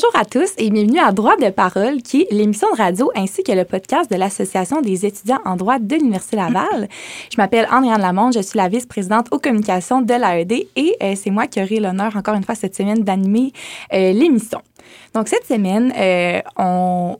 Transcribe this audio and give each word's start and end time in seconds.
Bonjour 0.00 0.14
à 0.14 0.24
tous 0.24 0.52
et 0.58 0.70
bienvenue 0.70 1.00
à 1.00 1.10
Droit 1.10 1.36
de 1.36 1.50
parole, 1.50 2.02
qui 2.02 2.22
est 2.22 2.32
l'émission 2.32 2.70
de 2.70 2.76
radio 2.76 3.10
ainsi 3.16 3.42
que 3.42 3.50
le 3.50 3.64
podcast 3.64 4.08
de 4.08 4.14
l'Association 4.14 4.80
des 4.80 5.04
étudiants 5.04 5.40
en 5.44 5.56
droit 5.56 5.80
de 5.80 5.96
l'Université 5.96 6.36
Laval. 6.36 6.88
Je 7.32 7.36
m'appelle 7.36 7.66
Andréane 7.68 8.00
Lamonde, 8.00 8.32
je 8.32 8.38
suis 8.38 8.56
la 8.56 8.68
vice-présidente 8.68 9.26
aux 9.32 9.40
communications 9.40 10.00
de 10.00 10.14
l'AED 10.14 10.68
et 10.76 10.96
euh, 11.02 11.14
c'est 11.16 11.30
moi 11.30 11.48
qui 11.48 11.60
aurai 11.60 11.80
l'honneur 11.80 12.14
encore 12.14 12.36
une 12.36 12.44
fois 12.44 12.54
cette 12.54 12.76
semaine 12.76 13.02
d'animer 13.02 13.52
euh, 13.92 14.12
l'émission. 14.12 14.60
Donc 15.14 15.26
cette 15.26 15.46
semaine, 15.46 15.92
euh, 15.98 16.42
on 16.56 17.16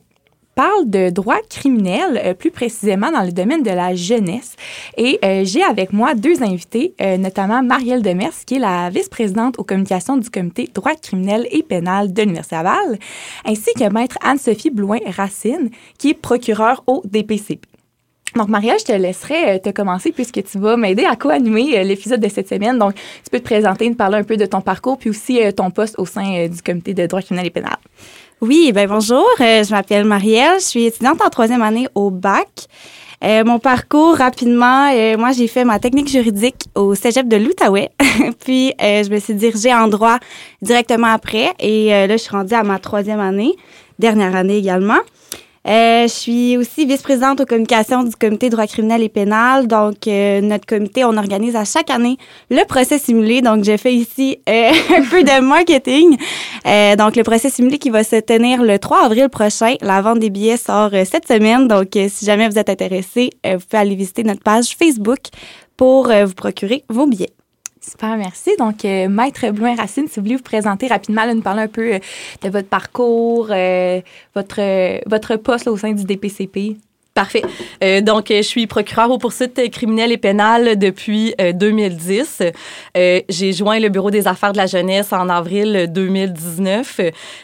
parle 0.59 0.89
de 0.89 1.09
droit 1.09 1.39
criminel, 1.49 2.21
euh, 2.21 2.33
plus 2.33 2.51
précisément 2.51 3.13
dans 3.13 3.23
le 3.23 3.31
domaine 3.31 3.63
de 3.63 3.69
la 3.69 3.95
jeunesse. 3.95 4.57
Et 4.97 5.17
euh, 5.23 5.45
j'ai 5.45 5.63
avec 5.63 5.93
moi 5.93 6.15
deux 6.15 6.43
invités, 6.43 6.93
euh, 6.99 7.15
notamment 7.15 7.63
Marielle 7.63 8.01
Demers, 8.01 8.33
qui 8.45 8.55
est 8.55 8.59
la 8.59 8.89
vice-présidente 8.89 9.57
aux 9.57 9.63
communications 9.63 10.17
du 10.17 10.29
comité 10.29 10.69
droit 10.73 10.95
criminel 10.95 11.47
et 11.51 11.63
pénal 11.63 12.11
de 12.11 12.21
l'Université 12.23 12.57
Laval, 12.57 12.99
ainsi 13.45 13.69
que 13.73 13.89
maître 13.89 14.17
Anne-Sophie 14.21 14.69
Blouin-Racine, 14.69 15.69
qui 15.97 16.09
est 16.09 16.13
procureure 16.13 16.83
au 16.87 17.03
DPCP. 17.05 17.65
Donc, 18.35 18.49
Marielle, 18.49 18.79
je 18.79 18.85
te 18.85 18.91
laisserai 18.91 19.61
te 19.61 19.69
commencer 19.69 20.11
puisque 20.11 20.43
tu 20.43 20.59
vas 20.59 20.75
m'aider 20.75 21.05
à 21.05 21.15
co-animer 21.15 21.85
l'épisode 21.85 22.19
de 22.19 22.27
cette 22.27 22.49
semaine. 22.49 22.77
Donc, 22.77 22.95
tu 22.95 23.29
peux 23.31 23.39
te 23.39 23.45
présenter, 23.45 23.87
nous 23.87 23.95
parler 23.95 24.17
un 24.17 24.23
peu 24.23 24.35
de 24.35 24.45
ton 24.45 24.59
parcours, 24.59 24.97
puis 24.97 25.09
aussi 25.09 25.39
ton 25.55 25.71
poste 25.71 25.97
au 25.97 26.05
sein 26.05 26.47
du 26.47 26.61
comité 26.61 26.93
de 26.93 27.07
droit 27.07 27.21
criminel 27.21 27.47
et 27.47 27.49
pénal. 27.49 27.77
Oui, 28.41 28.71
ben 28.71 28.87
bonjour. 28.87 29.27
Euh, 29.41 29.65
je 29.65 29.71
m'appelle 29.71 30.05
Marielle. 30.05 30.59
Je 30.59 30.63
suis 30.63 30.85
étudiante 30.85 31.21
en 31.21 31.29
troisième 31.29 31.61
année 31.61 31.89
au 31.93 32.09
bac. 32.09 32.47
Euh, 33.21 33.43
mon 33.43 33.59
parcours, 33.59 34.15
rapidement, 34.15 34.89
euh, 34.93 35.17
moi, 35.17 35.33
j'ai 35.33 35.49
fait 35.49 35.65
ma 35.65 35.77
technique 35.77 36.07
juridique 36.07 36.69
au 36.73 36.95
cégep 36.95 37.27
de 37.27 37.35
l'Outaouais. 37.35 37.89
Puis, 38.45 38.73
je 38.79 39.09
me 39.09 39.19
suis 39.19 39.33
dirigée 39.33 39.73
en 39.73 39.89
droit 39.89 40.19
directement 40.61 41.07
après. 41.07 41.51
Et 41.59 41.89
là, 41.89 42.07
je 42.07 42.15
suis 42.15 42.31
rendue 42.31 42.53
à 42.53 42.63
ma 42.63 42.79
troisième 42.79 43.19
année, 43.19 43.57
dernière 43.99 44.33
année 44.33 44.55
également. 44.55 44.99
Euh, 45.67 46.03
je 46.03 46.13
suis 46.13 46.57
aussi 46.57 46.85
vice-présidente 46.85 47.41
aux 47.41 47.45
communications 47.45 48.03
du 48.03 48.15
comité 48.15 48.49
droit 48.49 48.65
criminel 48.65 49.03
et 49.03 49.09
pénal. 49.09 49.67
Donc, 49.67 50.07
euh, 50.07 50.41
notre 50.41 50.65
comité, 50.65 51.03
on 51.03 51.17
organise 51.17 51.55
à 51.55 51.65
chaque 51.65 51.89
année 51.89 52.17
le 52.49 52.65
procès 52.65 52.97
simulé. 52.97 53.41
Donc, 53.41 53.63
je 53.63 53.75
fais 53.77 53.93
ici 53.93 54.39
euh, 54.47 54.71
un 54.97 55.03
peu 55.03 55.23
de 55.23 55.41
marketing. 55.41 56.17
donc, 56.97 57.15
le 57.15 57.23
procès 57.23 57.49
simulé 57.49 57.77
qui 57.77 57.89
va 57.89 58.03
se 58.03 58.15
tenir 58.17 58.63
le 58.63 58.79
3 58.79 59.05
avril 59.05 59.29
prochain. 59.29 59.75
La 59.81 60.01
vente 60.01 60.19
des 60.19 60.29
billets 60.29 60.57
sort 60.57 60.91
cette 61.05 61.27
semaine. 61.27 61.67
Donc, 61.67 61.89
si 61.93 62.25
jamais 62.25 62.47
vous 62.47 62.57
êtes 62.57 62.69
intéressé, 62.69 63.31
vous 63.43 63.59
pouvez 63.59 63.81
aller 63.81 63.95
visiter 63.95 64.23
notre 64.23 64.43
page 64.43 64.75
Facebook 64.77 65.19
pour 65.75 66.11
vous 66.11 66.33
procurer 66.33 66.83
vos 66.89 67.05
billets. 67.05 67.38
Super, 67.89 68.17
merci. 68.17 68.51
Donc, 68.59 68.85
euh, 68.85 69.09
Maître 69.09 69.49
Blouin-Racine, 69.49 70.07
si 70.07 70.19
vous 70.19 70.25
voulez 70.25 70.35
vous 70.35 70.43
présenter 70.43 70.87
rapidement, 70.87 71.25
nous 71.33 71.41
parler 71.41 71.63
un 71.63 71.67
peu 71.67 71.95
euh, 71.95 71.99
de 72.43 72.49
votre 72.49 72.67
parcours, 72.67 73.47
euh, 73.49 74.01
votre, 74.35 75.09
votre 75.09 75.35
poste 75.37 75.67
au 75.67 75.75
sein 75.75 75.93
du 75.93 76.03
DPCP. 76.03 76.77
Parfait. 77.19 77.41
Euh, 77.83 77.99
donc, 77.99 78.27
je 78.29 78.41
suis 78.41 78.65
procureure 78.65 79.11
aux 79.11 79.17
poursuites 79.17 79.69
criminelles 79.71 80.13
et 80.13 80.17
pénales 80.17 80.79
depuis 80.79 81.35
2010. 81.53 82.37
Euh, 82.39 82.51
euh, 82.95 83.19
j'ai 83.27 83.51
joint 83.51 83.77
le 83.77 83.89
Bureau 83.89 84.09
des 84.09 84.25
affaires 84.25 84.53
de 84.53 84.57
la 84.57 84.67
jeunesse 84.67 85.11
en 85.11 85.27
avril 85.27 85.87
2019. 85.89 87.01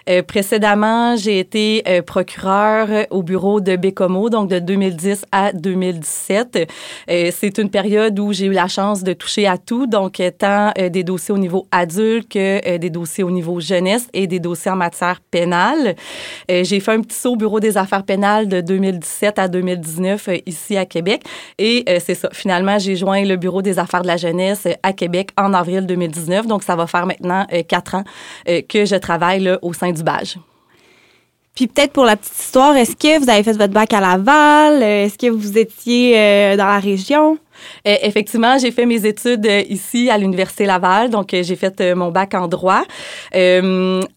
Euh, 0.07 0.23
précédemment, 0.23 1.17
j'ai 1.17 1.39
été 1.39 1.83
procureure 2.07 3.05
au 3.09 3.21
bureau 3.21 3.59
de 3.59 3.75
Bécomo, 3.75 4.29
donc 4.29 4.49
de 4.49 4.59
2010 4.59 5.25
à 5.33 5.51
2017. 5.51 6.71
C'est 7.09 7.57
une 7.57 7.69
période 7.69 8.17
où 8.17 8.31
j'ai 8.31 8.45
eu 8.45 8.53
la 8.53 8.69
chance 8.69 9.03
de 9.03 9.11
toucher 9.11 9.45
à 9.45 9.57
tout, 9.57 9.87
donc 9.87 10.21
tant 10.37 10.71
des 10.77 11.03
dossiers 11.03 11.33
au 11.33 11.37
niveau 11.37 11.67
adulte 11.69 12.31
que 12.31 12.77
des 12.77 12.89
dossiers 12.89 13.25
au 13.25 13.31
niveau 13.31 13.59
jeunesse 13.59 14.07
et 14.13 14.25
des 14.25 14.39
dossiers 14.39 14.71
en 14.71 14.77
matière 14.77 15.19
pénale. 15.31 15.95
j'ai 16.47 16.79
fait 16.79 16.93
un 16.93 17.01
petit 17.01 17.17
saut 17.17 17.33
au 17.33 17.35
Bureau 17.35 17.59
des 17.59 17.77
affaires 17.77 18.03
pénales 18.03 18.47
de 18.47 18.61
2017 18.61 19.37
à 19.37 19.49
2018 19.49 19.64
2019 19.65 20.27
euh, 20.27 20.37
ici 20.45 20.77
à 20.77 20.85
Québec. 20.85 21.23
Et 21.57 21.83
euh, 21.89 21.99
c'est 22.03 22.15
ça. 22.15 22.29
Finalement, 22.31 22.77
j'ai 22.79 22.95
joint 22.95 23.23
le 23.23 23.35
Bureau 23.35 23.61
des 23.61 23.79
affaires 23.79 24.01
de 24.01 24.07
la 24.07 24.17
jeunesse 24.17 24.65
euh, 24.65 24.73
à 24.83 24.93
Québec 24.93 25.29
en 25.37 25.53
avril 25.53 25.85
2019. 25.85 26.47
Donc, 26.47 26.63
ça 26.63 26.75
va 26.75 26.87
faire 26.87 27.05
maintenant 27.05 27.45
quatre 27.67 27.95
ans 27.95 28.03
que 28.45 28.85
je 28.85 28.95
travaille 28.95 29.49
au 29.61 29.73
sein 29.73 29.91
du 29.91 30.03
BAGE. 30.03 30.37
Puis 31.55 31.67
peut-être 31.67 31.93
pour 31.93 32.05
la 32.05 32.15
petite 32.15 32.37
histoire, 32.37 32.75
est-ce 32.75 32.95
que 32.95 33.19
vous 33.23 33.29
avez 33.29 33.43
fait 33.43 33.53
votre 33.53 33.73
bac 33.73 33.93
à 33.93 34.01
Laval? 34.01 34.83
Est-ce 34.83 35.17
que 35.17 35.29
vous 35.29 35.57
étiez 35.57 36.55
dans 36.57 36.65
la 36.65 36.79
région? 36.79 37.37
Euh, 37.87 37.95
effectivement, 38.01 38.57
j'ai 38.57 38.71
fait 38.71 38.85
mes 38.85 39.05
études 39.05 39.45
euh, 39.45 39.63
ici 39.69 40.09
à 40.09 40.17
l'Université 40.17 40.65
Laval, 40.65 41.09
donc 41.09 41.33
euh, 41.33 41.43
j'ai 41.43 41.55
fait 41.55 41.95
mon 41.95 42.11
bac 42.11 42.33
en 42.33 42.47
droit. 42.47 42.83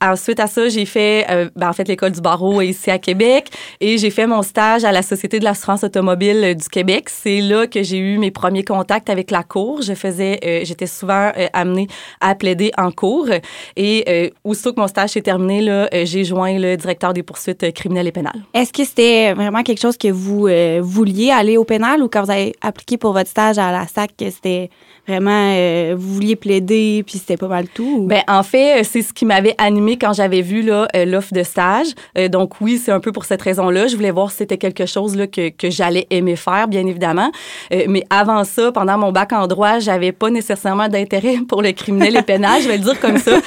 ensuite 0.01 0.41
à 0.41 0.47
ça, 0.47 0.69
j'ai 0.69 0.85
fait 0.85 1.27
ben, 1.57 1.69
en 1.69 1.73
fait 1.73 1.89
l'école 1.89 2.13
du 2.13 2.21
barreau 2.21 2.61
ici 2.61 2.91
à 2.91 2.99
Québec 2.99 3.49
et 3.81 3.99
j'ai 3.99 4.11
fait 4.11 4.27
mon 4.27 4.43
stage 4.43 4.85
à 4.85 4.93
la 4.93 5.03
Société 5.03 5.39
de 5.39 5.45
l'assurance 5.45 5.85
automobile 5.85 6.55
du 6.57 6.69
Québec. 6.69 7.09
C'est 7.09 7.41
là 7.41 7.67
que 7.67 7.83
j'ai 7.83 7.99
eu 7.99 8.19
mes 8.19 8.31
premiers 8.31 8.65
contacts 8.65 9.11
avec 9.11 9.31
la 9.31 9.43
cour. 9.43 9.83
Je 9.83 9.95
faisais, 9.95 10.39
j'étais 10.65 10.87
souvent 10.87 11.33
amenée 11.53 11.89
à 12.21 12.35
plaider 12.35 12.71
en 12.77 12.91
cours 12.91 13.29
et 13.77 14.33
aussitôt 14.45 14.73
que 14.73 14.81
mon 14.81 14.89
stage 14.89 15.11
s'est 15.11 15.23
terminé, 15.23 15.61
là, 15.61 15.89
j'ai 16.05 16.25
joint 16.25 16.59
le 16.59 16.77
directeur 16.77 17.13
des 17.13 17.23
poursuites 17.23 17.73
criminelles 17.73 18.09
et 18.09 18.13
pénales. 18.13 18.41
Est-ce 18.55 18.73
que 18.73 18.85
c'était 18.85 19.33
vraiment 19.35 19.63
quelque 19.63 19.81
chose 19.81 19.97
que 19.97 20.09
vous 20.09 20.49
vouliez 20.81 21.31
aller 21.31 21.57
au 21.57 21.65
pénal 21.65 22.03
ou 22.03 22.09
quand 22.09 22.25
vous 22.25 22.31
avez 22.31 22.55
appliqué 22.61 22.97
pour 22.97 23.13
votre 23.13 23.28
stage 23.29 23.59
à 23.59 23.71
la 23.71 23.87
SAC, 23.87 24.13
c'était 24.19 24.71
vraiment, 25.09 25.55
euh, 25.55 25.95
vous 25.97 26.15
vouliez 26.15 26.37
plaider, 26.37 27.03
puis 27.07 27.19
c'était 27.19 27.39
pas 27.39 27.49
mal 27.49 27.67
tout? 27.67 28.07
Ben, 28.07 28.23
en 28.29 28.43
fait, 28.43 28.81
euh, 28.81 28.85
c'est 28.85 29.01
ce 29.01 29.15
qui 29.15 29.25
m'avait 29.25 29.55
animé 29.57 29.97
quand 29.97 30.13
j'avais 30.13 30.43
vu 30.43 30.61
là, 30.61 30.87
euh, 30.95 31.07
l'offre 31.07 31.33
de 31.33 31.43
stage. 31.43 31.89
donc, 32.31 32.61
oui, 32.61 32.79
c'est 32.79 32.93
un 32.93 33.01
peu 33.01 33.11
pour 33.11 33.25
cette 33.25 33.41
raison-là. 33.41 33.87
Je 33.87 33.97
voulais 33.97 34.11
voir 34.11 34.31
si 34.31 34.39
c'était 34.39 34.59
quelque 34.59 34.85
chose 34.85 35.17
là, 35.17 35.27
que, 35.27 35.49
que 35.49 35.71
j'allais 35.71 36.07
aimer 36.11 36.37
faire, 36.37 36.69
bien 36.69 36.87
évidemment. 36.87 37.31
mais 37.71 38.05
avant 38.11 38.45
ça, 38.45 38.71
pendant 38.71 38.99
mon 38.99 39.13
bac 39.13 39.33
en 39.33 39.47
droit, 39.47 39.79
j'avais 39.79 40.13
pas 40.13 40.31
nécessairement 40.31 40.89
d'intérêt 40.89 41.39
pour 41.49 41.63
le 41.63 41.73
criminel 41.73 42.17
et 42.17 42.23
pénal, 42.23 42.61
je 42.63 42.69
vais 42.69 42.77
le 42.77 42.85
dire 42.85 43.01
comme 43.01 43.19
ça. 43.19 43.39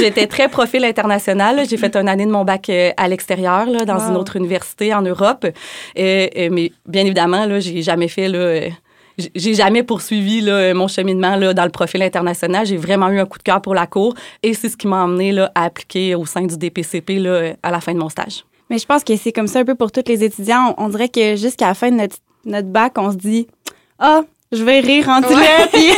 J'étais 0.00 0.26
très 0.26 0.48
profil 0.48 0.84
international. 0.84 1.62
J'ai 1.68 1.76
fait 1.76 1.94
une 1.96 2.08
année 2.08 2.26
de 2.26 2.30
mon 2.30 2.44
bac 2.44 2.70
à 2.96 3.08
l'extérieur, 3.08 3.66
dans 3.84 4.00
une 4.08 4.16
autre 4.16 4.36
université 4.36 4.94
en 4.94 5.02
Europe. 5.02 5.46
mais 5.96 6.72
bien 6.86 7.04
évidemment, 7.04 7.44
là, 7.44 7.60
j'ai 7.60 7.82
jamais 7.82 8.08
fait 8.08 8.28
là, 8.28 8.70
j'ai 9.34 9.54
jamais 9.54 9.82
poursuivi 9.82 10.40
là, 10.40 10.74
mon 10.74 10.88
cheminement 10.88 11.36
là, 11.36 11.54
dans 11.54 11.64
le 11.64 11.70
profil 11.70 12.02
international. 12.02 12.66
J'ai 12.66 12.76
vraiment 12.76 13.08
eu 13.08 13.18
un 13.18 13.26
coup 13.26 13.38
de 13.38 13.42
cœur 13.42 13.62
pour 13.62 13.74
la 13.74 13.86
cour 13.86 14.14
et 14.42 14.54
c'est 14.54 14.68
ce 14.68 14.76
qui 14.76 14.86
m'a 14.86 15.02
amené 15.02 15.32
là, 15.32 15.50
à 15.54 15.64
appliquer 15.64 16.14
au 16.14 16.26
sein 16.26 16.42
du 16.42 16.56
DPCP 16.56 17.18
là, 17.18 17.54
à 17.62 17.70
la 17.70 17.80
fin 17.80 17.94
de 17.94 17.98
mon 17.98 18.08
stage. 18.08 18.44
Mais 18.68 18.78
je 18.78 18.86
pense 18.86 19.04
que 19.04 19.16
c'est 19.16 19.32
comme 19.32 19.46
ça 19.46 19.60
un 19.60 19.64
peu 19.64 19.74
pour 19.74 19.92
tous 19.92 20.02
les 20.06 20.24
étudiants. 20.24 20.74
On, 20.78 20.88
dirait 20.88 21.08
que 21.08 21.36
jusqu'à 21.36 21.68
la 21.68 21.74
fin 21.74 21.90
de 21.90 21.96
notre, 21.96 22.16
notre 22.44 22.68
bac, 22.68 22.94
on 22.96 23.12
se 23.12 23.16
dit 23.16 23.46
Ah, 23.98 24.22
je 24.52 24.64
vais 24.64 24.80
rire 24.80 25.08
en 25.08 25.22
ouais. 25.22 25.68
puis 25.72 25.90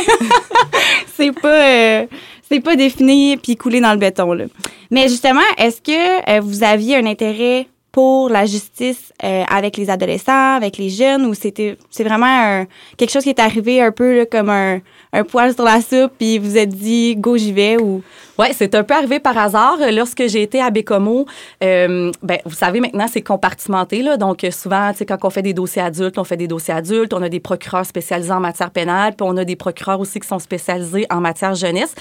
c'est 1.15 1.31
pas. 1.31 1.67
Euh, 1.67 2.05
c'est 2.49 2.61
pas 2.61 2.75
défini 2.75 3.37
puis 3.37 3.55
coulé 3.55 3.79
dans 3.79 3.91
le 3.91 3.99
béton. 3.99 4.33
Là. 4.33 4.45
Mais 4.89 5.07
justement, 5.07 5.39
est-ce 5.57 5.81
que 5.81 6.29
euh, 6.37 6.39
vous 6.41 6.63
aviez 6.63 6.97
un 6.97 7.05
intérêt 7.05 7.67
pour 7.91 8.29
la 8.29 8.45
justice 8.45 9.11
euh, 9.23 9.43
avec 9.49 9.77
les 9.77 9.89
adolescents, 9.89 10.55
avec 10.55 10.77
les 10.77 10.89
jeunes, 10.89 11.25
ou 11.25 11.33
c'était 11.33 11.77
c'est 11.89 12.03
vraiment 12.03 12.65
quelque 12.97 13.11
chose 13.11 13.23
qui 13.23 13.29
est 13.29 13.39
arrivé 13.39 13.81
un 13.81 13.91
peu 13.91 14.27
comme 14.29 14.49
un, 14.49 14.79
un 15.13 15.23
poil 15.23 15.53
sur 15.53 15.63
la 15.63 15.81
soupe, 15.81 16.11
puis 16.17 16.37
vous 16.37 16.57
êtes 16.57 16.69
dit 16.69 17.15
go 17.15 17.37
j'y 17.37 17.51
vais 17.51 17.77
ou 17.77 18.03
oui, 18.39 18.47
c'est 18.53 18.73
un 18.73 18.83
peu 18.85 18.93
arrivé 18.93 19.19
par 19.19 19.37
hasard. 19.37 19.79
Lorsque 19.91 20.25
j'ai 20.27 20.41
été 20.41 20.61
à 20.61 20.69
Bécomo, 20.69 21.25
euh, 21.61 22.09
ben, 22.23 22.37
vous 22.45 22.55
savez, 22.55 22.79
maintenant, 22.79 23.07
c'est 23.11 23.21
compartimenté. 23.21 24.01
Là, 24.01 24.15
donc, 24.15 24.47
souvent, 24.51 24.91
quand 25.05 25.17
on 25.23 25.29
fait 25.29 25.41
des 25.41 25.51
dossiers 25.53 25.81
adultes, 25.81 26.17
on 26.17 26.23
fait 26.23 26.37
des 26.37 26.47
dossiers 26.47 26.73
adultes. 26.73 27.13
On 27.13 27.21
a 27.21 27.27
des 27.27 27.41
procureurs 27.41 27.85
spécialisés 27.85 28.31
en 28.31 28.39
matière 28.39 28.71
pénale, 28.71 29.13
puis 29.17 29.27
on 29.29 29.35
a 29.35 29.43
des 29.43 29.57
procureurs 29.57 29.99
aussi 29.99 30.21
qui 30.21 30.27
sont 30.29 30.39
spécialisés 30.39 31.05
en 31.09 31.19
matière 31.19 31.53
jeunesse. 31.53 31.93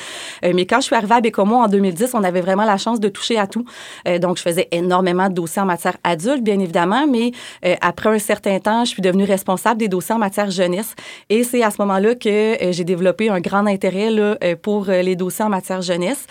Euh, 0.45 0.53
mais 0.55 0.65
quand 0.65 0.77
je 0.77 0.87
suis 0.87 0.95
arrivée 0.95 1.17
à 1.17 1.21
Bécomo 1.21 1.57
en 1.57 1.67
2010, 1.67 2.15
on 2.15 2.23
avait 2.23 2.41
vraiment 2.41 2.65
la 2.65 2.77
chance 2.77 3.01
de 3.01 3.09
toucher 3.09 3.37
à 3.37 3.49
tout. 3.49 3.65
Euh, 4.07 4.21
donc, 4.21 4.37
je 4.37 4.43
faisais 4.43 4.69
énormément 4.71 5.29
de 5.29 5.35
dossiers 5.35 5.63
en 5.63 5.67
matière 5.67 5.97
adulte, 6.05 6.45
bien 6.45 6.61
évidemment, 6.61 7.09
mais 7.09 7.33
euh, 7.65 7.75
après 7.81 8.11
un 8.11 8.21
certain 8.21 8.61
temps, 8.61 8.85
je 8.85 8.91
suis 8.91 9.03
devenue 9.03 9.25
responsable 9.25 9.81
des 9.81 9.89
dossiers 9.89 10.15
en 10.15 10.19
matière 10.19 10.53
jeunesse. 10.53 10.95
Et 11.31 11.43
c'est 11.43 11.65
à 11.65 11.73
ce 11.73 11.83
moment-là 11.83 12.15
que 12.15 12.59
j'ai 12.71 12.85
développé 12.85 13.29
un 13.29 13.41
grand 13.41 13.67
intérêt 13.67 14.11
là, 14.11 14.37
pour 14.63 14.85
les 14.85 15.17
dossiers 15.17 15.45
en 15.45 15.49
matière 15.49 15.83
jeunesse. 15.83 16.28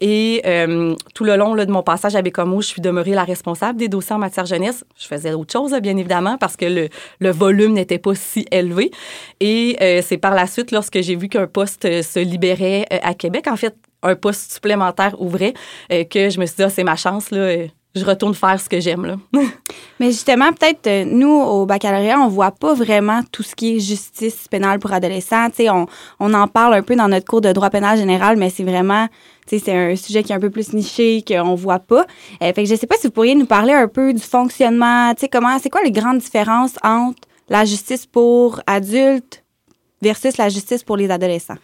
Et 0.00 0.42
euh, 0.46 0.94
tout 1.14 1.24
le 1.24 1.36
long 1.36 1.54
de 1.54 1.64
mon 1.66 1.82
passage 1.82 2.16
à 2.16 2.22
Bécomo, 2.22 2.60
je 2.62 2.68
suis 2.68 2.80
demeurée 2.80 3.12
la 3.12 3.24
responsable 3.24 3.78
des 3.78 3.88
dossiers 3.88 4.14
en 4.14 4.18
matière 4.18 4.46
jeunesse. 4.46 4.84
Je 4.98 5.06
faisais 5.06 5.32
autre 5.32 5.52
chose, 5.52 5.74
bien 5.82 5.96
évidemment, 5.96 6.38
parce 6.38 6.56
que 6.56 6.64
le, 6.64 6.88
le 7.18 7.30
volume 7.30 7.74
n'était 7.74 7.98
pas 7.98 8.14
si 8.14 8.46
élevé. 8.50 8.90
Et 9.40 9.76
euh, 9.80 10.00
c'est 10.02 10.18
par 10.18 10.34
la 10.34 10.46
suite, 10.46 10.72
lorsque 10.72 11.00
j'ai 11.00 11.16
vu 11.16 11.28
qu'un 11.28 11.46
poste 11.46 11.84
euh, 11.84 12.02
se 12.02 12.18
libérait 12.18 12.86
à 13.02 13.14
Québec, 13.14 13.46
en 13.46 13.56
fait, 13.56 13.74
un 14.02 14.14
poste 14.16 14.52
supplémentaire 14.52 15.20
ouvrait, 15.20 15.52
que 15.90 16.30
je 16.30 16.40
me 16.40 16.46
suis 16.46 16.56
dit, 16.56 16.62
ah, 16.62 16.70
c'est 16.70 16.84
ma 16.84 16.96
chance, 16.96 17.30
là 17.30 17.66
je 17.94 18.04
retourne 18.04 18.34
faire 18.34 18.60
ce 18.60 18.68
que 18.68 18.78
j'aime. 18.80 19.04
Là. 19.04 19.16
Mais 20.00 20.06
justement, 20.06 20.52
peut-être, 20.52 20.86
euh, 20.86 21.04
nous, 21.04 21.32
au 21.32 21.66
baccalauréat, 21.66 22.18
on 22.20 22.28
voit 22.28 22.52
pas 22.52 22.74
vraiment 22.74 23.20
tout 23.32 23.42
ce 23.42 23.54
qui 23.54 23.76
est 23.76 23.80
justice 23.80 24.46
pénale 24.48 24.78
pour 24.78 24.92
adolescents. 24.92 25.48
on, 25.58 25.86
on 26.20 26.34
en 26.34 26.46
parle 26.46 26.74
un 26.74 26.82
peu 26.82 26.94
dans 26.94 27.08
notre 27.08 27.26
cours 27.26 27.40
de 27.40 27.52
droit 27.52 27.70
pénal 27.70 27.98
général, 27.98 28.36
mais 28.36 28.50
c'est 28.50 28.64
vraiment, 28.64 29.08
c'est 29.46 29.68
un 29.68 29.96
sujet 29.96 30.22
qui 30.22 30.32
est 30.32 30.36
un 30.36 30.40
peu 30.40 30.50
plus 30.50 30.72
niché, 30.72 31.24
qu'on 31.26 31.54
voit 31.54 31.80
pas. 31.80 32.06
Euh, 32.42 32.52
fait 32.52 32.62
que 32.62 32.66
je 32.66 32.76
sais 32.76 32.86
pas 32.86 32.96
si 32.96 33.08
vous 33.08 33.12
pourriez 33.12 33.34
nous 33.34 33.46
parler 33.46 33.72
un 33.72 33.88
peu 33.88 34.12
du 34.12 34.22
fonctionnement, 34.22 35.12
tu 35.14 35.26
comment, 35.28 35.58
c'est 35.58 35.70
quoi 35.70 35.82
les 35.82 35.92
grandes 35.92 36.18
différences 36.18 36.76
entre 36.84 37.20
la 37.48 37.64
justice 37.64 38.06
pour 38.06 38.60
adultes 38.66 39.42
versus 40.02 40.36
la 40.38 40.48
justice 40.48 40.82
pour 40.82 40.96
les 40.96 41.10
adolescents. 41.10 41.56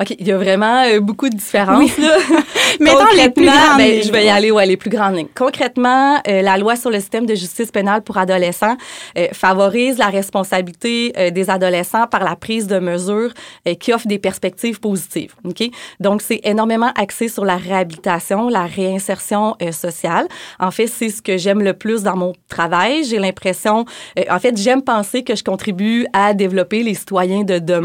OK, 0.00 0.14
il 0.18 0.26
y 0.26 0.32
a 0.32 0.36
vraiment 0.36 0.82
euh, 0.84 1.00
beaucoup 1.00 1.28
de 1.28 1.36
différences. 1.36 1.96
Là. 1.98 2.16
Mettons 2.80 3.06
les 3.16 3.30
plus 3.30 3.46
grandes 3.46 3.78
ben, 3.78 4.02
Je 4.02 4.10
vais 4.10 4.26
y 4.26 4.28
aller, 4.28 4.50
ouais, 4.50 4.66
les 4.66 4.76
plus 4.76 4.90
grandes 4.90 5.16
lignes. 5.16 5.28
Concrètement, 5.34 6.20
euh, 6.26 6.42
la 6.42 6.58
loi 6.58 6.74
sur 6.76 6.90
le 6.90 6.98
système 6.98 7.26
de 7.26 7.34
justice 7.34 7.70
pénale 7.70 8.02
pour 8.02 8.18
adolescents 8.18 8.76
euh, 9.16 9.28
favorise 9.32 9.98
la 9.98 10.08
responsabilité 10.08 11.12
des 11.30 11.50
adolescents 11.50 12.06
par 12.06 12.24
la 12.24 12.36
prise 12.36 12.66
de 12.66 12.78
mesures 12.78 13.32
qui 13.78 13.92
offrent 13.92 14.06
des 14.06 14.18
perspectives 14.18 14.80
positives. 14.80 15.34
OK? 15.44 15.62
Donc, 16.00 16.22
c'est 16.22 16.40
énormément 16.44 16.92
axé 16.96 17.28
sur 17.28 17.44
la 17.44 17.56
réhabilitation, 17.56 18.48
la 18.48 18.66
réinsertion 18.66 19.56
sociale. 19.72 20.26
En 20.58 20.70
fait, 20.70 20.86
c'est 20.86 21.08
ce 21.08 21.22
que 21.22 21.36
j'aime 21.36 21.62
le 21.62 21.74
plus 21.74 22.02
dans 22.02 22.16
mon 22.16 22.32
travail. 22.48 23.04
J'ai 23.04 23.18
l'impression, 23.18 23.84
en 24.30 24.38
fait, 24.38 24.56
j'aime 24.56 24.82
penser 24.82 25.22
que 25.22 25.34
je 25.34 25.44
contribue 25.44 26.06
à 26.12 26.34
développer 26.34 26.82
les 26.82 26.94
citoyens 26.94 27.44
de 27.44 27.58
demain 27.58 27.83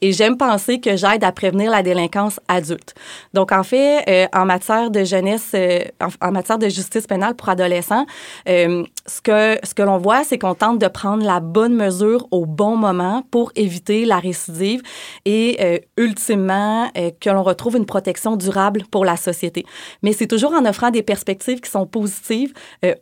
et 0.00 0.12
j'aime 0.12 0.36
penser 0.36 0.80
que 0.80 0.96
j'aide 0.96 1.24
à 1.24 1.32
prévenir 1.32 1.70
la 1.70 1.82
délinquance 1.82 2.40
adulte. 2.48 2.94
Donc, 3.34 3.52
en 3.52 3.62
fait, 3.62 4.04
euh, 4.08 4.26
en 4.34 4.46
matière 4.46 4.90
de 4.90 5.04
jeunesse, 5.04 5.52
euh, 5.54 5.80
en, 6.20 6.32
matière 6.32 6.58
de 6.58 6.68
justice 6.68 7.06
pénale 7.06 7.34
pour 7.34 7.48
adolescents, 7.48 8.06
euh, 8.48 8.84
ce 9.06 9.20
que, 9.20 9.58
ce 9.66 9.74
que 9.74 9.82
l'on 9.82 9.98
voit, 9.98 10.24
c'est 10.24 10.38
qu'on 10.38 10.54
tente 10.54 10.78
de 10.78 10.88
prendre 10.88 11.24
la 11.24 11.40
bonne 11.40 11.74
mesure 11.74 12.26
au 12.30 12.46
bon 12.46 12.76
moment 12.76 13.22
pour 13.30 13.52
éviter 13.54 14.04
la 14.04 14.18
récidive 14.18 14.82
et 15.24 15.84
ultimement 15.96 16.90
que 17.20 17.30
l'on 17.30 17.42
retrouve 17.42 17.76
une 17.76 17.86
protection 17.86 18.36
durable 18.36 18.82
pour 18.90 19.04
la 19.04 19.16
société. 19.16 19.64
Mais 20.02 20.12
c'est 20.12 20.26
toujours 20.26 20.52
en 20.52 20.64
offrant 20.64 20.90
des 20.90 21.02
perspectives 21.02 21.60
qui 21.60 21.70
sont 21.70 21.86
positives 21.86 22.52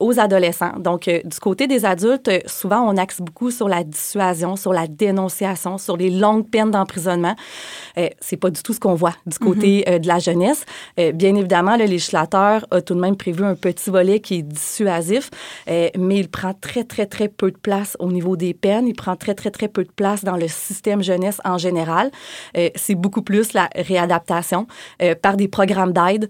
aux 0.00 0.19
adolescents. 0.19 0.79
Donc, 0.79 1.08
du 1.08 1.38
côté 1.41 1.67
des 1.67 1.85
adultes, 1.85 2.31
souvent, 2.46 2.82
on 2.82 2.96
axe 2.96 3.20
beaucoup 3.20 3.50
sur 3.50 3.69
la 3.69 3.85
dissuasion, 3.85 4.56
sur 4.56 4.73
la 4.73 4.87
dénonciation, 4.87 5.79
sur 5.79 5.96
les 5.96 6.11
longues 6.11 6.34
peine 6.43 6.71
d'emprisonnement. 6.71 7.37
Euh, 7.99 8.09
c'est 8.21 8.37
pas 8.37 8.51
du 8.51 8.63
tout 8.63 8.73
ce 8.73 8.81
qu'on 8.81 8.95
voit 8.95 9.15
du 9.27 9.39
côté 9.39 9.85
mhm. 9.87 9.95
euh, 9.95 9.99
de 9.99 10.09
la 10.09 10.19
jeunesse. 10.19 10.65
Euh, 10.99 11.13
bien 11.13 11.35
évidemment, 11.35 11.77
le 11.77 11.85
législateur 11.85 12.67
a 12.71 12.81
tout 12.81 12.95
de 12.95 13.01
même 13.01 13.17
prévu 13.17 13.45
un 13.45 13.55
petit 13.55 13.91
volet 13.91 14.21
qui 14.21 14.37
est 14.37 14.43
dissuasif, 14.43 15.31
euh, 15.69 15.89
mais 15.99 16.17
il 16.17 16.29
prend 16.29 16.55
très, 16.55 16.85
très, 16.85 17.07
très 17.07 17.29
peu 17.29 17.51
de 17.51 17.57
place 17.57 17.97
au 17.99 18.11
niveau 18.11 18.37
des 18.37 18.55
peines. 18.55 18.87
Il 18.87 18.95
prend 18.95 19.17
très, 19.17 19.35
très, 19.35 19.51
très 19.51 19.69
peu 19.69 19.85
de 19.85 19.93
place 19.93 20.25
dans 20.25 20.37
le 20.37 20.49
système 20.49 21.03
jeunesse 21.03 21.41
en 21.45 21.59
général. 21.59 22.11
c'est 22.75 22.95
beaucoup 22.95 23.23
plus 23.23 23.53
la 23.53 23.69
réadaptation 23.75 24.67
par 25.23 25.37
des 25.37 25.49
programmes 25.49 25.93
d'aide 25.93 26.29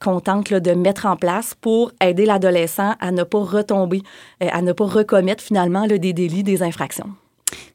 qu'on 0.00 0.20
tente 0.20 0.50
là, 0.50 0.60
de 0.60 0.72
mettre 0.72 1.06
en 1.06 1.16
place 1.16 1.54
pour 1.54 1.92
aider 2.00 2.26
l'adolescent 2.26 2.94
à 3.00 3.10
ne 3.10 3.22
pas 3.22 3.38
retomber, 3.38 4.02
à 4.40 4.62
ne 4.62 4.72
pas 4.72 4.86
recommettre 4.86 5.42
finalement 5.42 5.86
là, 5.86 5.98
des 5.98 6.12
délits, 6.12 6.42
des 6.42 6.62
infractions. 6.62 7.10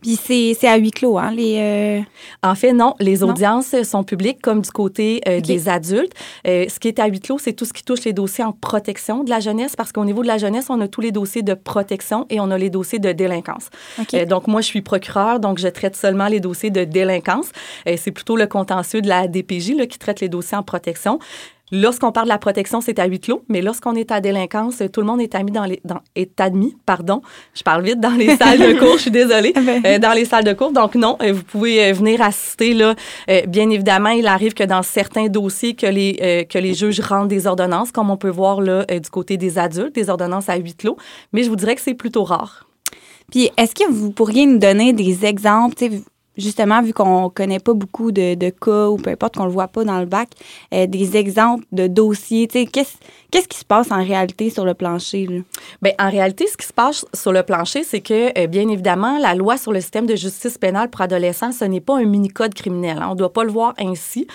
Puis 0.01 0.15
c'est 0.15 0.67
à 0.67 0.77
huis 0.77 0.91
clos, 0.91 1.17
hein, 1.17 1.31
les... 1.31 1.57
Euh, 1.59 2.01
en 2.43 2.55
fait, 2.55 2.73
non. 2.73 2.95
Les 2.99 3.23
audiences 3.23 3.75
sont 3.83 4.03
publiques 4.03 4.41
comme 4.41 4.61
du 4.61 4.71
côté 4.71 5.21
euh, 5.27 5.41
des 5.41 5.69
adultes. 5.69 6.13
Euh, 6.47 6.65
ce 6.67 6.79
qui 6.79 6.87
est 6.87 6.99
à 6.99 7.07
huis 7.07 7.19
clos, 7.19 7.37
c'est 7.37 7.53
tout 7.53 7.65
ce 7.65 7.73
qui 7.73 7.83
touche 7.83 8.03
les 8.03 8.13
dossiers 8.13 8.43
en 8.43 8.51
protection 8.51 9.23
de 9.23 9.29
la 9.29 9.39
jeunesse, 9.39 9.75
parce 9.75 9.91
qu'au 9.91 10.05
niveau 10.05 10.23
de 10.23 10.27
la 10.27 10.37
jeunesse, 10.37 10.67
on 10.69 10.79
a 10.81 10.87
tous 10.87 11.01
les 11.01 11.11
dossiers 11.11 11.43
de 11.43 11.53
protection 11.53 12.25
et 12.29 12.39
on 12.39 12.49
a 12.51 12.57
les 12.57 12.69
dossiers 12.69 12.99
de 12.99 13.11
délinquance. 13.11 13.69
donc, 14.27 14.47
moi, 14.47 14.61
je 14.61 14.67
suis 14.67 14.81
procureur, 14.81 15.39
donc 15.39 15.59
je 15.59 15.67
traite 15.67 15.95
seulement 15.95 16.27
les 16.27 16.39
dossiers 16.39 16.71
de 16.71 16.83
délinquance. 16.83 17.51
c'est 17.85 18.11
plutôt 18.11 18.35
le 18.35 18.47
contentieux 18.47 19.01
de 19.01 19.07
la 19.07 19.27
DPJ 19.27 19.75
là, 19.75 19.85
qui 19.85 19.99
traite 19.99 20.19
les 20.19 20.29
dossiers 20.29 20.57
en 20.57 20.63
protection. 20.63 21.19
Lorsqu'on 21.71 22.11
parle 22.11 22.27
de 22.27 22.31
la 22.31 22.37
protection, 22.37 22.81
c'est 22.81 22.99
à 22.99 23.05
huis 23.05 23.19
clos, 23.19 23.43
mais 23.47 23.61
lorsqu'on 23.61 23.95
est 23.95 24.11
à 24.11 24.19
délinquance, 24.19 24.83
tout 24.91 24.99
le 25.01 25.07
monde 25.07 25.21
est 25.21 25.33
admis 25.35 25.51
dans 25.51 25.63
les, 25.63 25.79
dans, 25.85 26.01
est 26.15 26.39
admis, 26.41 26.75
pardon, 26.85 27.21
je 27.53 27.63
parle 27.63 27.83
vite, 27.83 27.99
dans 27.99 28.11
les 28.11 28.35
salles 28.37 28.59
de 28.59 28.77
cours, 28.77 28.97
je 28.97 29.03
suis 29.03 29.11
désolée, 29.11 29.53
ben. 29.53 29.81
euh, 29.85 29.99
dans 29.99 30.11
les 30.11 30.25
salles 30.25 30.43
de 30.43 30.53
cours. 30.53 30.71
Donc 30.71 30.95
non, 30.95 31.17
euh, 31.21 31.31
vous 31.31 31.43
pouvez 31.43 31.85
euh, 31.85 31.93
venir 31.93 32.21
assister 32.21 32.73
là. 32.73 32.95
bien 33.47 33.69
évidemment, 33.69 34.09
il 34.09 34.27
arrive 34.27 34.53
que 34.53 34.63
dans 34.63 34.83
certains 34.83 35.27
dossiers 35.27 35.75
que 35.75 35.87
les 35.87 36.45
que 36.49 36.57
les 36.57 36.73
juges 36.73 36.99
rendent 36.99 37.29
des 37.29 37.47
ordonnances, 37.47 37.91
comme 37.91 38.09
on 38.09 38.17
peut 38.17 38.29
voir 38.29 38.61
là 38.61 38.85
du 38.85 39.09
côté 39.09 39.37
des 39.37 39.57
adultes, 39.57 39.95
des 39.95 40.09
ordonnances 40.09 40.49
à 40.49 40.57
huis 40.57 40.75
clos, 40.75 40.97
mais 41.31 41.43
je 41.43 41.49
vous 41.49 41.55
dirais 41.55 41.75
que 41.75 41.81
c'est 41.81 41.93
plutôt 41.93 42.23
rare. 42.23 42.67
Puis, 43.31 43.49
est-ce 43.57 43.73
que 43.73 43.89
vous 43.89 44.11
pourriez 44.11 44.45
nous 44.45 44.57
donner 44.57 44.91
des 44.91 45.25
exemples? 45.25 45.75
Justement, 46.37 46.81
vu 46.81 46.93
qu'on 46.93 47.29
connaît 47.29 47.59
pas 47.59 47.73
beaucoup 47.73 48.11
de, 48.11 48.35
cas 48.49 48.87
ou 48.87 48.97
peu 48.97 49.09
importe 49.09 49.35
qu'on 49.35 49.45
le 49.45 49.51
voit 49.51 49.67
pas 49.67 49.83
dans 49.83 49.99
le 49.99 50.05
bac, 50.05 50.29
euh, 50.73 50.87
des 50.87 51.17
exemples 51.17 51.65
de 51.71 51.87
dossiers, 51.87 52.47
qu'est-ce 52.47 52.95
qu'est-ce 53.31 53.47
qui 53.47 53.57
se 53.57 53.65
passe 53.65 53.91
en 53.91 54.03
réalité 54.03 54.49
sur 54.49 54.65
le 54.65 54.73
plancher? 54.73 55.25
Bien, 55.81 55.93
en 55.99 56.09
réalité, 56.09 56.47
ce 56.47 56.57
qui 56.57 56.67
se 56.67 56.73
passe 56.73 57.05
sur 57.13 57.31
le 57.31 57.43
plancher, 57.43 57.83
c'est 57.83 58.01
que, 58.01 58.37
euh, 58.37 58.47
bien 58.47 58.67
évidemment, 58.67 59.17
la 59.19 59.35
loi 59.35 59.57
sur 59.57 59.71
le 59.71 59.79
système 59.79 60.05
de 60.05 60.15
justice 60.15 60.57
pénale 60.57 60.89
pour 60.89 61.01
adolescents, 61.01 61.51
ce 61.51 61.65
n'est 61.65 61.81
pas 61.81 61.97
un 61.97 62.05
mini-code 62.05 62.53
criminel. 62.53 62.97
Hein. 62.99 63.07
On 63.09 63.13
ne 63.13 63.19
doit 63.19 63.33
pas 63.33 63.43
le 63.43 63.51
voir 63.51 63.73
ainsi. 63.79 64.27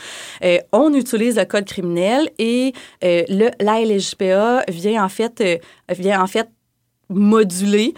Euh, 0.45 0.59
on 0.73 0.95
utilise 0.95 1.37
le 1.37 1.45
code 1.45 1.67
criminel 1.67 2.31
et 2.39 2.73
le, 3.03 3.51
la 3.61 3.81
LGPA 3.81 4.65
vient 4.69 5.05
en 5.05 5.09
fait, 5.09 5.43
vient 5.91 6.23
en 6.23 6.27
fait 6.27 6.49
moduler 7.09 7.95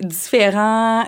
différents 0.00 1.04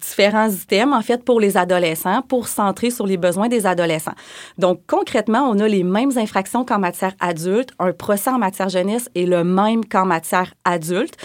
différents 0.00 0.48
items, 0.48 0.94
en 0.94 1.02
fait, 1.02 1.24
pour 1.24 1.40
les 1.40 1.56
adolescents, 1.56 2.22
pour 2.22 2.48
centrer 2.48 2.90
sur 2.90 3.06
les 3.06 3.16
besoins 3.16 3.48
des 3.48 3.66
adolescents. 3.66 4.14
Donc, 4.58 4.80
concrètement, 4.86 5.48
on 5.50 5.58
a 5.58 5.68
les 5.68 5.84
mêmes 5.84 6.12
infractions 6.16 6.64
qu'en 6.64 6.78
matière 6.78 7.14
adulte. 7.20 7.70
Un 7.78 7.92
procès 7.92 8.30
en 8.30 8.38
matière 8.38 8.68
jeunesse 8.68 9.08
est 9.14 9.26
le 9.26 9.44
même 9.44 9.84
qu'en 9.84 10.06
matière 10.06 10.54
adulte, 10.64 11.16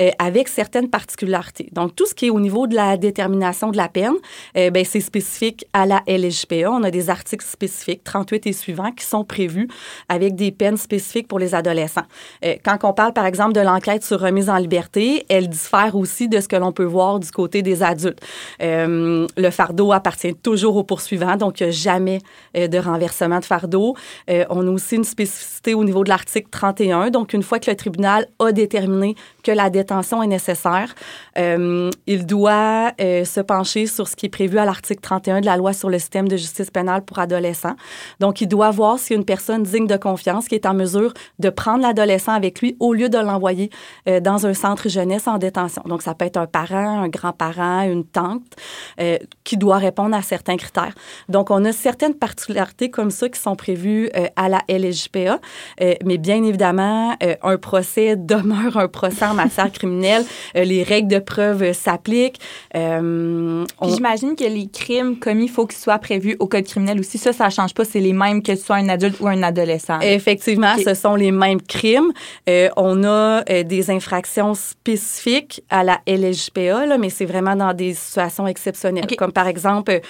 euh, 0.00 0.10
avec 0.18 0.48
certaines 0.48 0.88
particularités. 0.88 1.68
Donc, 1.72 1.94
tout 1.94 2.06
ce 2.06 2.14
qui 2.14 2.26
est 2.26 2.30
au 2.30 2.40
niveau 2.40 2.66
de 2.66 2.74
la 2.74 2.96
détermination 2.96 3.70
de 3.70 3.76
la 3.76 3.88
peine, 3.88 4.14
euh, 4.56 4.70
ben, 4.70 4.84
c'est 4.84 5.00
spécifique 5.00 5.64
à 5.72 5.86
la 5.86 6.02
LGPA. 6.06 6.70
On 6.70 6.82
a 6.82 6.90
des 6.90 7.10
articles 7.10 7.44
spécifiques, 7.44 8.04
38 8.04 8.46
et 8.46 8.52
suivants, 8.52 8.92
qui 8.92 9.04
sont 9.04 9.24
prévus 9.24 9.68
avec 10.08 10.34
des 10.34 10.52
peines 10.52 10.76
spécifiques 10.76 11.28
pour 11.28 11.38
les 11.38 11.54
adolescents. 11.54 12.06
Euh, 12.44 12.56
quand 12.64 12.78
on 12.84 12.92
parle, 12.92 13.12
par 13.12 13.26
exemple, 13.26 13.52
de 13.52 13.60
l'enquête 13.60 14.04
sur 14.04 14.20
remise 14.20 14.50
en 14.50 14.56
liberté, 14.56 15.24
elle 15.28 15.48
diffère 15.48 15.94
aussi 15.94 16.28
de 16.28 16.40
ce 16.40 16.48
que 16.48 16.56
l'on 16.56 16.72
peut 16.72 16.84
voir 16.84 17.18
du 17.18 17.30
côté 17.30 17.62
des 17.62 17.82
adultes. 17.82 18.19
Euh, 18.62 19.26
le 19.36 19.50
fardeau 19.50 19.92
appartient 19.92 20.34
toujours 20.34 20.76
au 20.76 20.84
poursuivant, 20.84 21.36
donc 21.36 21.62
jamais 21.70 22.20
euh, 22.56 22.68
de 22.68 22.78
renversement 22.78 23.40
de 23.40 23.44
fardeau. 23.44 23.96
Euh, 24.28 24.44
on 24.50 24.66
a 24.66 24.70
aussi 24.70 24.96
une 24.96 25.04
spécificité 25.04 25.74
au 25.74 25.84
niveau 25.84 26.04
de 26.04 26.08
l'article 26.08 26.48
31. 26.50 27.10
Donc, 27.10 27.32
une 27.32 27.42
fois 27.42 27.58
que 27.58 27.70
le 27.70 27.76
tribunal 27.76 28.26
a 28.38 28.52
déterminé 28.52 29.14
que 29.42 29.52
la 29.52 29.70
détention 29.70 30.22
est 30.22 30.26
nécessaire, 30.26 30.94
il 31.36 32.26
doit 32.26 32.92
se 32.98 33.40
pencher 33.40 33.86
sur 33.86 34.08
ce 34.08 34.16
qui 34.16 34.26
est 34.26 34.30
prévu 34.30 34.58
à 34.58 34.64
l'article 34.64 35.00
31 35.00 35.40
de 35.40 35.46
la 35.46 35.56
loi 35.56 35.72
sur 35.72 35.88
le 35.88 35.98
système 35.98 36.28
de 36.28 36.36
justice 36.36 36.70
pénale 36.70 37.02
pour 37.02 37.18
adolescents. 37.18 37.76
Donc, 38.18 38.40
il 38.40 38.48
doit 38.48 38.70
voir 38.70 38.98
si 38.98 39.14
une 39.14 39.24
personne 39.24 39.62
digne 39.62 39.86
de 39.86 39.96
confiance 39.96 40.48
qui 40.48 40.54
est 40.54 40.66
en 40.66 40.74
mesure 40.74 41.14
de 41.38 41.50
prendre 41.50 41.82
l'adolescent 41.82 42.32
avec 42.32 42.60
lui 42.60 42.76
au 42.80 42.92
lieu 42.92 43.08
de 43.08 43.18
l'envoyer 43.18 43.70
dans 44.22 44.46
un 44.46 44.54
centre 44.54 44.88
jeunesse 44.88 45.26
en 45.26 45.38
détention. 45.38 45.82
Donc, 45.86 46.02
ça 46.02 46.14
peut 46.14 46.24
être 46.24 46.36
un 46.36 46.46
parent, 46.46 47.02
un 47.02 47.08
grand-parent, 47.08 47.82
une 47.82 48.04
tente 48.04 48.42
euh, 49.00 49.18
qui 49.44 49.56
doit 49.56 49.78
répondre 49.78 50.14
à 50.14 50.22
certains 50.22 50.56
critères. 50.56 50.94
Donc, 51.28 51.50
on 51.50 51.64
a 51.64 51.72
certaines 51.72 52.14
particularités 52.14 52.90
comme 52.90 53.10
ça 53.10 53.28
qui 53.28 53.40
sont 53.40 53.56
prévues 53.56 54.10
euh, 54.16 54.26
à 54.36 54.48
la 54.48 54.60
euh, 54.70 55.94
mais 56.04 56.18
bien 56.18 56.42
évidemment, 56.44 57.16
un 57.42 57.56
procès 57.56 58.16
demeure 58.16 58.76
un 58.76 58.88
procès 58.88 59.24
en 59.30 59.34
matière 59.34 59.70
criminelle. 59.72 60.24
les 60.54 60.82
règles 60.82 61.08
de 61.08 61.18
preuve 61.18 61.72
s'appliquent. 61.72 62.40
J'imagine 62.74 64.36
que 64.36 64.44
les 64.44 64.68
crimes 64.68 65.18
commis, 65.18 65.44
il 65.44 65.50
faut 65.50 65.66
qu'ils 65.66 65.78
soient 65.78 65.98
prévus 65.98 66.36
au 66.38 66.46
code 66.46 66.64
criminel 66.64 67.00
aussi. 67.00 67.18
Ça, 67.18 67.32
ça 67.32 67.46
ne 67.46 67.50
change 67.50 67.74
pas. 67.74 67.84
C'est 67.84 68.00
les 68.00 68.12
mêmes 68.12 68.42
que 68.42 68.54
ce 68.54 68.64
soit 68.64 68.76
un 68.76 68.88
adulte 68.88 69.20
ou 69.20 69.28
un 69.28 69.42
adolescent. 69.42 70.00
Effectivement, 70.00 70.74
ce 70.84 70.94
sont 70.94 71.14
les 71.14 71.32
mêmes 71.32 71.60
crimes. 71.60 72.12
on 72.76 73.04
a 73.04 73.42
des 73.62 73.90
infractions 73.90 74.54
spécifiques 74.54 75.62
à 75.70 75.84
la 75.84 76.00
là, 76.06 76.98
mais 76.98 77.10
c'est 77.10 77.24
vraiment 77.24 77.56
dans 77.56 77.72
des 77.74 77.94
situations 77.94 78.46
exceptionnelles. 78.46 79.06
Comme 79.16 79.32
par 79.32 79.46
exemple, 79.46 80.00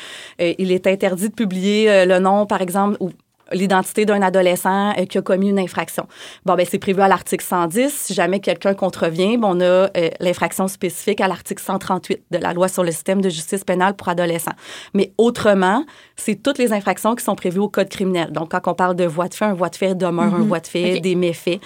euh, 0.40 0.54
il 0.58 0.72
est 0.72 0.86
interdit 0.86 1.28
de 1.28 1.34
publier 1.34 1.90
euh, 1.90 2.04
le 2.04 2.18
nom, 2.18 2.46
par 2.46 2.62
exemple, 2.62 2.96
ou 3.00 3.10
l'identité 3.52 4.04
d'un 4.04 4.23
adolescent 4.23 4.92
qui 5.09 5.19
a 5.19 5.23
commis 5.23 5.50
une 5.50 5.59
infraction. 5.59 6.07
Bon, 6.45 6.54
ben 6.54 6.66
c'est 6.69 6.78
prévu 6.78 7.00
à 7.00 7.09
l'article 7.09 7.45
110. 7.45 7.92
Si 7.92 8.14
jamais 8.14 8.40
quelqu'un 8.40 8.75
contrevient, 8.75 9.37
bon, 9.37 9.57
on 9.57 9.61
a 9.61 9.88
l'infraction 10.21 10.69
spécifique 10.69 11.21
à 11.21 11.28
l'article 11.28 11.62
138 11.62 12.23
de 12.30 12.38
la 12.38 12.52
loi 12.52 12.69
sur 12.69 12.85
le 12.85 12.92
système 12.92 13.21
de 13.21 13.28
justice 13.28 13.64
pénale 13.64 13.95
pour 13.95 14.09
adolescents. 14.09 14.52
Mais 14.95 15.12
autrement, 15.19 15.85
c'est 16.16 16.42
toutes 16.42 16.59
les 16.59 16.73
infractions 16.73 17.14
qui 17.14 17.25
sont 17.25 17.35
prévues 17.35 17.61
au 17.61 17.69
code 17.69 17.88
criminel. 17.88 18.30
Donc, 18.33 18.50
quand 18.50 18.71
on 18.71 18.75
parle 18.75 18.95
de 18.97 19.04
voie 19.04 19.28
de 19.28 19.35
fait, 19.35 19.45
un 19.45 19.54
voie 19.54 19.69
de 19.69 19.76
fait 19.76 19.95
demeure 19.95 20.35
un 20.35 20.38
mhm. 20.38 20.49
voie 20.49 20.61
de 20.61 20.66
fait, 20.66 21.00
des 21.00 21.14
méfaits, 21.14 21.61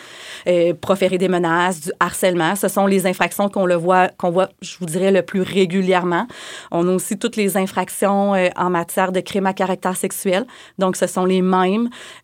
proférer 0.80 1.18
des 1.18 1.28
menaces, 1.28 1.80
du 1.80 1.90
harcèlement, 2.00 2.56
ce 2.56 2.68
sont 2.68 2.86
les 2.86 3.06
infractions 3.06 3.48
qu'on 3.48 3.66
le 3.66 3.74
voit, 3.74 4.08
qu'on 4.16 4.30
voit, 4.30 4.48
je 4.62 4.76
vous 4.78 4.86
dirais, 4.86 5.10
le 5.10 5.22
plus 5.22 5.42
régulièrement. 5.42 6.26
On 6.70 6.88
a 6.88 6.92
aussi 6.92 7.18
toutes 7.18 7.36
les 7.36 7.56
infractions 7.56 8.32
en 8.56 8.70
matière 8.70 9.12
de 9.12 9.20
crimes 9.20 9.46
à 9.46 9.52
caractère 9.52 9.96
sexuel. 9.96 10.46
Donc, 10.78 10.96
ce 10.96 11.06
sont 11.06 11.24
les 11.24 11.42
mêmes. 11.42 11.73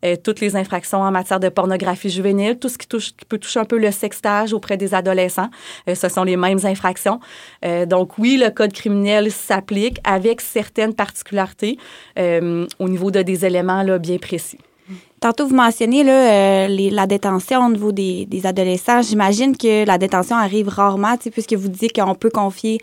Euh, 0.05 0.17
toutes 0.23 0.41
les 0.41 0.57
infractions 0.57 1.01
en 1.03 1.11
matière 1.11 1.41
de 1.41 1.49
pornographie 1.49 2.11
juvénile, 2.11 2.59
tout 2.59 2.69
ce 2.69 2.79
qui, 2.79 2.87
touche, 2.87 3.11
qui 3.17 3.25
peut 3.25 3.39
toucher 3.39 3.61
un 3.61 3.65
peu 3.65 3.79
le 3.79 3.91
sextage 3.91 4.53
auprès 4.53 4.77
des 4.77 4.95
adolescents, 4.95 5.51
euh, 5.89 5.95
ce 5.95 6.09
sont 6.09 6.25
les 6.25 6.37
mêmes 6.37 6.61
infractions. 6.65 7.21
Euh, 7.65 7.87
donc, 7.87 8.19
oui, 8.19 8.37
le 8.43 8.51
code 8.51 8.73
criminel 8.73 9.31
s'applique 9.31 9.99
avec 10.05 10.41
certaines 10.41 10.95
particularités 10.95 11.79
au 12.17 12.89
niveau 12.89 13.11
de 13.11 13.23
des 13.23 13.45
éléments 13.45 13.83
là, 13.83 13.99
bien 13.99 14.19
précis. 14.19 14.59
Tantôt, 15.21 15.47
vous 15.47 15.55
mentionnez 15.55 16.03
là, 16.03 16.69
la 16.69 17.07
détention 17.07 17.67
au 17.67 17.71
niveau 17.71 17.93
des, 17.93 18.27
des 18.27 18.47
adolescents. 18.47 19.03
J'imagine 19.03 19.57
que 19.57 19.85
la 19.87 19.99
détention 19.99 20.37
arrive 20.37 20.69
rarement, 20.69 21.17
puisque 21.17 21.53
vous 21.53 21.69
dites 21.69 21.93
qu'on 21.93 22.15
peut 22.15 22.31
confier 22.31 22.79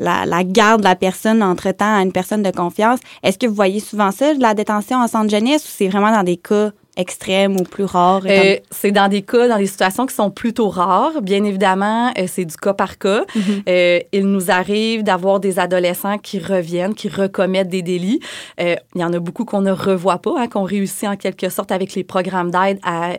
la, 0.00 0.44
garde 0.44 0.80
de 0.80 0.84
la 0.84 0.96
personne 0.96 1.42
entre-temps 1.42 1.96
à 1.96 2.02
une 2.02 2.12
personne 2.12 2.42
de 2.42 2.50
confiance. 2.50 3.00
Est-ce 3.22 3.38
que 3.38 3.46
vous 3.46 3.54
voyez 3.54 3.80
souvent 3.80 4.10
ça, 4.10 4.32
la 4.34 4.54
détention 4.54 4.98
en 4.98 5.06
centre 5.06 5.30
jeunesse, 5.30 5.64
ou 5.64 5.68
c'est 5.70 5.88
vraiment 5.88 6.10
dans 6.10 6.22
des 6.22 6.36
cas 6.36 6.70
extrêmes 6.96 7.56
ou 7.56 7.64
plus 7.64 7.84
rares? 7.84 8.22
Euh, 8.26 8.56
c'est 8.70 8.90
dans 8.90 9.08
des 9.08 9.22
cas, 9.22 9.48
dans 9.48 9.58
des 9.58 9.66
situations 9.66 10.06
qui 10.06 10.14
sont 10.14 10.30
plutôt 10.30 10.68
rares. 10.68 11.22
Bien 11.22 11.44
évidemment, 11.44 12.12
euh, 12.18 12.24
c'est 12.26 12.44
du 12.44 12.56
cas 12.56 12.74
par 12.74 12.98
cas. 12.98 13.24
Mm-hmm. 13.36 13.62
Euh, 13.68 14.00
il 14.12 14.26
nous 14.26 14.50
arrive 14.50 15.02
d'avoir 15.02 15.40
des 15.40 15.58
adolescents 15.58 16.18
qui 16.18 16.38
reviennent, 16.38 16.94
qui 16.94 17.08
recommettent 17.08 17.68
des 17.68 17.82
délits. 17.82 18.20
il 18.58 18.76
y 18.96 19.04
en 19.04 19.12
a 19.12 19.18
beaucoup 19.18 19.44
qu'on 19.44 19.62
ne 19.62 19.72
revoit 19.72 20.18
pas, 20.18 20.34
hein, 20.36 20.48
qu'on 20.48 20.64
réussit 20.64 21.08
en 21.08 21.16
quelque 21.16 21.48
sorte 21.48 21.72
avec 21.72 21.94
les 21.94 22.04
programmes 22.04 22.50
d'aide 22.50 22.78
à, 22.82 23.12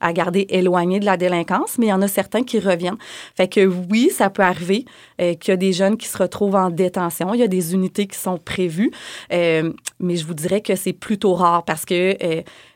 à 0.00 0.12
garder 0.12 0.46
éloignés 0.48 1.00
de 1.00 1.04
la 1.04 1.16
délinquance, 1.16 1.78
mais 1.78 1.86
il 1.86 1.90
y 1.90 1.92
en 1.92 2.02
a 2.02 2.08
certains 2.08 2.42
qui 2.42 2.58
reviennent. 2.58 2.98
Fait 3.36 3.48
que 3.48 3.66
oui, 3.66 4.10
ça 4.10 4.30
peut 4.30 4.42
arriver 4.42 4.84
qu'il 5.18 5.48
y 5.48 5.50
a 5.50 5.56
des 5.56 5.72
jeunes 5.72 5.96
qui 5.96 6.08
se 6.08 6.18
retrouvent 6.18 6.54
en 6.54 6.70
détention. 6.70 7.34
Il 7.34 7.40
y 7.40 7.42
a 7.42 7.48
des 7.48 7.74
unités 7.74 8.06
qui 8.06 8.18
sont 8.18 8.38
prévues, 8.38 8.90
mais 9.30 10.16
je 10.16 10.24
vous 10.24 10.34
dirais 10.34 10.60
que 10.60 10.74
c'est 10.74 10.92
plutôt 10.92 11.34
rare 11.34 11.64
parce 11.64 11.84
que 11.84 12.16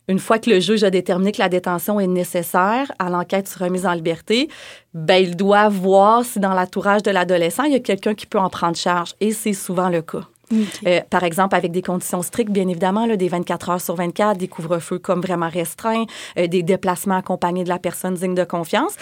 une 0.09 0.19
fois 0.19 0.39
que 0.39 0.51
le 0.51 0.61
juge 0.61 0.85
a 0.85 0.91
déterminé 0.91 1.33
que 1.33 1.41
la 1.41 1.49
détention 1.49 1.99
est 1.99 2.07
nécessaire 2.07 2.93
à 2.99 3.09
l'enquête 3.09 3.49
sur 3.49 3.63
remise 3.63 3.87
en 3.87 3.93
liberté, 3.93 4.49
ben, 4.93 5.17
il 5.17 5.37
doit 5.37 5.69
voir 5.69 6.25
si 6.25 6.41
dans 6.41 6.53
l'entourage 6.55 7.03
de 7.03 7.11
l'adolescent, 7.11 7.65
il 7.65 7.73
y 7.73 7.77
a 7.77 7.81
quelqu'un 7.81 8.15
qui 8.15 8.27
peut 8.27 8.39
en 8.39 8.51
prendre 8.51 8.77
charge. 8.77 9.15
Et 9.21 9.33
c'est 9.33 9.55
souvent 9.55 9.89
le 9.89 10.03
cas. 10.03 10.29
Euh, 10.87 11.01
par 11.11 11.25
exemple, 11.25 11.57
avec 11.57 11.73
des 11.73 11.83
conditions 11.83 12.23
strictes, 12.23 12.53
bien 12.53 12.69
évidemment, 12.69 13.07
là, 13.07 13.17
des 13.17 13.29
24 13.29 13.71
heures 13.71 13.81
sur 13.81 13.95
24, 13.97 14.37
des 14.37 14.49
couvre-feux 14.49 14.99
comme 14.99 15.21
vraiment 15.21 15.49
restreints, 15.49 16.05
euh, 16.39 16.47
des 16.47 16.63
déplacements 16.63 17.17
accompagnés 17.17 17.65
de 17.65 17.69
la 17.69 17.79
personne 17.79 18.15
digne 18.15 18.35
de 18.35 18.45
confiance. 18.45 18.95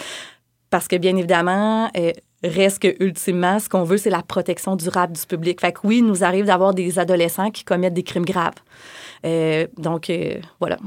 Parce 0.69 0.87
que, 0.87 0.95
bien 0.95 1.15
évidemment, 1.15 1.89
euh, 1.97 2.11
reste 2.43 2.79
que, 2.79 3.03
ultimement, 3.03 3.59
ce 3.59 3.69
qu'on 3.69 3.83
veut, 3.83 3.97
c'est 3.97 4.09
la 4.09 4.23
protection 4.23 4.75
durable 4.75 5.13
du 5.13 5.25
public. 5.25 5.61
Fait 5.61 5.73
que 5.73 5.79
oui, 5.83 5.97
il 5.97 6.05
nous 6.05 6.23
arrive 6.23 6.45
d'avoir 6.45 6.73
des 6.73 6.97
adolescents 6.97 7.51
qui 7.51 7.63
commettent 7.63 7.93
des 7.93 8.03
crimes 8.03 8.25
graves. 8.25 8.55
Euh, 9.25 9.67
donc, 9.77 10.09
euh, 10.09 10.35
voilà. 10.59 10.77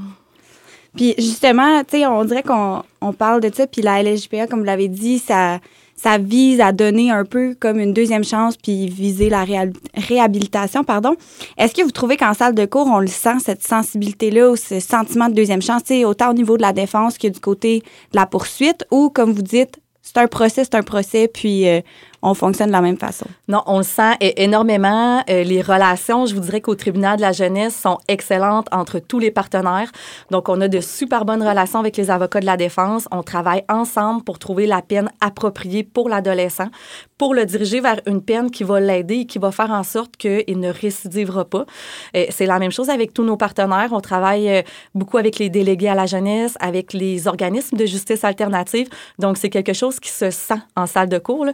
Puis 0.95 1.15
justement, 1.19 1.85
tu 1.85 1.99
sais, 1.99 2.07
on 2.07 2.25
dirait 2.25 2.43
qu'on 2.43 2.83
on 3.01 3.13
parle 3.13 3.41
de 3.41 3.55
ça, 3.55 3.67
puis 3.67 3.83
la 3.83 4.03
LGPA, 4.03 4.47
comme 4.47 4.61
vous 4.61 4.65
l'avez 4.65 4.89
dit, 4.89 5.19
ça, 5.19 5.61
ça 5.95 6.19
vise 6.19 6.61
à 6.61 6.73
donner 6.73 7.11
un 7.11 7.25
peu 7.25 7.55
comme 7.59 7.79
une 7.79 7.93
deuxième 7.93 8.25
chance, 8.25 8.57
puis 8.57 8.89
viser 8.89 9.29
la 9.29 9.45
réhabilitation, 9.95 10.85
pardon. 10.85 11.17
Est-ce 11.59 11.75
que 11.75 11.83
vous 11.83 11.91
trouvez 11.91 12.17
qu'en 12.17 12.33
salle 12.33 12.55
de 12.55 12.65
cours, 12.65 12.87
on 12.87 13.01
le 13.01 13.07
sent, 13.09 13.41
cette 13.45 13.63
sensibilité-là, 13.63 14.51
ou 14.51 14.57
ce 14.57 14.81
sentiment 14.81 15.29
de 15.29 15.35
deuxième 15.35 15.63
chance, 15.63 15.83
autant 16.05 16.31
au 16.31 16.35
niveau 16.35 16.57
de 16.57 16.63
la 16.63 16.73
défense 16.73 17.19
que 17.19 17.29
du 17.29 17.41
côté 17.41 17.81
de 18.13 18.17
la 18.17 18.27
poursuite, 18.27 18.87
ou 18.91 19.11
comme 19.11 19.33
vous 19.33 19.43
dites, 19.43 19.79
c'est 20.03 20.19
un 20.19 20.29
procès, 20.29 20.65
c'est 20.65 20.77
un 20.77 20.83
procès, 20.83 21.29
puis 21.29 21.69
euh, 21.69 21.81
on 22.23 22.35
fonctionne 22.35 22.69
de 22.69 22.73
la 22.73 22.81
même 22.81 22.99
façon. 22.99 23.27
Non, 23.49 23.63
on 23.67 23.79
le 23.79 23.85
sent 23.85 24.17
énormément. 24.21 25.23
Euh, 25.31 25.43
les 25.45 25.63
relations, 25.63 26.27
je 26.27 26.35
vous 26.35 26.41
dirais 26.41 26.61
qu'au 26.61 26.75
tribunal 26.75 27.17
de 27.17 27.23
la 27.23 27.33
jeunesse 27.33 27.77
sont 27.77 27.99
excellentes 28.09 28.67
entre 28.73 28.99
tous 28.99 29.19
les 29.19 29.31
partenaires. 29.31 29.91
Donc, 30.31 30.49
on 30.49 30.61
a 30.61 30.69
de 30.69 30.81
super 30.81 31.25
bonnes 31.25 31.47
relations 31.47 31.79
avec 31.79 31.97
les 31.97 32.11
avocats 32.11 32.41
de 32.41 32.47
la 32.47 32.57
défense. 32.57 33.09
On 33.11 33.23
travaille 33.23 33.65
ensemble 33.69 34.25
pour 34.25 34.39
trouver 34.39 34.67
la 34.67 34.83
peine 34.83 35.11
appropriée 35.21 35.85
pour 35.85 36.09
l'adolescent, 36.09 36.69
pour 37.19 37.35
le 37.35 37.45
diriger 37.45 37.81
vers 37.81 38.01
une 38.07 38.23
peine 38.23 38.51
qui 38.51 38.65
va 38.65 38.81
l'aider 38.81 39.17
et 39.17 39.27
qui 39.27 39.39
va 39.39 39.51
faire 39.53 39.71
en 39.71 39.83
sorte 39.83 40.17
qu'il 40.17 40.59
ne 40.61 40.71
récidivera 40.71 41.45
pas. 41.45 41.65
C'est 42.31 42.47
la 42.47 42.59
même 42.59 42.73
chose 42.73 42.91
avec 42.91 43.13
tous 43.13 43.25
nos 43.25 43.37
partenaires. 43.37 43.91
On 43.93 44.01
travaille 44.01 44.49
euh, 44.49 44.63
beaucoup 44.95 45.19
avec 45.19 45.39
les 45.39 45.49
délégués 45.49 45.89
à 45.89 45.95
la 45.95 46.07
jeunesse, 46.07 46.57
avec 46.61 46.93
les 46.93 47.27
organismes 47.27 47.77
de 47.77 47.87
justice 47.87 48.25
alternative. 48.25 48.89
Donc, 49.19 49.37
c'est 49.37 49.51
quelque 49.51 49.73
chose 49.73 50.01
qui 50.01 50.11
se 50.11 50.31
sent 50.31 50.61
en 50.77 50.87
salle 50.87 51.09
de 51.09 51.19
cours. 51.19 51.45
Là. 51.45 51.53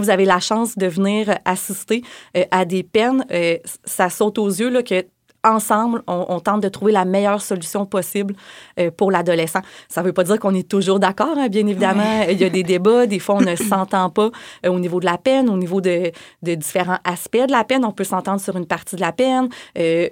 Vous 0.00 0.10
avez 0.10 0.24
la 0.24 0.40
chance 0.40 0.78
de 0.78 0.86
venir 0.86 1.38
assister 1.44 2.02
euh, 2.36 2.44
à 2.50 2.64
des 2.64 2.82
peines, 2.82 3.24
euh, 3.30 3.58
ça 3.84 4.08
saute 4.08 4.38
aux 4.38 4.48
yeux 4.48 4.70
là, 4.70 4.82
que 4.82 5.04
ensemble, 5.42 6.02
on, 6.06 6.38
tente 6.40 6.62
de 6.62 6.68
trouver 6.68 6.92
la 6.92 7.06
meilleure 7.06 7.40
solution 7.40 7.86
possible 7.86 8.34
euh, 8.78 8.90
pour 8.90 9.10
l'adolescent. 9.10 9.60
Ça 9.88 10.02
ne 10.02 10.06
veut 10.06 10.12
pas 10.12 10.24
dire 10.24 10.38
qu'on 10.38 10.54
est 10.54 10.68
toujours 10.68 11.00
d'accord, 11.00 11.38
hein, 11.38 11.48
bien 11.48 11.66
évidemment. 11.66 12.26
Il 12.28 12.38
y 12.38 12.44
a 12.44 12.50
des 12.50 12.62
débats, 12.62 13.06
des 13.06 13.18
fois, 13.18 13.36
on 13.36 13.40
ne 13.40 13.56
s'entend 13.56 14.10
pas 14.10 14.30
au 14.66 14.78
niveau 14.78 15.00
de 15.00 15.06
la 15.06 15.16
peine, 15.16 15.48
au 15.48 15.56
niveau 15.56 15.80
de, 15.80 16.12
de, 16.42 16.54
différents 16.54 16.98
aspects 17.04 17.46
de 17.46 17.52
la 17.52 17.64
peine. 17.64 17.86
On 17.86 17.92
peut 17.92 18.04
s'entendre 18.04 18.38
sur 18.38 18.54
une 18.56 18.66
partie 18.66 18.96
de 18.96 19.00
la 19.00 19.12
peine, 19.12 19.48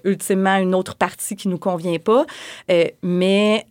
ultimement 0.04 0.56
une 0.56 0.74
autre 0.74 0.94
partie 0.94 1.36
qui 1.36 1.48
ne 1.48 1.52
nous 1.52 1.58
convient 1.58 1.98
pas, 1.98 2.24
mais 3.02 3.66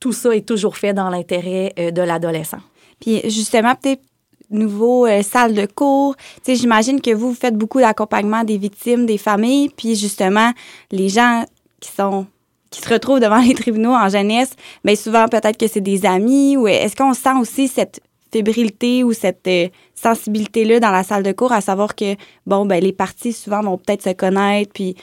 tout 0.00 0.12
ça 0.12 0.36
est 0.36 0.46
toujours 0.46 0.76
fait 0.76 0.92
dans 0.92 1.08
l'intérêt 1.08 1.72
de 1.78 2.02
l'adolescent. 2.02 2.60
Puis 3.00 3.22
justement, 3.30 3.74
peut-être 3.74 4.02
nouveau 4.50 5.06
euh, 5.06 5.22
salle 5.22 5.54
de 5.54 5.66
cours. 5.66 6.16
Tu 6.16 6.52
sais, 6.52 6.54
j'imagine 6.56 7.00
que 7.00 7.12
vous, 7.12 7.28
vous 7.30 7.34
faites 7.34 7.56
beaucoup 7.56 7.80
d'accompagnement 7.80 8.44
des 8.44 8.58
victimes, 8.58 9.06
des 9.06 9.18
familles, 9.18 9.70
puis 9.70 9.94
justement, 9.96 10.52
les 10.90 11.08
gens 11.08 11.44
qui 11.80 11.90
sont 11.90 12.26
qui 12.70 12.80
se 12.80 12.88
retrouvent 12.88 13.20
devant 13.20 13.40
les 13.46 13.54
tribunaux 13.54 13.94
en 13.94 14.08
jeunesse, 14.08 14.52
mais 14.84 14.96
souvent 14.96 15.26
peut-être 15.28 15.56
que 15.56 15.66
c'est 15.66 15.80
des 15.80 16.06
amis 16.06 16.56
ou 16.56 16.68
est-ce 16.68 16.94
qu'on 16.94 17.14
sent 17.14 17.36
aussi 17.40 17.68
cette 17.68 18.00
fébrilité 18.32 19.02
ou 19.02 19.12
cette 19.12 19.46
euh, 19.48 19.68
sensibilité-là 19.94 20.78
dans 20.78 20.90
la 20.90 21.02
salle 21.02 21.22
de 21.22 21.32
cours 21.32 21.52
à 21.52 21.60
savoir 21.60 21.96
que, 21.96 22.14
bon, 22.46 22.64
ben 22.64 22.82
les 22.82 22.92
parties 22.92 23.32
souvent 23.32 23.60
vont 23.60 23.76
peut-être 23.76 24.02
se 24.02 24.10
connaître, 24.10 24.72
puis 24.72 24.94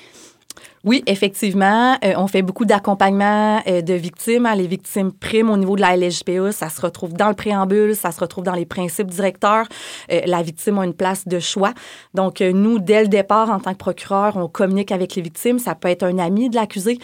oui, 0.88 1.04
effectivement, 1.06 1.98
euh, 2.06 2.14
on 2.16 2.28
fait 2.28 2.42
beaucoup 2.42 2.64
d'accompagnement 2.64 3.62
euh, 3.68 3.82
de 3.82 3.94
victimes. 3.94 4.46
Hein, 4.46 4.56
les 4.56 4.68
victimes 4.68 5.12
primes 5.12 5.50
au 5.50 5.58
niveau 5.58 5.76
de 5.76 5.82
la 5.82 5.98
LGPA, 5.98 6.54
ça 6.54 6.70
se 6.70 6.80
retrouve 6.80 7.12
dans 7.12 7.28
le 7.28 7.34
préambule, 7.34 7.94
ça 7.94 8.14
se 8.14 8.22
retrouve 8.22 8.46
dans 8.46 8.54
les 8.54 8.66
principes 8.66 9.08
directeurs. 9.08 9.66
Euh, 10.14 10.22
la 10.26 10.42
victime 10.42 10.80
a 10.80 10.86
une 10.86 10.94
place 10.94 11.28
de 11.28 11.40
choix. 11.40 11.74
Donc, 12.14 12.40
nous, 12.40 12.80
dès 12.80 13.02
le 13.02 13.10
départ, 13.10 13.50
en 13.50 13.60
tant 13.60 13.74
que 13.74 13.78
procureur, 13.78 14.38
on 14.38 14.48
communique 14.48 14.94
avec 14.94 15.16
les 15.16 15.22
victimes. 15.22 15.60
Ça 15.60 15.76
peut 15.76 15.90
être 15.90 16.04
un 16.04 16.20
ami 16.20 16.50
de 16.50 16.56
l'accusé, 16.56 17.00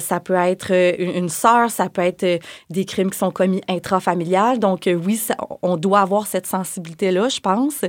ça 0.00 0.20
peut 0.20 0.34
être 0.34 0.72
une, 0.98 1.30
sœur, 1.30 1.70
ça 1.70 1.88
peut 1.88 2.02
être 2.02 2.40
des 2.68 2.84
crimes 2.84 3.10
qui 3.10 3.18
sont 3.18 3.30
commis 3.30 3.62
intrafamiliales. 3.68 4.58
Donc, 4.58 4.82
oui, 4.86 5.18
on 5.62 5.78
doit 5.78 6.00
avoir 6.00 6.26
cette 6.26 6.46
sensibilité-là, 6.46 7.30
je 7.30 7.40
pense. 7.40 7.86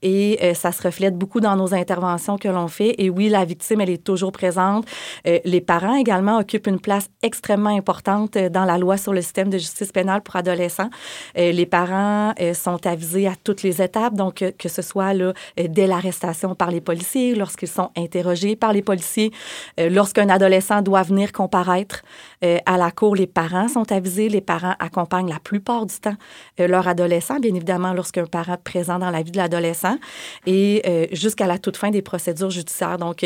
Et 0.00 0.38
ça 0.54 0.72
se 0.72 0.82
reflète 0.82 1.16
beaucoup 1.16 1.40
dans 1.40 1.56
nos 1.56 1.74
interventions 1.74 2.38
que 2.38 2.48
l'on 2.48 2.68
fait. 2.68 2.94
Et 2.96 3.10
oui, 3.10 3.28
la 3.28 3.44
victime, 3.44 3.82
elle 3.82 3.90
est 3.90 4.02
toujours 4.02 4.32
présente 4.32 4.77
euh, 5.26 5.38
les 5.44 5.60
parents 5.60 5.96
également 5.96 6.38
occupent 6.38 6.66
une 6.66 6.80
place 6.80 7.08
extrêmement 7.22 7.76
importante 7.76 8.36
euh, 8.36 8.48
dans 8.48 8.64
la 8.64 8.78
loi 8.78 8.96
sur 8.96 9.12
le 9.12 9.22
système 9.22 9.50
de 9.50 9.58
justice 9.58 9.92
pénale 9.92 10.22
pour 10.22 10.36
adolescents. 10.36 10.90
Euh, 11.36 11.52
les 11.52 11.66
parents 11.66 12.34
sont 12.54 12.86
avisés 12.86 13.26
à 13.26 13.34
toutes 13.42 13.62
les 13.62 13.82
étapes, 13.82 14.14
donc 14.14 14.44
que 14.58 14.68
ce 14.68 14.82
soit 14.82 15.12
dès 15.56 15.86
l'arrestation 15.86 16.54
par 16.54 16.70
les 16.70 16.80
policiers, 16.80 17.34
lorsqu'ils 17.34 17.68
sont 17.68 17.90
interrogés 17.96 18.56
par 18.56 18.72
les 18.72 18.82
policiers, 18.82 19.32
lorsqu'un 19.78 20.28
adolescent 20.28 20.82
doit 20.82 21.02
venir 21.02 21.32
comparaître 21.32 22.02
à 22.42 22.76
la 22.76 22.90
cour, 22.90 23.16
les 23.16 23.26
parents 23.26 23.68
sont 23.68 23.90
avisés. 23.90 24.28
Les 24.28 24.40
parents 24.40 24.74
accompagnent 24.78 25.30
la 25.30 25.40
plupart 25.40 25.86
du 25.86 25.96
temps 25.96 26.16
leur 26.58 26.86
adolescent, 26.86 27.38
bien 27.40 27.54
évidemment, 27.54 27.92
lorsqu'un 27.92 28.26
parent 28.26 28.54
est 28.54 28.62
présent 28.62 28.98
dans 28.98 29.10
la 29.10 29.22
vie 29.22 29.32
de 29.32 29.36
l'adolescent, 29.36 29.96
et 30.46 31.08
jusqu'à 31.12 31.46
la 31.46 31.58
toute 31.58 31.76
fin 31.76 31.90
des 31.90 32.02
procédures 32.02 32.50
judiciaires. 32.50 32.98
Donc, 32.98 33.22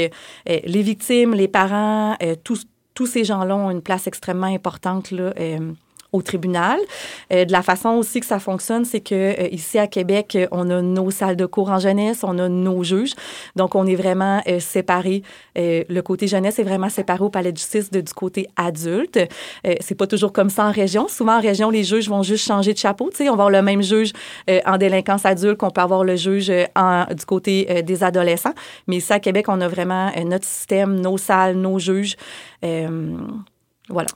les 0.46 0.82
victimes, 0.82 1.34
les 1.34 1.48
parents, 1.48 2.16
euh, 2.22 2.34
tous, 2.42 2.66
tous 2.94 3.06
ces 3.06 3.24
gens-là 3.24 3.56
ont 3.56 3.70
une 3.70 3.82
place 3.82 4.06
extrêmement 4.06 4.46
importante 4.46 5.10
là, 5.10 5.32
euh, 5.38 5.72
au 6.12 6.22
tribunal. 6.22 6.78
de 7.30 7.50
la 7.50 7.62
façon 7.62 7.90
aussi 7.90 8.20
que 8.20 8.26
ça 8.26 8.38
fonctionne, 8.38 8.84
c'est 8.84 9.00
que 9.00 9.50
ici 9.52 9.78
à 9.78 9.86
Québec, 9.86 10.38
on 10.50 10.70
a 10.70 10.82
nos 10.82 11.10
salles 11.10 11.36
de 11.36 11.46
cours 11.46 11.70
en 11.70 11.78
jeunesse, 11.78 12.22
on 12.22 12.38
a 12.38 12.48
nos 12.48 12.84
juges. 12.84 13.14
Donc, 13.56 13.74
on 13.74 13.86
est 13.86 13.94
vraiment 13.94 14.42
séparés. 14.60 15.22
le 15.56 16.00
côté 16.00 16.26
jeunesse 16.26 16.58
est 16.58 16.64
vraiment 16.64 16.88
séparé 16.88 17.24
au 17.24 17.30
palais 17.30 17.52
de 17.52 17.56
justice 17.56 17.90
du 17.90 18.02
côté 18.14 18.46
adulte. 18.56 19.18
c'est 19.80 19.94
pas 19.94 20.06
toujours 20.06 20.32
comme 20.32 20.50
ça 20.50 20.66
en 20.66 20.72
région. 20.72 21.08
Souvent, 21.08 21.38
en 21.38 21.40
région, 21.40 21.70
les 21.70 21.84
juges 21.84 22.08
vont 22.08 22.22
juste 22.22 22.46
changer 22.46 22.72
de 22.72 22.78
chapeau. 22.78 23.08
Tu 23.10 23.18
sais, 23.18 23.28
on 23.28 23.36
va 23.36 23.44
avoir 23.44 23.50
le 23.50 23.62
même 23.62 23.82
juge 23.82 24.12
en 24.66 24.76
délinquance 24.76 25.24
adulte 25.24 25.58
qu'on 25.58 25.70
peut 25.70 25.80
avoir 25.80 26.04
le 26.04 26.16
juge 26.16 26.48
du 26.48 27.26
côté 27.26 27.82
des 27.82 28.04
adolescents. 28.04 28.54
Mais 28.86 28.96
ici, 28.96 29.12
à 29.12 29.20
Québec, 29.20 29.46
on 29.48 29.60
a 29.60 29.68
vraiment 29.68 30.10
notre 30.26 30.46
système, 30.46 31.00
nos 31.00 31.16
salles, 31.16 31.56
nos 31.56 31.78
juges. 31.78 32.16
voilà. 32.60 34.08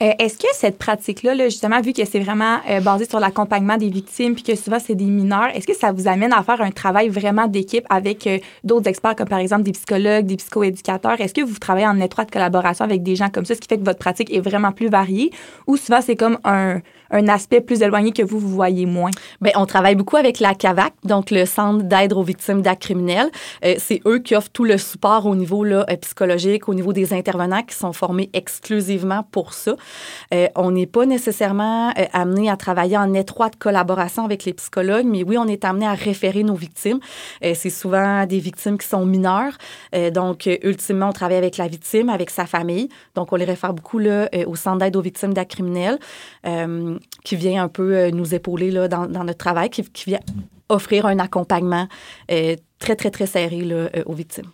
Euh, 0.00 0.12
est-ce 0.20 0.38
que 0.38 0.46
cette 0.52 0.78
pratique-là, 0.78 1.34
justement, 1.44 1.80
vu 1.80 1.92
que 1.92 2.04
c'est 2.04 2.20
vraiment 2.20 2.58
euh, 2.70 2.80
basé 2.80 3.04
sur 3.04 3.18
l'accompagnement 3.18 3.76
des 3.76 3.88
victimes, 3.88 4.34
puis 4.34 4.44
que 4.44 4.54
souvent 4.54 4.78
c'est 4.78 4.94
des 4.94 5.06
mineurs, 5.06 5.48
est-ce 5.54 5.66
que 5.66 5.74
ça 5.74 5.90
vous 5.90 6.06
amène 6.06 6.32
à 6.32 6.42
faire 6.44 6.60
un 6.60 6.70
travail 6.70 7.08
vraiment 7.08 7.48
d'équipe 7.48 7.84
avec 7.90 8.26
euh, 8.28 8.38
d'autres 8.62 8.88
experts, 8.88 9.16
comme 9.16 9.28
par 9.28 9.40
exemple 9.40 9.64
des 9.64 9.72
psychologues, 9.72 10.26
des 10.26 10.36
psychoéducateurs? 10.36 11.20
Est-ce 11.20 11.34
que 11.34 11.40
vous 11.40 11.58
travaillez 11.58 11.88
en 11.88 11.98
étroite 11.98 12.30
collaboration 12.30 12.84
avec 12.84 13.02
des 13.02 13.16
gens 13.16 13.28
comme 13.28 13.44
ça, 13.44 13.56
ce 13.56 13.60
qui 13.60 13.66
fait 13.66 13.78
que 13.78 13.84
votre 13.84 13.98
pratique 13.98 14.32
est 14.32 14.40
vraiment 14.40 14.70
plus 14.70 14.88
variée, 14.88 15.32
ou 15.66 15.76
souvent 15.76 16.00
c'est 16.00 16.16
comme 16.16 16.38
un, 16.44 16.80
un 17.10 17.28
aspect 17.28 17.60
plus 17.60 17.82
éloigné 17.82 18.12
que 18.12 18.22
vous, 18.22 18.38
vous 18.38 18.48
voyez 18.48 18.86
moins? 18.86 19.10
Bien, 19.40 19.52
on 19.56 19.66
travaille 19.66 19.94
beaucoup 19.94 20.16
avec 20.16 20.40
la 20.40 20.54
CAVAC, 20.54 20.92
donc 21.04 21.30
le 21.30 21.46
Centre 21.46 21.84
d'aide 21.84 22.12
aux 22.12 22.22
victimes 22.22 22.62
d'actes 22.62 22.82
criminels. 22.82 23.30
Euh, 23.64 23.74
c'est 23.78 24.00
eux 24.06 24.18
qui 24.18 24.34
offrent 24.34 24.50
tout 24.52 24.64
le 24.64 24.78
support 24.78 25.26
au 25.26 25.34
niveau 25.34 25.64
là, 25.64 25.86
euh, 25.90 25.96
psychologique, 25.96 26.68
au 26.68 26.74
niveau 26.74 26.92
des 26.92 27.12
intervenants 27.12 27.62
qui 27.62 27.74
sont 27.74 27.92
formés 27.92 28.30
exclusivement 28.32 29.24
pour 29.30 29.52
ça. 29.52 29.76
Euh, 30.34 30.48
on 30.56 30.70
n'est 30.70 30.86
pas 30.86 31.06
nécessairement 31.06 31.92
amené 32.12 32.50
à 32.50 32.56
travailler 32.56 32.96
en 32.96 33.14
étroite 33.14 33.56
collaboration 33.56 34.24
avec 34.24 34.44
les 34.44 34.52
psychologues, 34.52 35.06
mais 35.06 35.22
oui, 35.22 35.38
on 35.38 35.46
est 35.46 35.64
amené 35.64 35.86
à 35.86 35.94
référer 35.94 36.42
nos 36.42 36.54
victimes. 36.54 37.00
c'est 37.42 37.70
souvent 37.70 38.26
des 38.26 38.38
victimes 38.38 38.78
qui 38.78 38.86
sont 38.86 39.04
mineures. 39.04 39.56
donc, 40.12 40.48
ultimement, 40.62 41.08
on 41.08 41.12
travaille 41.12 41.36
avec 41.36 41.56
la 41.56 41.68
victime, 41.68 42.08
avec 42.08 42.30
sa 42.30 42.46
famille. 42.46 42.88
Donc, 43.14 43.32
on 43.32 43.36
les 43.36 43.44
réfère 43.44 43.72
beaucoup 43.72 43.98
là, 43.98 44.28
au 44.46 44.56
Centre 44.56 44.78
d'aide 44.78 44.96
aux 44.96 45.00
victimes 45.00 45.34
d'actes 45.34 45.52
criminels 45.52 45.98
qui 47.24 47.36
vient 47.36 47.64
un 47.64 47.68
peu 47.68 47.96
euh, 47.96 48.10
nous 48.10 48.34
épauler 48.34 48.70
dans, 48.88 49.06
notre 49.06 49.38
travail, 49.38 49.70
qui, 49.70 49.84
vient 50.06 50.20
offrir 50.68 51.06
un 51.06 51.18
accompagnement 51.18 51.88
euh, 52.30 52.56
très, 52.78 52.96
très, 52.96 53.10
très 53.10 53.26
serré 53.26 53.60
euh, 53.62 53.88
aux 54.06 54.14
victimes. 54.14 54.50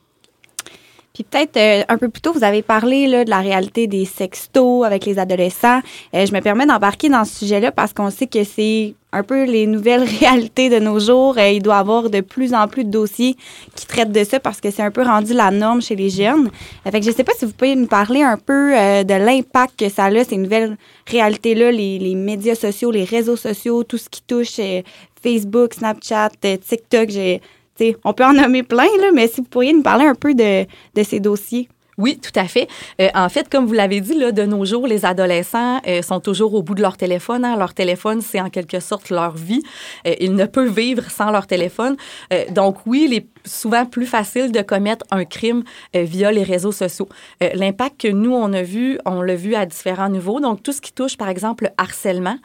Puis 1.14 1.24
peut-être 1.24 1.86
un 1.88 1.96
peu 1.96 2.08
plus 2.08 2.20
tôt, 2.20 2.32
vous 2.32 2.44
avez 2.44 2.62
parlé 2.62 3.06
là, 3.06 3.24
de 3.24 3.30
la 3.30 3.40
réalité 3.40 3.86
des 3.86 4.04
sextos 4.04 4.84
avec 4.84 5.06
les 5.06 5.18
adolescents. 5.18 5.80
je 6.12 6.32
me 6.32 6.40
permets 6.40 6.66
d'embarquer 6.66 7.08
dans 7.08 7.24
ce 7.24 7.38
sujet-là 7.38 7.70
parce 7.72 7.92
qu'on 7.92 8.10
sait 8.10 8.26
que 8.26 8.42
c'est 8.44 8.94
un 9.12 9.22
peu 9.22 9.44
les 9.44 9.68
nouvelles 9.68 10.02
réalités 10.20 10.68
de 10.68 10.80
nos 10.80 10.98
jours. 10.98 11.38
il 11.38 11.62
doit 11.62 11.76
y 11.76 11.78
avoir 11.78 12.10
de 12.10 12.20
plus 12.20 12.52
en 12.52 12.66
plus 12.66 12.84
de 12.84 12.90
dossiers 12.90 13.36
qui 13.76 13.86
traitent 13.86 14.10
de 14.10 14.24
ça 14.24 14.40
parce 14.40 14.60
que 14.60 14.72
c'est 14.72 14.82
un 14.82 14.90
peu 14.90 15.02
rendu 15.02 15.34
la 15.34 15.52
norme 15.52 15.80
chez 15.80 15.94
les 15.94 16.10
jeunes. 16.10 16.50
Fait 16.82 16.98
que 16.98 17.04
je 17.04 17.10
ne 17.10 17.14
sais 17.14 17.24
pas 17.24 17.32
si 17.38 17.44
vous 17.44 17.52
pouvez 17.52 17.76
nous 17.76 17.86
parler 17.86 18.22
un 18.22 18.36
peu 18.36 18.72
de 18.72 19.14
l'impact 19.14 19.78
que 19.78 19.88
ça 19.88 20.06
a, 20.06 20.24
ces 20.24 20.36
nouvelles 20.36 20.76
réalité-là, 21.06 21.70
les, 21.70 21.98
les, 21.98 22.14
médias 22.14 22.54
sociaux, 22.54 22.90
les 22.90 23.04
réseaux 23.04 23.36
sociaux, 23.36 23.84
tout 23.84 23.98
ce 23.98 24.08
qui 24.08 24.22
touche 24.22 24.58
euh, 24.58 24.82
Facebook, 25.22 25.74
Snapchat, 25.74 26.30
euh, 26.44 26.56
TikTok, 26.56 27.10
j'ai, 27.10 27.40
on 28.04 28.12
peut 28.12 28.24
en 28.24 28.32
nommer 28.32 28.62
plein, 28.62 28.84
là, 29.00 29.10
mais 29.14 29.28
si 29.28 29.40
vous 29.40 29.48
pourriez 29.48 29.72
nous 29.72 29.82
parler 29.82 30.04
un 30.04 30.14
peu 30.14 30.34
de, 30.34 30.64
de 30.64 31.02
ces 31.02 31.20
dossiers. 31.20 31.68
Oui, 31.96 32.18
tout 32.20 32.32
à 32.38 32.48
fait. 32.48 32.68
Euh, 33.00 33.08
en 33.14 33.28
fait, 33.28 33.48
comme 33.48 33.66
vous 33.66 33.72
l'avez 33.72 34.00
dit, 34.00 34.14
là, 34.14 34.32
de 34.32 34.42
nos 34.42 34.64
jours, 34.64 34.86
les 34.86 35.04
adolescents 35.04 35.80
euh, 35.86 36.02
sont 36.02 36.20
toujours 36.20 36.54
au 36.54 36.62
bout 36.62 36.74
de 36.74 36.82
leur 36.82 36.96
téléphone. 36.96 37.44
Hein. 37.44 37.56
Leur 37.56 37.72
téléphone, 37.72 38.20
c'est 38.20 38.40
en 38.40 38.50
quelque 38.50 38.80
sorte 38.80 39.10
leur 39.10 39.36
vie. 39.36 39.62
Euh, 40.06 40.14
ils 40.18 40.34
ne 40.34 40.44
peuvent 40.46 40.74
vivre 40.74 41.08
sans 41.10 41.30
leur 41.30 41.46
téléphone. 41.46 41.96
donc 42.50 42.78
oui, 42.86 43.06
il 43.08 43.14
est 43.14 43.26
souvent 43.44 43.86
plus 43.86 44.06
facile 44.06 44.52
de 44.52 44.62
commettre 44.62 45.04
un 45.10 45.24
crime 45.24 45.64
via 45.94 46.32
les 46.32 46.42
réseaux 46.42 46.72
sociaux. 46.72 47.08
L'impact 47.40 48.00
que 48.02 48.08
nous, 48.08 48.32
on 48.32 48.52
a 48.52 48.62
vu, 48.62 48.98
on 49.04 49.22
l'a 49.22 49.34
vu 49.34 49.54
à 49.54 49.66
différents 49.66 50.08
niveaux. 50.08 50.40
Donc 50.40 50.62
tout 50.62 50.72
ce 50.72 50.80
qui 50.80 50.92
touche, 50.92 51.16
par 51.16 51.28
exemple, 51.28 51.64
le 51.64 51.70
harcèlement. 51.76 52.36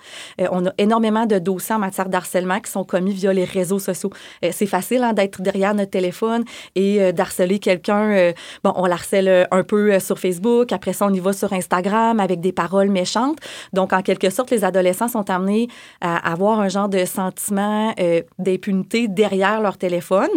on 0.51 0.65
a 0.65 0.71
énormément 0.77 1.25
de 1.25 1.39
dossiers 1.39 1.75
en 1.75 1.79
matière 1.79 2.09
d'harcèlement 2.09 2.59
qui 2.59 2.71
sont 2.71 2.83
commis 2.83 3.13
via 3.13 3.33
les 3.33 3.45
réseaux 3.45 3.79
sociaux. 3.79 4.11
c'est 4.41 4.65
facile 4.65 5.03
hein, 5.03 5.13
d'être 5.13 5.41
derrière 5.41 5.73
notre 5.73 5.91
téléphone 5.91 6.43
et 6.75 7.13
d'harceler 7.13 7.59
quelqu'un. 7.59 8.33
bon, 8.63 8.73
on 8.75 8.85
l'harcèle 8.85 9.27
euh, 9.27 9.45
un 9.51 9.63
peu 9.63 9.93
euh, 9.93 9.99
sur 9.99 10.19
Facebook. 10.19 10.71
Après 10.71 10.93
ça, 10.93 11.05
on 11.05 11.13
y 11.13 11.19
va 11.19 11.33
sur 11.33 11.53
Instagram 11.53 12.19
avec 12.19 12.41
des 12.41 12.51
paroles 12.51 12.89
méchantes. 12.89 13.37
Donc, 13.73 13.93
en 13.93 14.01
quelque 14.01 14.29
sorte, 14.29 14.51
les 14.51 14.63
adolescents 14.63 15.07
sont 15.07 15.29
amenés 15.29 15.67
à 16.01 16.31
avoir 16.31 16.59
un 16.59 16.69
genre 16.69 16.89
de 16.89 17.05
sentiment 17.05 17.93
euh, 17.99 18.21
d'impunité 18.37 19.07
derrière 19.07 19.61
leur 19.61 19.77
téléphone. 19.77 20.29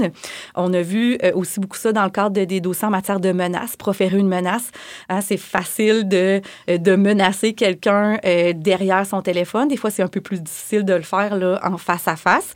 On 0.54 0.72
a 0.72 0.82
vu 0.82 1.18
aussi 1.34 1.60
beaucoup 1.60 1.76
ça 1.76 1.92
dans 1.92 2.04
le 2.04 2.10
cadre 2.10 2.30
de, 2.30 2.44
des 2.44 2.60
dossiers 2.60 2.88
en 2.88 2.90
matière 2.90 3.20
de 3.20 3.32
menaces, 3.32 3.76
proférer 3.76 4.18
une 4.18 4.28
menace. 4.28 4.70
Hein, 5.08 5.20
c'est 5.20 5.36
facile 5.36 6.08
de, 6.08 6.40
de 6.68 6.96
menacer 6.96 7.54
quelqu'un 7.54 8.18
derrière 8.54 9.06
son 9.06 9.22
téléphone. 9.22 9.68
Des 9.68 9.76
fois, 9.76 9.90
c'est 9.90 10.02
un 10.02 10.08
peu 10.08 10.20
plus 10.20 10.42
difficile 10.42 10.84
de 10.84 10.94
le 10.94 11.02
faire 11.02 11.36
là, 11.36 11.60
en 11.62 11.78
face 11.78 12.08
à 12.08 12.16
face. 12.16 12.54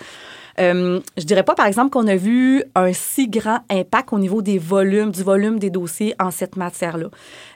Euh, 0.58 1.00
je 1.16 1.24
dirais 1.24 1.42
pas, 1.42 1.54
par 1.54 1.66
exemple, 1.66 1.90
qu'on 1.90 2.06
a 2.06 2.16
vu 2.16 2.64
un 2.74 2.92
si 2.92 3.28
grand 3.28 3.60
impact 3.70 4.12
au 4.12 4.18
niveau 4.18 4.42
des 4.42 4.58
volumes, 4.58 5.10
du 5.10 5.22
volume 5.22 5.58
des 5.58 5.70
dossiers 5.70 6.14
en 6.18 6.30
cette 6.30 6.56
matière-là. 6.56 7.08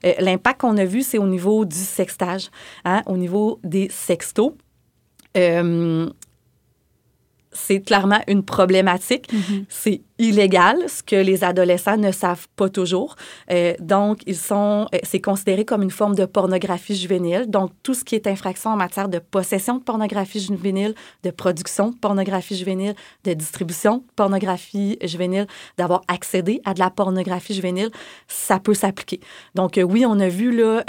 Euh, 0.05 0.13
l'impact 0.19 0.61
qu'on 0.61 0.77
a 0.77 0.85
vu, 0.85 1.03
c'est 1.03 1.19
au 1.19 1.27
niveau 1.27 1.65
du 1.65 1.77
sextage, 1.77 2.51
hein, 2.85 3.03
au 3.07 3.17
niveau 3.17 3.59
des 3.65 3.89
sextos. 3.91 4.53
Euh, 5.37 6.11
c'est 7.53 7.81
clairement 7.81 8.21
une 8.29 8.45
problématique. 8.45 9.33
Mm-hmm. 9.33 9.65
C'est 9.69 10.03
illégal, 10.21 10.77
ce 10.87 11.03
que 11.03 11.17
les 11.17 11.43
adolescents 11.45 11.97
ne 11.97 12.13
savent 12.13 12.47
pas 12.55 12.69
toujours. 12.69 13.17
Euh, 13.51 13.73
donc, 13.81 14.21
ils 14.27 14.37
sont, 14.37 14.87
euh, 14.95 14.99
c'est 15.03 15.21
considéré 15.21 15.65
comme 15.65 15.83
une 15.83 15.91
forme 15.91 16.15
de 16.15 16.27
pornographie 16.27 16.95
juvénile. 16.95 17.47
Donc, 17.49 17.71
tout 17.83 17.95
ce 17.95 18.05
qui 18.05 18.15
est 18.15 18.27
infraction 18.27 18.71
en 18.71 18.77
matière 18.77 19.09
de 19.09 19.19
possession 19.19 19.79
de 19.79 19.83
pornographie 19.83 20.41
juvénile, 20.41 20.95
de 21.25 21.31
production 21.31 21.89
de 21.89 21.97
pornographie 21.97 22.55
juvénile, 22.55 22.95
de 23.25 23.33
distribution 23.33 23.99
de 23.99 24.13
pornographie 24.15 24.99
juvénile, 25.03 25.47
d'avoir 25.79 26.03
accédé 26.07 26.61
à 26.65 26.75
de 26.75 26.81
la 26.81 26.91
pornographie 26.91 27.55
juvénile, 27.55 27.91
ça 28.29 28.61
peut 28.61 28.75
s'appliquer. 28.75 29.21
Donc, 29.55 29.79
euh, 29.79 29.83
oui, 29.83 30.05
on 30.07 30.21
a 30.21 30.29
vu 30.29 30.55
là 30.55 30.85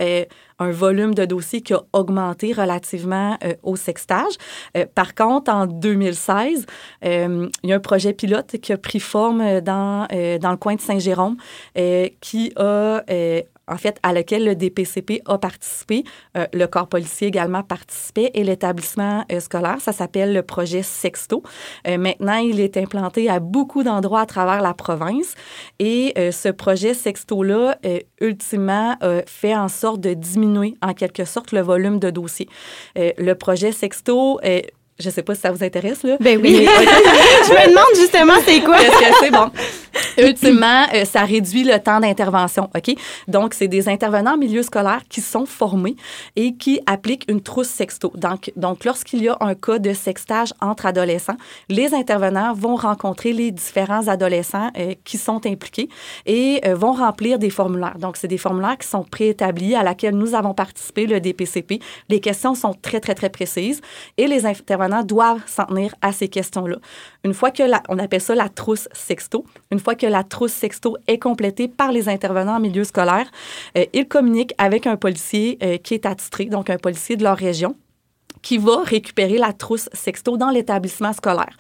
un 0.60 0.72
volume 0.72 1.16
de 1.16 1.26
dossiers 1.26 1.62
qui 1.62 1.74
a 1.74 1.82
augmenté 1.94 2.54
relativement 2.54 3.38
au 3.64 3.76
sextage. 3.76 4.34
par 4.94 5.16
contre, 5.16 5.52
en 5.52 5.66
2016, 5.66 6.66
il 7.04 7.50
y 7.64 7.74
a 7.74 7.76
un 7.76 7.80
projet 7.80 8.14
pilote 8.14 8.58
qui 8.62 8.72
a 8.72 8.78
pris 8.78 9.00
forme 9.00 9.21
dans, 9.30 10.08
euh, 10.12 10.38
dans 10.38 10.52
le 10.52 10.58
coin 10.58 10.76
de 10.76 10.82
Saint-Jérôme 10.82 11.38
euh, 11.78 12.08
qui 12.20 12.52
a 12.56 13.04
euh, 13.10 13.42
en 13.68 13.78
fait, 13.78 14.00
à 14.04 14.12
laquelle 14.12 14.44
le 14.44 14.54
DPCP 14.54 15.22
a 15.28 15.38
participé. 15.38 16.04
le 16.36 16.66
corps 16.66 16.90
policier 16.90 17.28
également 17.28 17.64
participait 17.64 18.30
et 18.34 18.44
l'établissement 18.44 19.24
scolaire, 19.40 19.78
ça 19.80 19.94
s'appelle 19.94 20.34
le 20.34 20.42
projet 20.42 20.82
Sexto. 20.82 21.42
maintenant, 21.88 22.36
il 22.36 22.60
est 22.60 22.76
implanté 22.76 23.30
à 23.30 23.40
beaucoup 23.40 23.84
d'endroits 23.84 24.22
à 24.22 24.26
travers 24.26 24.62
la 24.62 24.74
province 24.74 25.36
et 25.80 26.14
ce 26.32 26.50
projet 26.50 26.94
Sexto-là, 26.94 27.78
ultimement, 28.20 28.98
fait 29.26 29.56
en 29.56 29.70
sorte 29.70 30.02
de 30.02 30.16
diminuer 30.16 30.74
en 30.82 30.94
quelque 30.94 31.24
sorte 31.24 31.54
le 31.54 31.62
volume 31.62 32.00
de 32.00 32.10
dossiers. 32.10 32.50
le 32.96 33.34
projet 33.34 33.72
Sexto 33.72 34.42
je 35.02 35.10
sais 35.10 35.24
pas 35.24 35.36
si 35.36 35.42
ça 35.42 35.52
vous 35.52 35.64
intéresse, 35.64 36.04
là. 36.04 36.18
Ben 36.20 36.40
oui. 36.42 36.66
je 36.66 37.52
me 37.52 37.70
demande 37.70 37.96
justement 37.96 38.34
c'est 38.46 38.62
quoi. 38.62 38.78
Qu'est-ce 38.78 39.00
que 39.00 39.16
c'est? 39.20 39.32
Bon. 39.32 39.50
Ultimement, 40.18 40.86
euh, 40.94 41.06
ça 41.06 41.24
réduit 41.24 41.64
le 41.64 41.80
temps 41.80 42.00
d'intervention, 42.00 42.70
OK? 42.76 42.96
Donc, 43.28 43.54
c'est 43.54 43.68
des 43.68 43.90
intervenants 43.90 44.34
en 44.34 44.38
milieu 44.38 44.64
scolaire 44.64 45.02
qui 45.10 45.22
sont 45.22 45.46
formés 45.46 45.96
et 46.36 46.54
qui 46.56 46.80
appliquent 46.86 47.26
une 47.30 47.42
trousse 47.42 47.68
sexto. 47.68 48.12
Donc, 48.16 48.52
donc 48.56 48.86
lorsqu'il 48.86 49.24
y 49.24 49.30
a 49.30 49.38
un 49.40 49.56
cas 49.56 49.80
de 49.80 49.94
sextage 49.94 50.54
entre 50.62 50.86
adolescents, 50.86 51.38
les 51.70 51.94
intervenants 51.94 52.54
vont 52.54 52.76
rencontrer 52.76 53.34
les 53.34 53.52
différents 53.52 54.08
adolescents 54.08 54.72
euh, 54.78 54.94
qui 55.04 55.18
sont 55.18 55.46
impliqués 55.46 55.90
et 56.26 56.62
euh, 56.66 56.76
vont 56.76 56.94
remplir 56.94 57.40
des 57.40 57.50
formulaires. 57.50 57.98
Donc, 57.98 58.18
c'est 58.18 58.28
des 58.28 58.38
formulaires 58.38 58.78
qui 58.78 58.88
sont 58.88 59.04
préétablis 59.04 59.76
à 59.76 59.84
laquelle 59.84 60.16
nous 60.16 60.36
avons 60.36 60.54
participé, 60.54 61.06
le 61.06 61.20
DPCP. 61.20 61.80
Les 62.10 62.20
questions 62.20 62.56
sont 62.56 62.74
très, 62.74 63.00
très, 63.00 63.16
très 63.16 63.30
précises 63.30 63.82
et 64.18 64.28
les 64.28 64.46
intervenants 64.46 64.91
doivent 65.04 65.42
s'en 65.48 65.66
tenir 65.66 65.96
à 66.02 66.12
ces 66.12 66.28
questions-là. 66.28 66.78
Une 67.24 67.34
fois 67.34 67.52
que 67.52 67.64
la, 67.64 67.82
on 67.90 67.98
appelle 67.98 68.22
ça 68.22 68.36
la 68.36 68.50
trousse 68.50 68.88
sexto, 68.94 69.46
une 69.72 69.80
fois 69.80 69.96
que 69.96 70.06
la 70.06 70.24
trousse 70.24 70.52
sexto 70.52 70.98
est 71.08 71.18
complétée 71.18 71.68
par 71.68 71.92
les 71.92 72.10
intervenants 72.10 72.58
en 72.58 72.60
milieu 72.60 72.84
scolaire, 72.84 73.30
euh, 73.78 73.86
ils 73.94 74.08
communiquent 74.08 74.54
avec 74.58 74.88
un 74.88 74.98
policier 74.98 75.58
euh, 75.64 75.78
qui 75.78 75.94
est 75.94 76.06
attitré, 76.06 76.46
donc 76.46 76.70
un 76.70 76.78
policier 76.78 77.16
de 77.16 77.24
leur 77.24 77.38
région 77.38 77.76
qui 78.42 78.58
va 78.58 78.84
récupérer 78.84 79.38
la 79.38 79.54
trousse 79.54 79.90
sexto 79.94 80.38
dans 80.38 80.50
l'établissement 80.50 81.14
scolaire. 81.14 81.56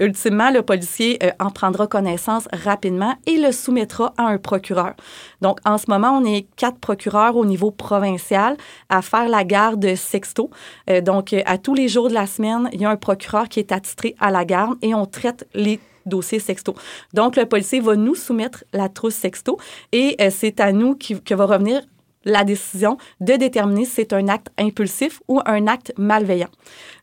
Ultimement, 0.00 0.50
le 0.50 0.62
policier 0.62 1.18
euh, 1.22 1.30
en 1.38 1.50
prendra 1.50 1.86
connaissance 1.86 2.48
rapidement 2.52 3.14
et 3.26 3.36
le 3.36 3.52
soumettra 3.52 4.14
à 4.16 4.24
un 4.24 4.38
procureur. 4.38 4.94
Donc, 5.40 5.58
en 5.64 5.78
ce 5.78 5.84
moment, 5.88 6.18
on 6.18 6.24
est 6.24 6.46
quatre 6.56 6.78
procureurs 6.78 7.36
au 7.36 7.44
niveau 7.44 7.70
provincial 7.70 8.56
à 8.88 9.02
faire 9.02 9.28
la 9.28 9.44
garde 9.44 9.94
sexto. 9.94 10.50
Euh, 10.90 11.00
donc, 11.00 11.32
euh, 11.32 11.42
à 11.46 11.58
tous 11.58 11.74
les 11.74 11.88
jours 11.88 12.08
de 12.08 12.14
la 12.14 12.26
semaine, 12.26 12.68
il 12.72 12.80
y 12.80 12.84
a 12.84 12.90
un 12.90 12.96
procureur 12.96 13.48
qui 13.48 13.60
est 13.60 13.72
attitré 13.72 14.14
à 14.20 14.30
la 14.30 14.44
garde 14.44 14.76
et 14.82 14.94
on 14.94 15.06
traite 15.06 15.46
les 15.54 15.80
dossiers 16.04 16.40
sexto. 16.40 16.74
Donc, 17.14 17.36
le 17.36 17.46
policier 17.46 17.80
va 17.80 17.94
nous 17.94 18.16
soumettre 18.16 18.64
la 18.72 18.88
trousse 18.88 19.14
sexto 19.14 19.58
et 19.92 20.16
c'est 20.30 20.58
à 20.58 20.72
nous 20.72 20.96
que 20.96 21.34
va 21.34 21.46
revenir 21.46 21.82
la 22.24 22.44
décision 22.44 22.96
de 23.20 23.34
déterminer 23.34 23.84
si 23.84 23.92
c'est 23.92 24.12
un 24.12 24.28
acte 24.28 24.48
impulsif 24.58 25.20
ou 25.28 25.40
un 25.44 25.66
acte 25.66 25.92
malveillant. 25.96 26.48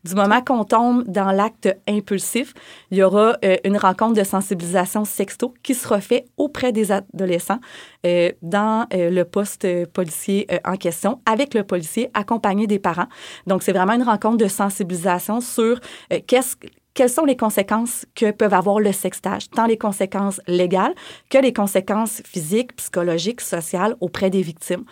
Du 0.04 0.14
moment 0.14 0.40
qu'on 0.40 0.64
tombe 0.64 1.04
dans 1.06 1.30
l'acte 1.30 1.68
impulsif, 1.86 2.54
il 2.90 2.98
y 2.98 3.02
aura 3.02 3.36
euh, 3.44 3.56
une 3.64 3.76
rencontre 3.76 4.14
de 4.14 4.24
sensibilisation 4.24 5.04
sexto 5.04 5.54
qui 5.62 5.74
sera 5.74 6.00
faite 6.00 6.26
auprès 6.36 6.72
des 6.72 6.90
adolescents 6.90 7.60
euh, 8.06 8.32
dans 8.40 8.86
euh, 8.94 9.10
le 9.10 9.24
poste 9.24 9.66
policier 9.92 10.46
en 10.64 10.76
question 10.76 11.20
avec 11.26 11.54
le 11.54 11.64
policier 11.64 12.10
accompagné 12.14 12.66
des 12.66 12.78
parents. 12.78 13.08
Donc, 13.46 13.62
c'est 13.62 13.72
vraiment 13.72 13.92
une 13.92 14.02
rencontre 14.02 14.38
de 14.38 14.48
sensibilisation 14.48 15.40
sur 15.40 15.80
qu'est-ce 16.26 16.56
quelles 16.94 17.10
sont 17.10 17.24
les 17.24 17.36
conséquences 17.36 18.06
que 18.14 18.30
peuvent 18.30 18.54
avoir 18.54 18.80
le 18.80 18.92
sextage, 18.92 19.48
tant 19.50 19.66
les 19.66 19.78
conséquences 19.78 20.40
légales 20.46 20.94
que 21.28 21.38
les 21.38 21.52
conséquences 21.52 22.22
physiques, 22.24 22.74
psychologiques, 22.76 23.40
sociales 23.40 23.96
auprès 24.00 24.30
des 24.30 24.42
victimes. 24.42 24.84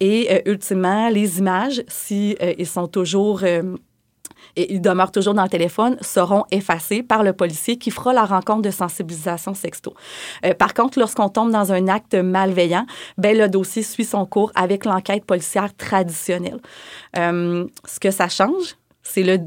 Et 0.00 0.28
euh, 0.30 0.40
ultimement, 0.46 1.08
les 1.08 1.38
images, 1.38 1.82
si 1.88 2.36
euh, 2.42 2.54
ils 2.58 2.66
sont 2.66 2.88
toujours 2.88 3.40
euh, 3.44 3.76
et 4.56 4.72
ils 4.74 4.80
demeurent 4.80 5.10
toujours 5.10 5.34
dans 5.34 5.42
le 5.42 5.48
téléphone, 5.48 5.96
seront 6.00 6.44
effacés 6.50 7.02
par 7.02 7.22
le 7.22 7.32
policier 7.32 7.76
qui 7.76 7.90
fera 7.90 8.12
la 8.12 8.24
rencontre 8.24 8.62
de 8.62 8.70
sensibilisation 8.70 9.54
sexto. 9.54 9.94
par 10.58 10.74
contre, 10.74 10.98
lorsqu'on 10.98 11.28
tombe 11.28 11.50
dans 11.50 11.72
un 11.72 11.88
acte 11.88 12.14
malveillant, 12.14 12.86
ben, 13.18 13.36
le 13.36 13.48
dossier 13.48 13.82
suit 13.82 14.04
son 14.04 14.26
cours 14.26 14.52
avec 14.54 14.84
l'enquête 14.84 15.24
policière 15.24 15.74
traditionnelle. 15.76 16.60
ce 17.16 18.00
que 18.00 18.12
ça 18.12 18.28
change, 18.28 18.76
c'est 19.02 19.24
le, 19.24 19.38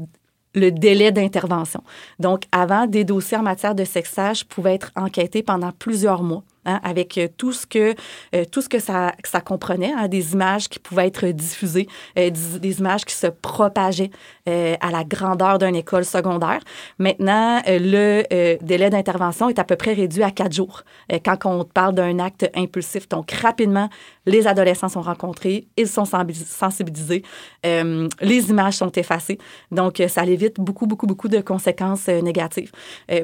le 0.58 0.70
délai 0.70 1.12
d'intervention. 1.12 1.82
Donc, 2.18 2.42
avant, 2.52 2.86
des 2.86 3.04
dossiers 3.04 3.38
en 3.38 3.42
matière 3.42 3.74
de 3.74 3.84
sexage 3.84 4.44
pouvaient 4.44 4.74
être 4.74 4.90
enquêtés 4.96 5.42
pendant 5.42 5.72
plusieurs 5.72 6.22
mois. 6.22 6.42
Hein, 6.68 6.80
avec 6.82 7.16
euh, 7.16 7.28
tout 7.34 7.52
ce 7.52 7.66
que, 7.66 7.94
euh, 8.34 8.44
tout 8.44 8.60
ce 8.60 8.68
que 8.68 8.78
ça, 8.78 9.14
ça 9.24 9.40
comprenait, 9.40 9.92
hein, 9.96 10.06
des 10.06 10.34
images 10.34 10.68
qui 10.68 10.78
pouvaient 10.78 11.06
être 11.06 11.26
diffusées, 11.28 11.88
euh, 12.18 12.30
des, 12.30 12.78
images 12.80 13.06
qui 13.06 13.14
se 13.14 13.28
propageaient 13.28 14.10
à 14.46 14.90
la 14.90 15.04
grandeur 15.04 15.58
d'une 15.58 15.76
école 15.76 16.06
secondaire. 16.06 16.60
Maintenant, 16.98 17.60
le 17.66 18.22
délai 18.62 18.88
d'intervention 18.88 19.50
est 19.50 19.58
à 19.58 19.64
peu 19.64 19.76
près 19.76 19.92
réduit 19.92 20.22
à 20.22 20.30
quatre 20.30 20.54
jours 20.54 20.84
quand 21.22 21.44
on 21.44 21.64
parle 21.64 21.94
d'un 21.94 22.18
acte 22.18 22.50
impulsif. 22.54 23.10
Donc, 23.10 23.30
rapidement, 23.30 23.90
les 24.28 24.46
adolescents 24.46 24.88
sont 24.88 25.00
rencontrés, 25.00 25.66
ils 25.76 25.88
sont 25.88 26.04
sensibilisés, 26.04 27.22
les 27.64 28.50
images 28.50 28.74
sont 28.74 28.92
effacées. 28.92 29.38
Donc, 29.70 30.02
ça 30.08 30.24
évite 30.24 30.60
beaucoup, 30.60 30.86
beaucoup, 30.86 31.06
beaucoup 31.06 31.28
de 31.28 31.40
conséquences 31.40 32.08
négatives. 32.08 32.72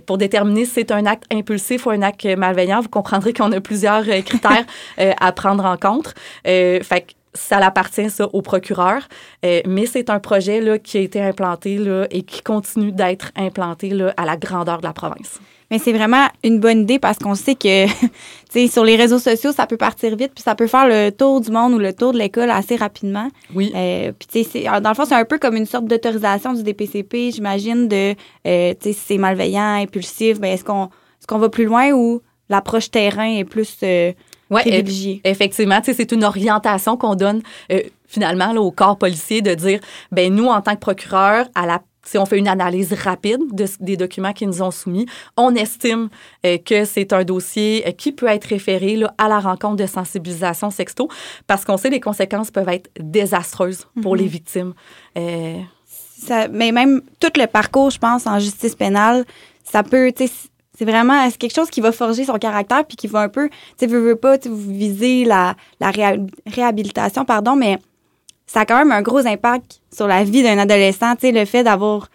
pour 0.06 0.18
déterminer 0.18 0.64
si 0.64 0.72
c'est 0.72 0.90
un 0.90 1.06
acte 1.06 1.24
impulsif 1.32 1.86
ou 1.86 1.90
un 1.90 2.02
acte 2.02 2.24
malveillant, 2.26 2.80
vous 2.80 2.88
comprendrez 2.88 3.32
qu'on 3.32 3.52
a 3.52 3.60
plusieurs 3.60 4.08
euh, 4.08 4.22
critères 4.22 4.64
euh, 4.98 5.12
à 5.20 5.32
prendre 5.32 5.64
en 5.64 5.76
compte. 5.76 6.14
Euh, 6.46 6.80
ça 7.36 7.56
appartient 7.56 8.22
au 8.32 8.42
procureur, 8.42 9.08
mais 9.42 9.86
c'est 9.86 10.08
un 10.08 10.20
projet 10.20 10.80
qui 10.84 10.98
a 10.98 11.00
été 11.00 11.20
implanté 11.20 11.80
et 12.12 12.22
qui 12.22 12.42
continue 12.42 12.92
d'être 12.92 13.32
implanté 13.34 13.92
à 14.16 14.24
la 14.24 14.36
grandeur 14.36 14.78
de 14.78 14.84
la 14.84 14.92
province. 14.92 15.40
Mais 15.70 15.78
c'est 15.78 15.92
vraiment 15.92 16.26
une 16.42 16.60
bonne 16.60 16.82
idée 16.82 16.98
parce 16.98 17.18
qu'on 17.18 17.34
sait 17.34 17.54
que 17.54 17.86
sur 18.68 18.84
les 18.84 18.96
réseaux 18.96 19.18
sociaux, 19.18 19.52
ça 19.52 19.66
peut 19.66 19.76
partir 19.76 20.16
vite, 20.16 20.32
puis 20.34 20.42
ça 20.42 20.54
peut 20.54 20.66
faire 20.66 20.86
le 20.86 21.10
tour 21.10 21.40
du 21.40 21.50
monde 21.50 21.72
ou 21.74 21.78
le 21.78 21.92
tour 21.92 22.12
de 22.12 22.18
l'école 22.18 22.50
assez 22.50 22.76
rapidement. 22.76 23.28
Oui. 23.54 23.72
puis 23.72 24.46
dans 24.64 24.88
le 24.88 24.94
fond, 24.94 25.04
c'est 25.06 25.14
un 25.14 25.24
peu 25.24 25.38
comme 25.38 25.56
une 25.56 25.66
sorte 25.66 25.86
d'autorisation 25.86 26.52
du 26.52 26.62
DPCP, 26.62 27.32
j'imagine, 27.32 27.88
de 27.88 28.14
si 28.44 28.92
c'est 28.92 29.18
malveillant, 29.18 29.82
impulsif, 29.82 30.40
ben, 30.40 30.52
est-ce 30.52 30.64
qu'on 30.64 30.84
est 30.86 31.26
qu'on 31.26 31.38
va 31.38 31.48
plus 31.48 31.64
loin 31.64 31.90
ou 31.92 32.20
l'approche 32.48 32.90
terrain 32.90 33.28
est 33.36 33.44
plus 33.44 33.78
euh, 33.82 34.12
privilégiée? 34.50 35.20
Effectivement, 35.24 35.80
c'est 35.82 36.12
une 36.12 36.24
orientation 36.24 36.96
qu'on 36.96 37.14
donne 37.14 37.42
euh, 37.72 37.80
finalement 38.06 38.52
au 38.54 38.70
corps 38.70 38.98
policier 38.98 39.42
de 39.42 39.54
dire, 39.54 39.80
ben 40.12 40.34
nous, 40.34 40.46
en 40.46 40.60
tant 40.60 40.74
que 40.74 40.80
procureur, 40.80 41.46
à 41.54 41.66
la 41.66 41.80
si 42.04 42.18
on 42.18 42.26
fait 42.26 42.38
une 42.38 42.48
analyse 42.48 42.92
rapide 42.92 43.40
des 43.80 43.96
documents 43.96 44.32
qui 44.32 44.46
nous 44.46 44.62
ont 44.62 44.70
soumis, 44.70 45.06
on 45.36 45.54
estime 45.54 46.08
euh, 46.44 46.58
que 46.58 46.84
c'est 46.84 47.12
un 47.12 47.24
dossier 47.24 47.94
qui 47.96 48.12
peut 48.12 48.26
être 48.26 48.44
référé 48.44 48.98
à 49.18 49.28
la 49.28 49.40
rencontre 49.40 49.76
de 49.76 49.86
sensibilisation 49.86 50.70
sexto 50.70 51.08
parce 51.46 51.64
qu'on 51.64 51.76
sait 51.76 51.88
que 51.88 51.94
les 51.94 52.00
conséquences 52.00 52.50
peuvent 52.50 52.68
être 52.68 52.90
désastreuses 53.00 53.86
pour 54.02 54.16
les 54.16 54.24
mhm. 54.24 54.30
victimes. 54.30 54.74
Ça, 56.16 56.48
mais 56.48 56.72
même 56.72 57.02
tout 57.20 57.32
le 57.36 57.46
parcours, 57.46 57.90
je 57.90 57.98
pense, 57.98 58.26
en 58.26 58.38
justice 58.38 58.74
pénale, 58.74 59.24
ça 59.62 59.82
peut, 59.82 60.12
c'est 60.16 60.84
vraiment 60.84 61.28
c'est 61.30 61.38
quelque 61.38 61.54
chose 61.54 61.70
qui 61.70 61.80
va 61.80 61.92
forger 61.92 62.24
son 62.24 62.38
caractère 62.38 62.84
puis 62.86 62.96
qui 62.96 63.06
va 63.06 63.20
un 63.20 63.28
peu, 63.28 63.48
tu 63.48 63.54
sais, 63.78 63.86
veux, 63.86 64.16
pas, 64.16 64.36
vous 64.44 64.72
viser 64.72 65.24
la, 65.24 65.54
la 65.80 65.92
réhabilitation, 66.46 67.24
pardon, 67.24 67.56
mais 67.56 67.78
ça 68.46 68.60
a 68.60 68.66
quand 68.66 68.78
même 68.78 68.92
un 68.92 69.02
gros 69.02 69.26
impact 69.26 69.80
sur 69.92 70.06
la 70.06 70.24
vie 70.24 70.42
d'un 70.42 70.58
adolescent, 70.58 71.14
tu 71.14 71.22
sais, 71.22 71.32
le 71.32 71.44
fait 71.44 71.64
d'avoir 71.64 72.08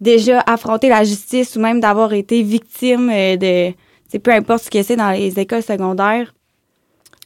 déjà 0.00 0.40
affronté 0.46 0.88
la 0.88 1.04
justice 1.04 1.56
ou 1.56 1.60
même 1.60 1.80
d'avoir 1.80 2.12
été 2.12 2.42
victime 2.42 3.10
euh, 3.10 3.36
de, 3.36 3.72
tu 4.10 4.20
peu 4.20 4.32
importe 4.32 4.64
ce 4.64 4.70
que 4.70 4.82
c'est 4.82 4.96
dans 4.96 5.10
les 5.10 5.38
écoles 5.38 5.62
secondaires. 5.62 6.32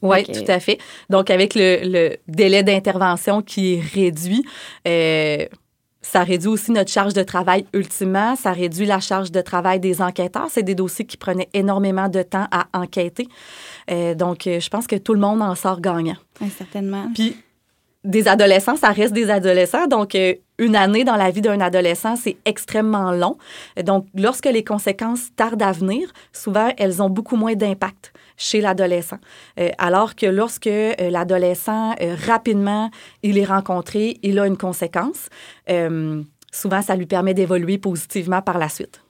Oui, 0.01 0.23
tout 0.23 0.43
à 0.47 0.59
fait. 0.59 0.79
Donc, 1.09 1.29
avec 1.29 1.53
le, 1.53 1.79
le 1.83 2.17
délai 2.27 2.63
d'intervention 2.63 3.41
qui 3.43 3.75
est 3.75 3.81
réduit, 3.93 4.43
euh, 4.87 5.45
ça 6.01 6.23
réduit 6.23 6.49
aussi 6.49 6.71
notre 6.71 6.91
charge 6.91 7.13
de 7.13 7.21
travail 7.21 7.65
ultimement. 7.73 8.35
Ça 8.35 8.51
réduit 8.51 8.87
la 8.87 8.99
charge 8.99 9.31
de 9.31 9.41
travail 9.41 9.79
des 9.79 10.01
enquêteurs. 10.01 10.47
C'est 10.49 10.63
des 10.63 10.73
dossiers 10.73 11.05
qui 11.05 11.17
prenaient 11.17 11.49
énormément 11.53 12.09
de 12.09 12.23
temps 12.23 12.47
à 12.51 12.65
enquêter. 12.73 13.27
Euh, 13.91 14.15
donc, 14.15 14.47
euh, 14.47 14.59
je 14.59 14.69
pense 14.69 14.87
que 14.87 14.95
tout 14.95 15.13
le 15.13 15.19
monde 15.19 15.41
en 15.41 15.53
sort 15.53 15.79
gagnant. 15.79 16.17
certainement. 16.57 17.11
Puis, 17.13 17.35
des 18.03 18.27
adolescents, 18.27 18.75
ça 18.75 18.89
reste 18.89 19.13
des 19.13 19.29
adolescents. 19.29 19.87
Donc, 19.87 20.15
euh, 20.15 20.33
une 20.57 20.75
année 20.75 21.03
dans 21.03 21.15
la 21.15 21.29
vie 21.29 21.41
d'un 21.41 21.59
adolescent, 21.61 22.15
c'est 22.15 22.37
extrêmement 22.45 23.11
long. 23.11 23.37
Donc, 23.83 24.07
lorsque 24.15 24.45
les 24.45 24.63
conséquences 24.63 25.29
tardent 25.35 25.61
à 25.61 25.71
venir, 25.71 26.11
souvent, 26.33 26.71
elles 26.77 27.01
ont 27.01 27.09
beaucoup 27.09 27.35
moins 27.35 27.53
d'impact 27.53 28.13
chez 28.37 28.59
l'adolescent. 28.59 29.19
Euh, 29.59 29.69
alors 29.77 30.15
que 30.15 30.25
lorsque 30.25 30.67
euh, 30.67 30.93
l'adolescent, 30.97 31.95
rapidement, 32.25 32.89
il 33.21 33.37
est 33.37 33.45
rencontré, 33.45 34.17
il 34.23 34.39
a 34.39 34.47
une 34.47 34.57
conséquence, 34.57 35.29
souvent, 36.51 36.81
ça 36.81 36.95
lui 36.95 37.05
permet 37.05 37.33
d'évoluer 37.33 37.77
positivement 37.77 38.41
par 38.41 38.57
la 38.57 38.69
suite. 38.69 39.01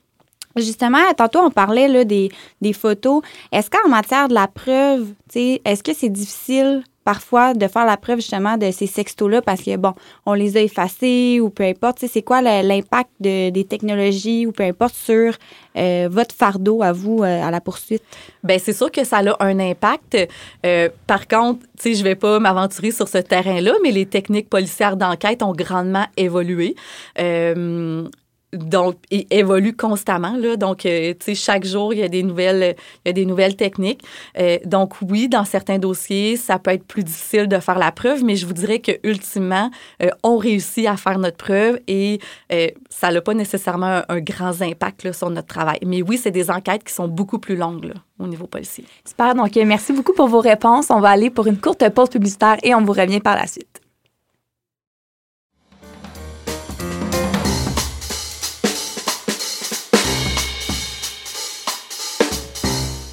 Justement, 0.57 0.99
tantôt, 1.15 1.39
on 1.39 1.49
parlait 1.49 2.03
des, 2.05 2.29
des 2.59 2.73
photos. 2.73 3.21
Est-ce 3.51 3.69
qu'en 3.69 3.87
matière 3.89 4.27
de 4.27 4.33
la 4.33 4.47
preuve, 4.47 5.13
est-ce 5.33 5.81
que 5.81 5.93
c'est 5.93 6.09
difficile 6.09 6.83
parfois 7.03 7.53
de 7.53 7.67
faire 7.67 7.85
la 7.85 7.97
preuve 7.97 8.17
justement 8.17 8.57
de 8.57 8.71
ces 8.71 8.87
sextos-là 8.87 9.41
parce 9.41 9.61
que, 9.61 9.75
bon, 9.77 9.93
on 10.25 10.33
les 10.33 10.57
a 10.57 10.61
effacés 10.61 11.39
ou 11.41 11.49
peu 11.49 11.63
importe. 11.63 12.05
C'est 12.07 12.21
quoi 12.21 12.41
l'impact 12.41 13.09
des 13.19 13.65
technologies 13.67 14.45
ou 14.45 14.51
peu 14.51 14.63
importe 14.63 14.95
sur 14.95 15.33
euh, 15.77 16.09
votre 16.11 16.35
fardeau 16.35 16.83
à 16.83 16.91
vous 16.91 17.23
euh, 17.23 17.43
à 17.43 17.51
la 17.51 17.61
poursuite? 17.61 18.03
Bien, 18.43 18.57
c'est 18.59 18.73
sûr 18.73 18.91
que 18.91 19.03
ça 19.03 19.17
a 19.17 19.43
un 19.43 19.59
impact. 19.59 20.17
Euh, 20.65 20.89
par 21.07 21.27
contre, 21.27 21.61
tu 21.77 21.83
sais, 21.83 21.93
je 21.95 22.03
vais 22.03 22.15
pas 22.15 22.39
m'aventurer 22.39 22.91
sur 22.91 23.07
ce 23.07 23.17
terrain-là, 23.17 23.73
mais 23.83 23.91
les 23.91 24.05
techniques 24.05 24.49
policières 24.49 24.97
d'enquête 24.97 25.43
ont 25.43 25.53
grandement 25.53 26.05
évolué 26.17 26.75
donc 28.53 28.97
il 29.09 29.25
évolue 29.29 29.75
constamment 29.75 30.35
là. 30.37 30.57
Donc 30.57 30.85
euh, 30.85 31.13
tu 31.13 31.25
sais 31.25 31.35
chaque 31.35 31.65
jour 31.65 31.93
il 31.93 31.99
y 31.99 32.03
a 32.03 32.09
des 32.09 32.23
nouvelles 32.23 32.75
il 33.05 33.07
y 33.07 33.11
a 33.11 33.13
des 33.13 33.25
nouvelles 33.25 33.55
techniques. 33.55 34.03
Euh, 34.37 34.57
donc 34.65 35.01
oui 35.01 35.29
dans 35.29 35.45
certains 35.45 35.79
dossiers 35.79 36.35
ça 36.35 36.59
peut 36.59 36.71
être 36.71 36.85
plus 36.85 37.03
difficile 37.03 37.47
de 37.47 37.59
faire 37.59 37.79
la 37.79 37.91
preuve 37.91 38.23
mais 38.23 38.35
je 38.35 38.45
vous 38.45 38.53
dirais 38.53 38.79
que 38.79 38.91
ultimement 39.03 39.71
euh, 40.01 40.09
on 40.23 40.37
réussit 40.37 40.87
à 40.87 40.97
faire 40.97 41.17
notre 41.19 41.37
preuve 41.37 41.79
et 41.87 42.19
ça 42.89 43.11
n'a 43.11 43.21
pas 43.21 43.33
nécessairement 43.33 44.01
un, 44.07 44.19
grand 44.19 44.61
impact 44.61 45.11
sur 45.13 45.29
notre 45.29 45.47
travail. 45.47 45.79
Mais 45.85 46.01
oui 46.01 46.17
c'est 46.17 46.31
des 46.31 46.51
enquêtes 46.51 46.83
qui 46.83 46.93
sont 46.93 47.07
beaucoup 47.07 47.39
plus 47.39 47.55
longues 47.55 47.85
là, 47.85 47.93
au 48.19 48.27
niveau 48.27 48.47
policier. 48.47 48.85
Super. 49.05 49.33
Donc 49.35 49.55
merci 49.55 49.93
beaucoup 49.93 50.13
pour 50.13 50.27
vos 50.27 50.41
réponses. 50.41 50.89
On 50.89 50.99
va 50.99 51.09
aller 51.09 51.29
pour 51.29 51.47
une 51.47 51.57
courte 51.57 51.87
pause 51.89 52.09
publicitaire 52.09 52.57
et 52.63 52.75
on 52.75 52.81
vous 52.81 52.93
revient 52.93 53.19
par 53.19 53.35
la 53.35 53.47
suite 53.47 53.70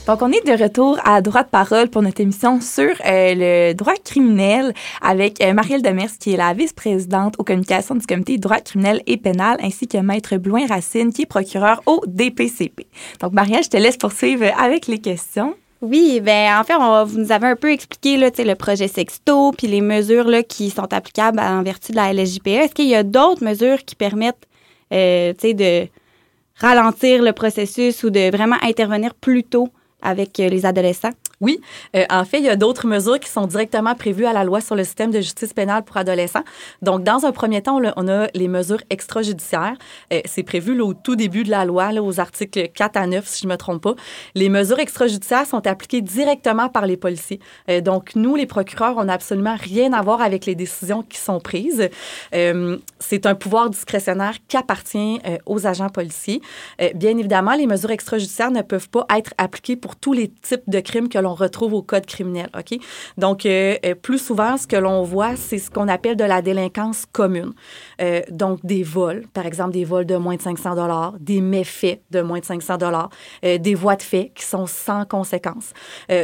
Donc, 0.08 0.22
on 0.22 0.32
est 0.32 0.46
de 0.46 0.62
retour 0.62 0.98
à 1.04 1.20
Droit 1.20 1.42
de 1.42 1.50
parole 1.50 1.90
pour 1.90 2.00
notre 2.00 2.22
émission 2.22 2.62
sur 2.62 2.94
euh, 3.04 3.34
le 3.36 3.74
droit 3.74 3.92
criminel 4.02 4.72
avec 5.02 5.38
euh, 5.42 5.52
Marielle 5.52 5.82
Demers, 5.82 6.16
qui 6.18 6.32
est 6.32 6.38
la 6.38 6.54
vice-présidente 6.54 7.34
aux 7.36 7.44
communications 7.44 7.94
du 7.94 8.06
comité 8.06 8.38
droit 8.38 8.58
criminel 8.60 9.02
et 9.06 9.18
pénal, 9.18 9.58
ainsi 9.62 9.86
que 9.86 9.98
Maître 9.98 10.38
Blouin-Racine, 10.38 11.12
qui 11.12 11.22
est 11.22 11.26
procureur 11.26 11.82
au 11.84 12.00
DPCP. 12.06 12.86
Donc, 13.20 13.34
Marielle, 13.34 13.62
je 13.62 13.68
te 13.68 13.76
laisse 13.76 13.98
poursuivre 13.98 14.46
avec 14.58 14.86
les 14.86 14.96
questions. 14.96 15.54
Oui, 15.82 16.22
ben 16.22 16.58
en 16.58 16.64
fait, 16.64 16.76
vous 17.04 17.18
nous 17.18 17.30
avez 17.30 17.48
un 17.48 17.56
peu 17.56 17.70
expliqué 17.70 18.16
le 18.16 18.54
projet 18.54 18.88
Sexto, 18.88 19.52
puis 19.52 19.66
les 19.66 19.82
mesures 19.82 20.30
qui 20.48 20.70
sont 20.70 20.90
applicables 20.90 21.38
en 21.38 21.62
vertu 21.62 21.92
de 21.92 21.96
la 21.96 22.14
LSJPE. 22.14 22.46
Est-ce 22.46 22.74
qu'il 22.74 22.88
y 22.88 22.94
a 22.94 23.02
d'autres 23.02 23.44
mesures 23.44 23.84
qui 23.84 23.94
permettent 23.94 24.48
euh, 24.90 25.34
de 25.34 25.86
ralentir 26.56 27.22
le 27.22 27.34
processus 27.34 28.04
ou 28.04 28.08
de 28.08 28.30
vraiment 28.34 28.56
intervenir 28.62 29.14
plus 29.14 29.44
tôt 29.44 29.68
avec 30.02 30.40
euh, 30.40 30.48
les 30.48 30.66
adolescents? 30.66 31.14
Oui, 31.40 31.60
euh, 31.94 32.04
en 32.10 32.24
fait, 32.24 32.38
il 32.38 32.44
y 32.44 32.48
a 32.48 32.56
d'autres 32.56 32.86
mesures 32.86 33.20
qui 33.20 33.28
sont 33.28 33.46
directement 33.46 33.94
prévues 33.94 34.26
à 34.26 34.32
la 34.32 34.44
loi 34.44 34.60
sur 34.60 34.74
le 34.74 34.84
système 34.84 35.10
de 35.10 35.20
justice 35.20 35.52
pénale 35.52 35.84
pour 35.84 35.96
adolescents. 35.96 36.42
Donc, 36.82 37.04
dans 37.04 37.26
un 37.26 37.32
premier 37.32 37.62
temps, 37.62 37.80
on 37.96 38.08
a 38.08 38.26
les 38.34 38.48
mesures 38.48 38.82
extrajudiciaires. 38.90 39.76
Euh, 40.12 40.20
c'est 40.24 40.42
prévu 40.42 40.76
là, 40.76 40.84
au 40.84 40.94
tout 40.94 41.14
début 41.16 41.44
de 41.44 41.50
la 41.50 41.64
loi, 41.64 41.92
là, 41.92 42.02
aux 42.02 42.18
articles 42.18 42.68
4 42.68 42.96
à 42.96 43.06
9, 43.06 43.26
si 43.26 43.42
je 43.42 43.46
ne 43.46 43.52
me 43.52 43.56
trompe 43.56 43.82
pas. 43.82 43.94
Les 44.34 44.48
mesures 44.48 44.80
extrajudiciaires 44.80 45.46
sont 45.46 45.66
appliquées 45.66 46.00
directement 46.00 46.68
par 46.68 46.86
les 46.86 46.96
policiers. 46.96 47.40
Euh, 47.70 47.80
donc, 47.80 48.16
nous, 48.16 48.34
les 48.34 48.46
procureurs, 48.46 48.96
on 48.96 49.04
n'a 49.04 49.14
absolument 49.14 49.56
rien 49.56 49.92
à 49.92 50.02
voir 50.02 50.20
avec 50.20 50.44
les 50.44 50.54
décisions 50.54 51.02
qui 51.02 51.18
sont 51.18 51.40
prises. 51.40 51.88
Euh, 52.34 52.78
c'est 52.98 53.26
un 53.26 53.34
pouvoir 53.34 53.70
discrétionnaire 53.70 54.34
qui 54.48 54.56
appartient 54.56 55.20
euh, 55.26 55.38
aux 55.46 55.66
agents 55.66 55.88
policiers. 55.88 56.40
Euh, 56.80 56.90
bien 56.94 57.16
évidemment, 57.16 57.54
les 57.54 57.66
mesures 57.66 57.90
extrajudiciaires 57.90 58.50
ne 58.50 58.62
peuvent 58.62 58.88
pas 58.88 59.06
être 59.16 59.32
appliquées 59.38 59.76
pour 59.76 59.96
tous 59.96 60.12
les 60.12 60.28
types 60.28 60.62
de 60.66 60.80
crimes 60.80 61.08
que 61.08 61.18
l'on 61.18 61.27
on 61.28 61.34
retrouve 61.34 61.74
au 61.74 61.82
code 61.82 62.06
criminel. 62.06 62.48
OK? 62.58 62.78
Donc, 63.16 63.46
euh, 63.46 63.76
euh, 63.84 63.94
plus 63.94 64.18
souvent, 64.18 64.56
ce 64.56 64.66
que 64.66 64.76
l'on 64.76 65.02
voit, 65.02 65.36
c'est 65.36 65.58
ce 65.58 65.70
qu'on 65.70 65.88
appelle 65.88 66.16
de 66.16 66.24
la 66.24 66.42
délinquance 66.42 67.04
commune. 67.12 67.52
Euh, 68.00 68.22
donc, 68.30 68.64
des 68.64 68.82
vols, 68.82 69.26
par 69.34 69.46
exemple, 69.46 69.72
des 69.72 69.84
vols 69.84 70.06
de 70.06 70.16
moins 70.16 70.36
de 70.36 70.42
500 70.42 70.74
dollars, 70.74 71.14
des 71.20 71.40
méfaits 71.40 72.00
de 72.10 72.22
moins 72.22 72.40
de 72.40 72.44
500 72.44 72.78
dollars, 72.78 73.10
des 73.42 73.74
voies 73.74 73.96
de 73.96 74.02
fait 74.02 74.32
qui 74.34 74.44
sont 74.44 74.66
sans 74.66 75.04
conséquence. 75.04 75.72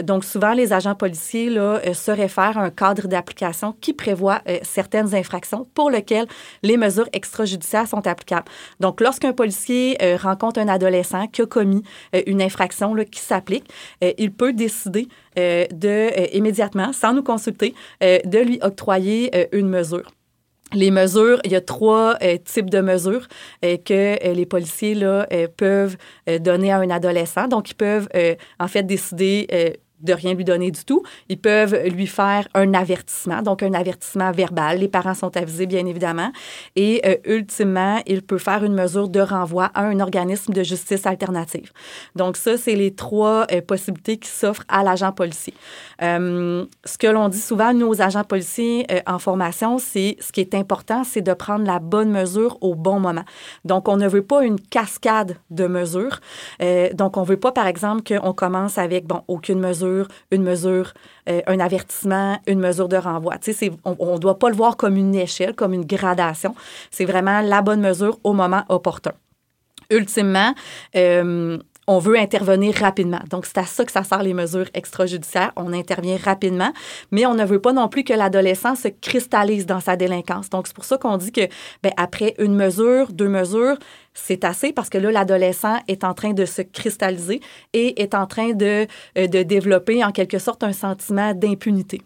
donc, 0.02 0.24
souvent, 0.24 0.52
les 0.52 0.72
agents 0.72 0.94
policiers 0.94 1.50
là, 1.50 1.80
se 1.92 2.10
réfèrent 2.10 2.58
à 2.58 2.62
un 2.62 2.70
cadre 2.70 3.06
d'application 3.08 3.74
qui 3.80 3.92
prévoit 3.92 4.40
certaines 4.62 5.14
infractions 5.14 5.66
pour 5.74 5.90
lesquelles 5.90 6.26
les 6.62 6.76
mesures 6.76 7.08
extrajudiciaires 7.12 7.88
sont 7.88 8.06
applicables. 8.06 8.46
Donc, 8.80 9.00
lorsqu'un 9.00 9.32
policier 9.32 9.96
rencontre 10.16 10.60
un 10.60 10.68
adolescent 10.68 11.26
qui 11.28 11.42
a 11.42 11.46
commis 11.46 11.82
une 12.26 12.40
infraction 12.42 12.94
là, 12.94 13.04
qui 13.04 13.20
s'applique, 13.20 13.68
il 14.00 14.32
peut 14.32 14.52
décider 14.52 14.93
euh, 15.38 15.66
de, 15.72 15.88
euh, 15.88 16.26
immédiatement, 16.32 16.92
sans 16.92 17.12
nous 17.12 17.22
consulter, 17.22 17.74
euh, 18.02 18.18
de 18.24 18.38
lui 18.38 18.58
octroyer 18.62 19.48
une 19.52 19.68
mesure. 19.68 20.10
Les 20.72 20.90
mesures, 20.90 21.40
il 21.44 21.52
y 21.52 21.56
a 21.56 21.60
trois 21.60 22.16
types 22.44 22.68
de 22.68 22.80
mesures 22.80 23.28
que 23.62 24.32
les 24.32 24.46
policiers 24.46 24.96
peuvent 25.56 25.96
donner 26.40 26.72
à 26.72 26.78
un 26.78 26.90
adolescent. 26.90 27.46
Donc, 27.46 27.70
ils 27.70 27.74
peuvent 27.74 28.08
en 28.58 28.66
fait 28.66 28.82
décider 28.82 29.46
de 30.04 30.12
rien 30.12 30.34
lui 30.34 30.44
donner 30.44 30.70
du 30.70 30.84
tout. 30.84 31.02
Ils 31.28 31.40
peuvent 31.40 31.76
lui 31.88 32.06
faire 32.06 32.46
un 32.54 32.74
avertissement, 32.74 33.42
donc 33.42 33.62
un 33.62 33.72
avertissement 33.72 34.30
verbal. 34.30 34.78
Les 34.78 34.88
parents 34.88 35.14
sont 35.14 35.36
avisés, 35.36 35.66
bien 35.66 35.86
évidemment. 35.86 36.30
Et 36.76 37.00
euh, 37.06 37.16
ultimement, 37.24 38.00
il 38.06 38.22
peut 38.22 38.38
faire 38.38 38.64
une 38.64 38.74
mesure 38.74 39.08
de 39.08 39.20
renvoi 39.20 39.70
à 39.74 39.82
un 39.82 39.98
organisme 40.00 40.52
de 40.52 40.62
justice 40.62 41.06
alternative. 41.06 41.72
Donc 42.14 42.36
ça, 42.36 42.56
c'est 42.56 42.74
les 42.74 42.94
trois 42.94 43.46
euh, 43.50 43.60
possibilités 43.62 44.18
qui 44.18 44.28
s'offrent 44.28 44.64
à 44.68 44.82
l'agent 44.82 45.12
policier. 45.12 45.54
Euh, 46.02 46.66
ce 46.84 46.98
que 46.98 47.06
l'on 47.06 47.28
dit 47.28 47.40
souvent, 47.40 47.72
nous, 47.72 47.86
aux 47.86 48.02
agents 48.02 48.24
policiers 48.24 48.86
en 49.06 49.18
formation, 49.18 49.78
c'est 49.78 50.16
ce 50.20 50.32
qui 50.32 50.40
est 50.40 50.54
important, 50.54 51.04
c'est 51.04 51.22
de 51.22 51.32
prendre 51.32 51.66
la 51.66 51.78
bonne 51.78 52.10
mesure 52.10 52.58
au 52.60 52.74
bon 52.74 53.00
moment. 53.00 53.24
Donc, 53.64 53.88
on 53.88 53.96
ne 53.96 54.06
veut 54.06 54.22
pas 54.22 54.44
une 54.44 54.60
cascade 54.60 55.36
de 55.50 55.66
mesures. 55.66 56.20
donc, 56.92 57.16
on 57.16 57.22
ne 57.22 57.26
veut 57.26 57.36
pas, 57.38 57.52
par 57.52 57.66
exemple, 57.66 58.02
qu'on 58.02 58.32
commence 58.32 58.78
avec, 58.78 59.06
bon, 59.06 59.22
aucune 59.28 59.60
mesure 59.60 59.93
une 60.30 60.42
mesure, 60.42 60.92
euh, 61.28 61.40
un 61.46 61.60
avertissement, 61.60 62.38
une 62.46 62.60
mesure 62.60 62.88
de 62.88 62.96
renvoi. 62.96 63.34
On 63.84 64.14
ne 64.14 64.18
doit 64.18 64.38
pas 64.38 64.48
le 64.48 64.56
voir 64.56 64.76
comme 64.76 64.96
une 64.96 65.14
échelle, 65.14 65.54
comme 65.54 65.72
une 65.74 65.84
gradation. 65.84 66.54
C'est 66.90 67.04
vraiment 67.04 67.40
la 67.40 67.62
bonne 67.62 67.80
mesure 67.80 68.18
au 68.24 68.32
moment 68.32 68.64
opportun. 68.68 69.12
Ultimement, 69.90 70.54
euh, 70.96 71.58
on 71.86 71.98
veut 71.98 72.18
intervenir 72.18 72.74
rapidement. 72.74 73.20
Donc, 73.30 73.46
c'est 73.46 73.58
à 73.58 73.64
ça 73.64 73.84
que 73.84 73.92
ça 73.92 74.02
sert 74.04 74.22
les 74.22 74.34
mesures 74.34 74.68
extrajudiciaires. 74.74 75.52
On 75.56 75.72
intervient 75.72 76.16
rapidement, 76.16 76.72
mais 77.10 77.26
on 77.26 77.34
ne 77.34 77.44
veut 77.44 77.60
pas 77.60 77.72
non 77.72 77.88
plus 77.88 78.04
que 78.04 78.12
l'adolescent 78.12 78.74
se 78.74 78.88
cristallise 78.88 79.66
dans 79.66 79.80
sa 79.80 79.96
délinquance. 79.96 80.50
Donc, 80.50 80.66
c'est 80.66 80.74
pour 80.76 80.84
ça 80.84 80.98
qu'on 80.98 81.16
dit 81.16 81.32
que, 81.32 81.48
ben, 81.82 81.92
après 81.96 82.34
une 82.38 82.54
mesure, 82.54 83.12
deux 83.12 83.28
mesures, 83.28 83.76
c'est 84.14 84.44
assez 84.44 84.72
parce 84.72 84.88
que 84.88 84.98
là, 84.98 85.10
l'adolescent 85.10 85.78
est 85.88 86.04
en 86.04 86.14
train 86.14 86.32
de 86.32 86.44
se 86.44 86.62
cristalliser 86.62 87.40
et 87.72 88.00
est 88.00 88.14
en 88.14 88.26
train 88.26 88.52
de, 88.52 88.86
euh, 89.18 89.26
de 89.26 89.42
développer 89.42 90.04
en 90.04 90.12
quelque 90.12 90.38
sorte 90.38 90.62
un 90.62 90.72
sentiment 90.72 91.34
d'impunité. 91.34 92.00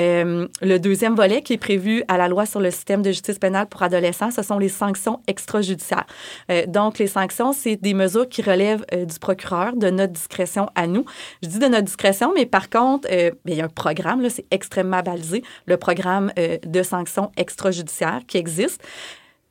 Euh, 0.00 0.46
le 0.60 0.78
deuxième 0.78 1.14
volet 1.14 1.42
qui 1.42 1.54
est 1.54 1.58
prévu 1.58 2.02
à 2.08 2.16
la 2.16 2.28
loi 2.28 2.46
sur 2.46 2.60
le 2.60 2.70
système 2.70 3.02
de 3.02 3.10
justice 3.10 3.38
pénale 3.38 3.66
pour 3.66 3.82
adolescents, 3.82 4.30
ce 4.30 4.42
sont 4.42 4.58
les 4.58 4.68
sanctions 4.68 5.20
extrajudiciaires. 5.26 6.06
Euh, 6.50 6.66
donc, 6.66 6.98
les 6.98 7.06
sanctions, 7.06 7.52
c'est 7.52 7.76
des 7.76 7.94
mesures 7.94 8.28
qui 8.28 8.42
relèvent 8.42 8.84
euh, 8.92 9.04
du 9.04 9.18
procureur, 9.18 9.76
de 9.76 9.90
notre 9.90 10.12
discrétion 10.12 10.68
à 10.74 10.86
nous. 10.86 11.04
Je 11.42 11.48
dis 11.48 11.58
de 11.58 11.66
notre 11.66 11.84
discrétion, 11.84 12.32
mais 12.34 12.46
par 12.46 12.70
contre, 12.70 13.08
ben, 13.08 13.32
il 13.46 13.54
y 13.54 13.60
a 13.60 13.64
un 13.64 13.68
programme, 13.68 14.28
c'est 14.28 14.46
extrêmement 14.50 15.02
balisé, 15.02 15.42
le 15.66 15.76
programme 15.76 16.32
de 16.36 16.82
sanctions 16.82 17.30
extrajudiciaires 17.36 18.20
qui 18.26 18.38
existe 18.38 18.82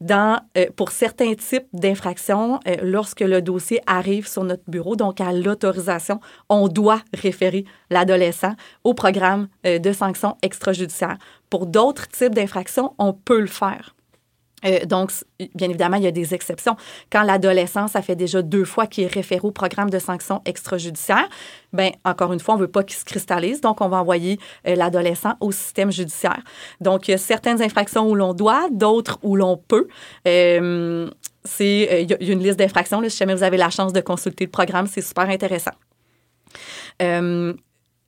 dans, 0.02 0.40
euh, 0.58 0.68
pour 0.76 0.92
certains 0.92 1.34
types 1.34 1.68
d'infractions, 1.74 2.60
euh, 2.68 2.78
lorsque 2.84 3.22
le 3.22 3.42
dossier 3.42 3.82
arrive 3.88 4.28
sur 4.28 4.44
notre 4.44 4.70
bureau, 4.70 4.96
donc 4.96 5.22
à 5.22 5.34
l'autorisation, 5.34 6.20
on 6.50 6.68
doit 6.68 7.02
référer 7.14 7.66
l'adolescent 7.90 8.54
au 8.84 8.94
programme 8.94 9.48
euh, 9.66 9.80
de 9.80 9.92
sanctions 9.92 10.38
extrajudiciaires. 10.42 11.18
Pour 11.50 11.66
d'autres 11.66 12.08
types 12.08 12.36
d'infractions, 12.36 12.94
on 13.00 13.14
peut 13.14 13.40
le 13.40 13.48
faire. 13.48 13.97
Euh, 14.66 14.86
donc, 14.86 15.12
bien 15.56 15.70
évidemment, 15.70 15.98
il 15.98 16.04
y 16.04 16.08
a 16.08 16.12
des 16.12 16.34
exceptions. 16.34 16.76
Quand 17.12 17.24
l'adolescent, 17.24 17.88
ça 17.88 18.02
fait 18.02 18.16
déjà 18.16 18.42
deux 18.42 18.66
fois 18.66 18.88
qu'il 18.88 19.04
est 19.04 19.14
référé 19.14 19.42
au 19.44 19.52
programme 19.52 19.90
de 19.90 20.00
sanctions 20.00 20.42
extrajudiciaires, 20.46 21.30
bien, 21.74 21.92
encore 22.04 22.34
une 22.34 22.40
fois, 22.40 22.56
on 22.56 22.58
ne 22.58 22.64
veut 22.64 22.72
pas 22.72 22.84
qu'il 22.84 22.98
se 22.98 23.06
cristallise, 23.06 23.62
donc 23.62 23.82
on 23.82 23.90
va 23.90 23.98
envoyer 23.98 24.40
euh, 24.68 24.76
l'adolescent 24.76 25.34
au 25.42 25.52
système 25.52 25.92
judiciaire. 25.92 26.42
Donc, 26.82 27.08
il 27.08 27.12
y 27.12 27.14
a 27.14 27.18
certaines 27.18 27.62
infractions 27.62 28.10
où 28.10 28.16
l'on 28.16 28.34
doit, 28.34 28.68
d'autres 28.72 29.20
où 29.22 29.36
l'on 29.36 29.58
peut. 29.58 29.88
Euh, 30.28 31.10
c'est, 31.44 32.04
il 32.04 32.10
y 32.10 32.14
a 32.14 32.34
une 32.34 32.44
liste 32.44 32.60
d'infractions. 32.60 33.02
Si 33.08 33.18
jamais 33.18 33.36
vous 33.36 33.44
avez 33.44 33.58
la 33.58 33.70
chance 33.70 33.94
de 33.94 34.02
consulter 34.02 34.46
le 34.46 34.52
programme, 34.52 34.88
c'est 34.88 35.02
super 35.02 35.30
intéressant. 35.30 35.72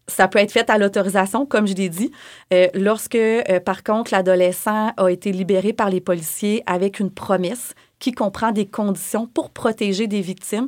Ça 0.09 0.27
peut 0.27 0.39
être 0.39 0.51
fait 0.51 0.69
à 0.69 0.77
l'autorisation, 0.77 1.45
comme 1.45 1.67
je 1.67 1.73
l'ai 1.73 1.89
dit. 1.89 2.11
Euh, 2.53 2.67
lorsque, 2.73 3.15
euh, 3.15 3.59
par 3.59 3.83
contre, 3.83 4.11
l'adolescent 4.13 4.91
a 4.97 5.07
été 5.09 5.31
libéré 5.31 5.71
par 5.71 5.89
les 5.89 6.01
policiers 6.01 6.63
avec 6.65 6.99
une 6.99 7.11
promesse 7.11 7.73
qui 7.99 8.11
comprend 8.11 8.51
des 8.51 8.65
conditions 8.65 9.27
pour 9.27 9.51
protéger 9.51 10.07
des 10.07 10.21
victimes. 10.21 10.67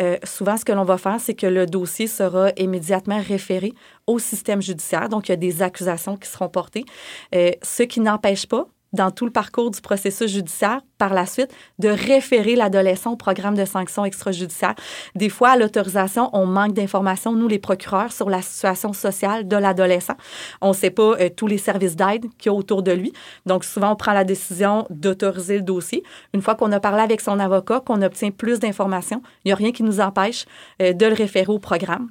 Euh, 0.00 0.16
souvent, 0.24 0.56
ce 0.56 0.64
que 0.64 0.72
l'on 0.72 0.84
va 0.84 0.98
faire, 0.98 1.20
c'est 1.20 1.34
que 1.34 1.46
le 1.46 1.66
dossier 1.66 2.06
sera 2.06 2.50
immédiatement 2.56 3.20
référé 3.20 3.72
au 4.06 4.18
système 4.18 4.60
judiciaire. 4.60 5.08
Donc, 5.08 5.28
il 5.28 5.32
y 5.32 5.34
a 5.34 5.36
des 5.36 5.62
accusations 5.62 6.16
qui 6.16 6.28
seront 6.28 6.48
portées, 6.48 6.84
ce 7.32 7.82
qui 7.84 8.00
n'empêche 8.00 8.46
pas 8.46 8.66
dans 8.92 9.10
tout 9.10 9.24
le 9.24 9.32
parcours 9.32 9.70
du 9.70 9.80
processus 9.80 10.30
judiciaire, 10.30 10.80
par 10.98 11.14
la 11.14 11.26
suite, 11.26 11.50
de 11.78 11.88
référer 11.88 12.54
l'adolescent 12.54 13.12
au 13.12 13.16
programme 13.16 13.56
de 13.56 13.64
sanctions 13.64 14.04
extrajudiciaires. 14.04 14.74
Des 15.14 15.28
fois, 15.28 15.50
à 15.50 15.56
l'autorisation, 15.56 16.30
on 16.32 16.46
manque 16.46 16.74
d'informations, 16.74 17.32
nous, 17.32 17.48
les 17.48 17.58
procureurs, 17.58 18.12
sur 18.12 18.30
la 18.30 18.42
situation 18.42 18.92
sociale 18.92 19.48
de 19.48 19.56
l'adolescent. 19.56 20.14
On 20.60 20.68
ne 20.68 20.74
sait 20.74 20.90
pas 20.90 21.16
euh, 21.18 21.28
tous 21.34 21.46
les 21.46 21.58
services 21.58 21.96
d'aide 21.96 22.26
qu'il 22.38 22.46
y 22.46 22.54
a 22.54 22.54
autour 22.54 22.82
de 22.82 22.92
lui. 22.92 23.12
Donc, 23.46 23.64
souvent, 23.64 23.92
on 23.92 23.96
prend 23.96 24.12
la 24.12 24.24
décision 24.24 24.86
d'autoriser 24.90 25.56
le 25.56 25.62
dossier. 25.62 26.02
Une 26.34 26.42
fois 26.42 26.54
qu'on 26.54 26.70
a 26.72 26.80
parlé 26.80 27.02
avec 27.02 27.20
son 27.20 27.38
avocat, 27.38 27.80
qu'on 27.80 28.02
obtient 28.02 28.30
plus 28.30 28.60
d'informations, 28.60 29.22
il 29.44 29.48
n'y 29.48 29.52
a 29.52 29.56
rien 29.56 29.72
qui 29.72 29.82
nous 29.82 30.00
empêche 30.00 30.44
euh, 30.80 30.92
de 30.92 31.06
le 31.06 31.14
référer 31.14 31.50
au 31.52 31.58
programme. 31.58 32.08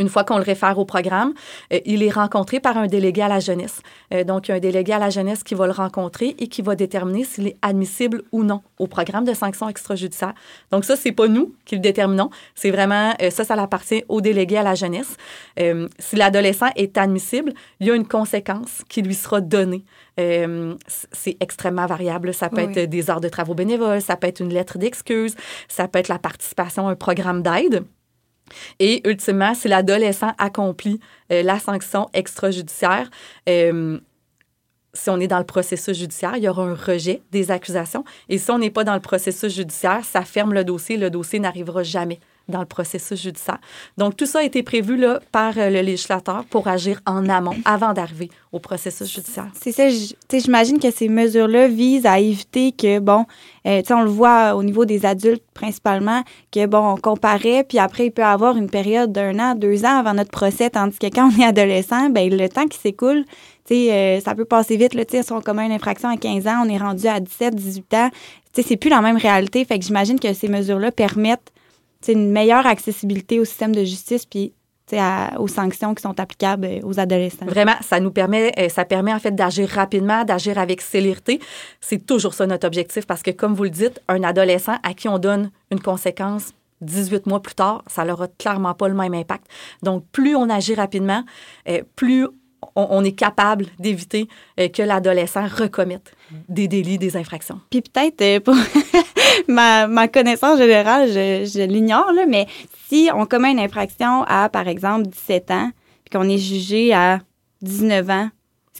Une 0.00 0.08
fois 0.08 0.24
qu'on 0.24 0.38
le 0.38 0.42
réfère 0.42 0.78
au 0.78 0.86
programme, 0.86 1.34
euh, 1.74 1.78
il 1.84 2.02
est 2.02 2.10
rencontré 2.10 2.58
par 2.58 2.78
un 2.78 2.86
délégué 2.86 3.20
à 3.20 3.28
la 3.28 3.38
jeunesse. 3.38 3.82
Euh, 4.14 4.24
donc, 4.24 4.48
il 4.48 4.52
y 4.52 4.54
a 4.54 4.56
un 4.56 4.60
délégué 4.60 4.94
à 4.94 4.98
la 4.98 5.10
jeunesse 5.10 5.42
qui 5.42 5.54
va 5.54 5.66
le 5.66 5.72
rencontrer 5.72 6.34
et 6.38 6.48
qui 6.48 6.62
va 6.62 6.74
déterminer 6.74 7.24
s'il 7.24 7.48
est 7.48 7.58
admissible 7.60 8.22
ou 8.32 8.42
non 8.42 8.62
au 8.78 8.86
programme 8.86 9.26
de 9.26 9.34
sanctions 9.34 9.68
extrajudiciaires. 9.68 10.32
Donc, 10.70 10.86
ça, 10.86 10.96
c'est 10.96 11.12
pas 11.12 11.28
nous 11.28 11.54
qui 11.66 11.74
le 11.74 11.82
déterminons. 11.82 12.30
C'est 12.54 12.70
vraiment, 12.70 13.12
euh, 13.20 13.28
ça, 13.28 13.44
ça 13.44 13.52
appartient 13.60 14.02
au 14.08 14.22
délégué 14.22 14.56
à 14.56 14.62
la 14.62 14.74
jeunesse. 14.74 15.18
si 15.98 16.16
l'adolescent 16.16 16.70
est 16.76 16.96
admissible, 16.96 17.52
il 17.78 17.86
y 17.86 17.90
a 17.90 17.94
une 17.94 18.08
conséquence 18.08 18.82
qui 18.88 19.02
lui 19.02 19.14
sera 19.14 19.42
donnée. 19.42 19.84
c'est 20.16 21.36
extrêmement 21.40 21.86
variable. 21.86 22.32
Ça 22.32 22.48
peut 22.48 22.62
être 22.62 22.88
des 22.88 23.10
heures 23.10 23.20
de 23.20 23.28
travaux 23.28 23.54
bénévoles, 23.54 24.00
ça 24.00 24.16
peut 24.16 24.28
être 24.28 24.40
une 24.40 24.54
lettre 24.54 24.78
d'excuse, 24.78 25.34
ça 25.68 25.88
peut 25.88 25.98
être 25.98 26.08
la 26.08 26.18
participation 26.18 26.88
à 26.88 26.92
un 26.92 26.96
programme 26.96 27.42
d'aide. 27.42 27.84
Et 28.78 29.06
ultimement, 29.08 29.54
si 29.54 29.68
l'adolescent 29.68 30.32
accomplit 30.38 31.00
euh, 31.32 31.42
la 31.42 31.58
sanction 31.58 32.08
extrajudiciaire, 32.12 33.10
euh, 33.48 33.98
si 34.92 35.10
on 35.10 35.20
est 35.20 35.28
dans 35.28 35.38
le 35.38 35.44
processus 35.44 35.96
judiciaire, 35.96 36.36
il 36.36 36.42
y 36.42 36.48
aura 36.48 36.64
un 36.64 36.74
rejet 36.74 37.22
des 37.30 37.50
accusations. 37.50 38.04
Et 38.28 38.38
si 38.38 38.50
on 38.50 38.58
n'est 38.58 38.70
pas 38.70 38.84
dans 38.84 38.94
le 38.94 39.00
processus 39.00 39.54
judiciaire, 39.54 40.04
ça 40.04 40.22
ferme 40.22 40.52
le 40.52 40.64
dossier. 40.64 40.96
Le 40.96 41.10
dossier 41.10 41.38
n'arrivera 41.38 41.82
jamais 41.82 42.18
dans 42.50 42.60
le 42.60 42.66
processus 42.66 43.20
judiciaire. 43.20 43.58
Donc, 43.96 44.16
tout 44.16 44.26
ça 44.26 44.40
a 44.40 44.42
été 44.42 44.62
prévu 44.62 44.96
là, 44.96 45.20
par 45.32 45.56
euh, 45.56 45.70
le 45.70 45.80
législateur 45.80 46.44
pour 46.50 46.68
agir 46.68 47.00
en 47.06 47.28
amont 47.28 47.56
avant 47.64 47.92
d'arriver 47.92 48.30
au 48.52 48.58
processus 48.58 49.12
judiciaire. 49.12 49.48
C'est 49.60 49.72
ça, 49.72 49.84
j'imagine 50.32 50.78
que 50.78 50.90
ces 50.90 51.08
mesures-là 51.08 51.68
visent 51.68 52.06
à 52.06 52.18
éviter 52.18 52.72
que, 52.72 52.98
bon, 52.98 53.26
euh, 53.66 53.82
on 53.90 54.02
le 54.02 54.10
voit 54.10 54.54
au 54.56 54.62
niveau 54.62 54.84
des 54.84 55.06
adultes 55.06 55.44
principalement, 55.54 56.22
que, 56.50 56.66
bon, 56.66 56.94
on 56.94 56.96
comparait, 56.96 57.64
puis 57.64 57.78
après, 57.78 58.06
il 58.06 58.10
peut 58.10 58.22
y 58.22 58.24
avoir 58.24 58.56
une 58.56 58.68
période 58.68 59.12
d'un 59.12 59.38
an, 59.38 59.54
deux 59.54 59.84
ans 59.84 59.98
avant 59.98 60.14
notre 60.14 60.30
procès, 60.30 60.70
tandis 60.70 60.98
que 60.98 61.06
quand 61.06 61.30
on 61.30 61.40
est 61.40 61.46
adolescent, 61.46 62.10
ben 62.10 62.28
le 62.30 62.48
temps 62.48 62.66
qui 62.66 62.78
s'écoule, 62.78 63.24
euh, 63.72 64.20
ça 64.20 64.34
peut 64.34 64.44
passer 64.44 64.76
vite. 64.76 64.94
Là, 64.94 65.04
si 65.08 65.32
on 65.32 65.40
commet 65.40 65.66
une 65.66 65.72
infraction 65.72 66.08
à 66.08 66.16
15 66.16 66.46
ans, 66.46 66.64
on 66.64 66.68
est 66.68 66.78
rendu 66.78 67.06
à 67.06 67.20
17, 67.20 67.54
18 67.54 67.94
ans. 67.94 68.10
C'est 68.52 68.76
plus 68.76 68.90
la 68.90 69.00
même 69.00 69.16
réalité. 69.16 69.64
Fait 69.64 69.78
que 69.78 69.84
j'imagine 69.84 70.18
que 70.18 70.32
ces 70.32 70.48
mesures-là 70.48 70.90
permettent 70.90 71.52
une 72.08 72.30
meilleure 72.30 72.66
accessibilité 72.66 73.40
au 73.40 73.44
système 73.44 73.74
de 73.74 73.84
justice 73.84 74.26
puis 74.26 74.54
aux 75.38 75.48
sanctions 75.48 75.94
qui 75.94 76.02
sont 76.02 76.18
applicables 76.18 76.64
euh, 76.64 76.80
aux 76.82 76.98
adolescents. 76.98 77.46
Vraiment, 77.46 77.76
ça 77.80 78.00
nous 78.00 78.10
permet, 78.10 78.52
euh, 78.58 78.68
ça 78.68 78.84
permet 78.84 79.12
en 79.12 79.18
fait 79.18 79.34
d'agir 79.34 79.68
rapidement, 79.68 80.24
d'agir 80.24 80.58
avec 80.58 80.80
célérité. 80.80 81.40
C'est 81.80 82.04
toujours 82.04 82.34
ça 82.34 82.46
notre 82.46 82.66
objectif 82.66 83.06
parce 83.06 83.22
que, 83.22 83.30
comme 83.30 83.54
vous 83.54 83.64
le 83.64 83.70
dites, 83.70 84.00
un 84.08 84.22
adolescent 84.22 84.78
à 84.82 84.94
qui 84.94 85.08
on 85.08 85.18
donne 85.18 85.50
une 85.70 85.80
conséquence 85.80 86.52
18 86.80 87.26
mois 87.26 87.40
plus 87.40 87.54
tard, 87.54 87.84
ça 87.86 88.04
n'aura 88.04 88.28
clairement 88.38 88.74
pas 88.74 88.88
le 88.88 88.94
même 88.94 89.14
impact. 89.14 89.46
Donc, 89.82 90.04
plus 90.12 90.34
on 90.34 90.48
agit 90.48 90.74
rapidement, 90.74 91.24
euh, 91.68 91.82
plus 91.94 92.26
on, 92.74 93.04
est 93.04 93.12
capable 93.12 93.66
d'éviter 93.78 94.28
que 94.56 94.82
l'adolescent 94.82 95.46
recommette 95.46 96.14
des 96.48 96.68
délits, 96.68 96.98
des 96.98 97.16
infractions. 97.16 97.60
Puis 97.70 97.82
peut-être, 97.82 98.42
pour 98.44 98.54
ma, 99.48 99.86
ma, 99.86 100.08
connaissance 100.08 100.58
générale, 100.58 101.08
je, 101.08 101.50
je 101.52 101.62
l'ignore, 101.64 102.12
mais 102.28 102.46
si 102.88 103.10
on 103.14 103.26
commet 103.26 103.52
une 103.52 103.60
infraction 103.60 104.24
à, 104.24 104.48
par 104.48 104.68
exemple, 104.68 105.08
17 105.08 105.50
ans, 105.50 105.70
puis 106.04 106.18
qu'on 106.18 106.28
est 106.28 106.38
jugé 106.38 106.92
à 106.92 107.20
19 107.62 108.10
ans, 108.10 108.30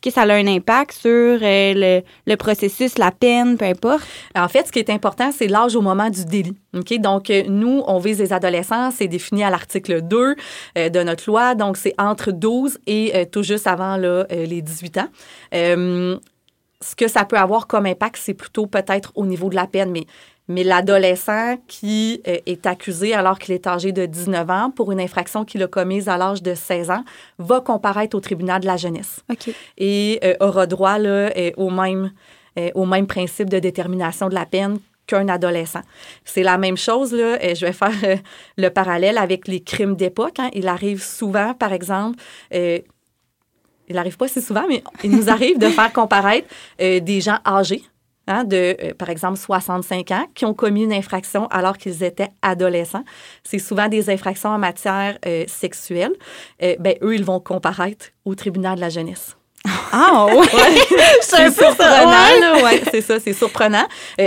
est-ce 0.02 0.14
que 0.14 0.14
ça 0.14 0.22
a 0.22 0.34
un 0.34 0.46
impact 0.46 0.92
sur 0.92 1.10
euh, 1.10 2.02
le, 2.26 2.36
processus, 2.36 2.96
la 2.96 3.10
peine, 3.10 3.58
peu 3.58 3.66
importe? 3.66 4.06
En 4.34 4.48
fait, 4.48 4.66
ce 4.66 4.72
qui 4.72 4.78
est 4.78 4.88
important, 4.88 5.30
c'est 5.30 5.46
l'âge 5.46 5.76
au 5.76 5.82
moment 5.82 6.08
du 6.08 6.24
délit. 6.24 6.56
Donc, 6.72 7.28
euh, 7.28 7.42
nous, 7.48 7.82
on 7.86 7.98
vise 7.98 8.18
les 8.18 8.32
adolescents. 8.32 8.90
C'est 8.90 9.08
défini 9.08 9.44
à 9.44 9.50
l'article 9.50 10.00
2 10.00 10.36
euh, 10.78 10.88
de 10.88 11.02
notre 11.02 11.28
loi. 11.28 11.54
Donc, 11.54 11.76
c'est 11.76 11.92
entre 11.98 12.32
12 12.32 12.78
et 12.86 13.26
tout 13.30 13.42
juste 13.42 13.66
avant 13.66 13.98
là, 13.98 14.24
les 14.30 14.62
18 14.62 14.98
ans. 14.98 15.08
ce 15.52 16.96
que 16.96 17.08
ça 17.08 17.26
peut 17.26 17.36
avoir 17.36 17.66
comme 17.66 17.84
impact, 17.84 18.16
c'est 18.18 18.32
plutôt 18.32 18.66
peut-être 18.66 19.12
au 19.16 19.26
niveau 19.26 19.50
de 19.50 19.54
la 19.54 19.66
peine, 19.66 19.90
mais 19.90 20.06
mais 20.50 20.64
l'adolescent 20.64 21.56
qui 21.68 22.20
euh, 22.26 22.36
est 22.44 22.66
accusé 22.66 23.14
alors 23.14 23.38
qu'il 23.38 23.54
est 23.54 23.68
âgé 23.68 23.92
de 23.92 24.04
19 24.04 24.50
ans 24.50 24.70
pour 24.74 24.90
une 24.90 25.00
infraction 25.00 25.44
qu'il 25.44 25.62
a 25.62 25.68
commise 25.68 26.08
à 26.08 26.16
l'âge 26.16 26.42
de 26.42 26.54
16 26.54 26.90
ans 26.90 27.04
va 27.38 27.60
comparaître 27.60 28.16
au 28.16 28.20
tribunal 28.20 28.60
de 28.60 28.66
la 28.66 28.76
jeunesse 28.76 29.20
et 29.78 30.18
euh, 30.24 30.34
aura 30.40 30.66
droit 30.66 30.98
là, 30.98 31.30
euh, 31.36 31.52
au, 31.56 31.70
même, 31.70 32.10
au 32.74 32.84
même 32.84 33.06
principe 33.06 33.48
de 33.48 33.60
détermination 33.60 34.28
de 34.28 34.34
la 34.34 34.44
peine 34.44 34.80
qu'un 35.06 35.28
adolescent. 35.28 35.82
C'est 36.24 36.42
la 36.42 36.58
même 36.58 36.76
chose, 36.76 37.12
là, 37.12 37.38
et 37.44 37.54
je 37.54 37.66
vais 37.66 37.72
faire 37.72 37.92
le 38.56 38.68
parallèle 38.70 39.18
avec 39.18 39.46
les 39.46 39.60
crimes 39.60 39.94
d'époque. 39.94 40.40
Hein. 40.40 40.50
Il 40.52 40.66
arrive 40.66 41.00
souvent, 41.00 41.54
par 41.54 41.72
exemple, 41.72 42.18
il 42.52 42.82
n'arrive 43.88 44.16
pas 44.16 44.26
si 44.26 44.42
souvent, 44.42 44.64
mais 44.68 44.82
il 45.04 45.12
nous 45.12 45.30
arrive 45.30 45.58
de 45.58 45.68
faire 45.68 45.92
comparaître 45.92 46.48
des 46.78 47.20
gens 47.20 47.38
âgés 47.46 47.82
Hein, 48.26 48.44
de, 48.44 48.76
euh, 48.80 48.94
par 48.96 49.10
exemple, 49.10 49.38
65 49.38 50.10
ans, 50.12 50.26
qui 50.34 50.44
ont 50.44 50.54
commis 50.54 50.84
une 50.84 50.92
infraction 50.92 51.46
alors 51.48 51.76
qu'ils 51.76 52.04
étaient 52.04 52.28
adolescents. 52.42 53.02
C'est 53.42 53.58
souvent 53.58 53.88
des 53.88 54.08
infractions 54.08 54.50
en 54.50 54.58
matière 54.58 55.18
euh, 55.26 55.44
sexuelle. 55.48 56.12
Euh, 56.62 56.76
ben, 56.78 56.94
eux, 57.02 57.14
ils 57.14 57.24
vont 57.24 57.40
comparaître 57.40 58.06
au 58.24 58.34
tribunal 58.34 58.76
de 58.76 58.82
la 58.82 58.88
jeunesse. 58.88 59.36
Ah, 59.92 60.26
ouais. 60.26 60.46
c'est 61.22 61.50
surprenant, 61.50 62.62
ouais. 62.62 62.82
c'est 62.90 63.00
ça, 63.00 63.18
c'est 63.18 63.32
surprenant. 63.32 63.86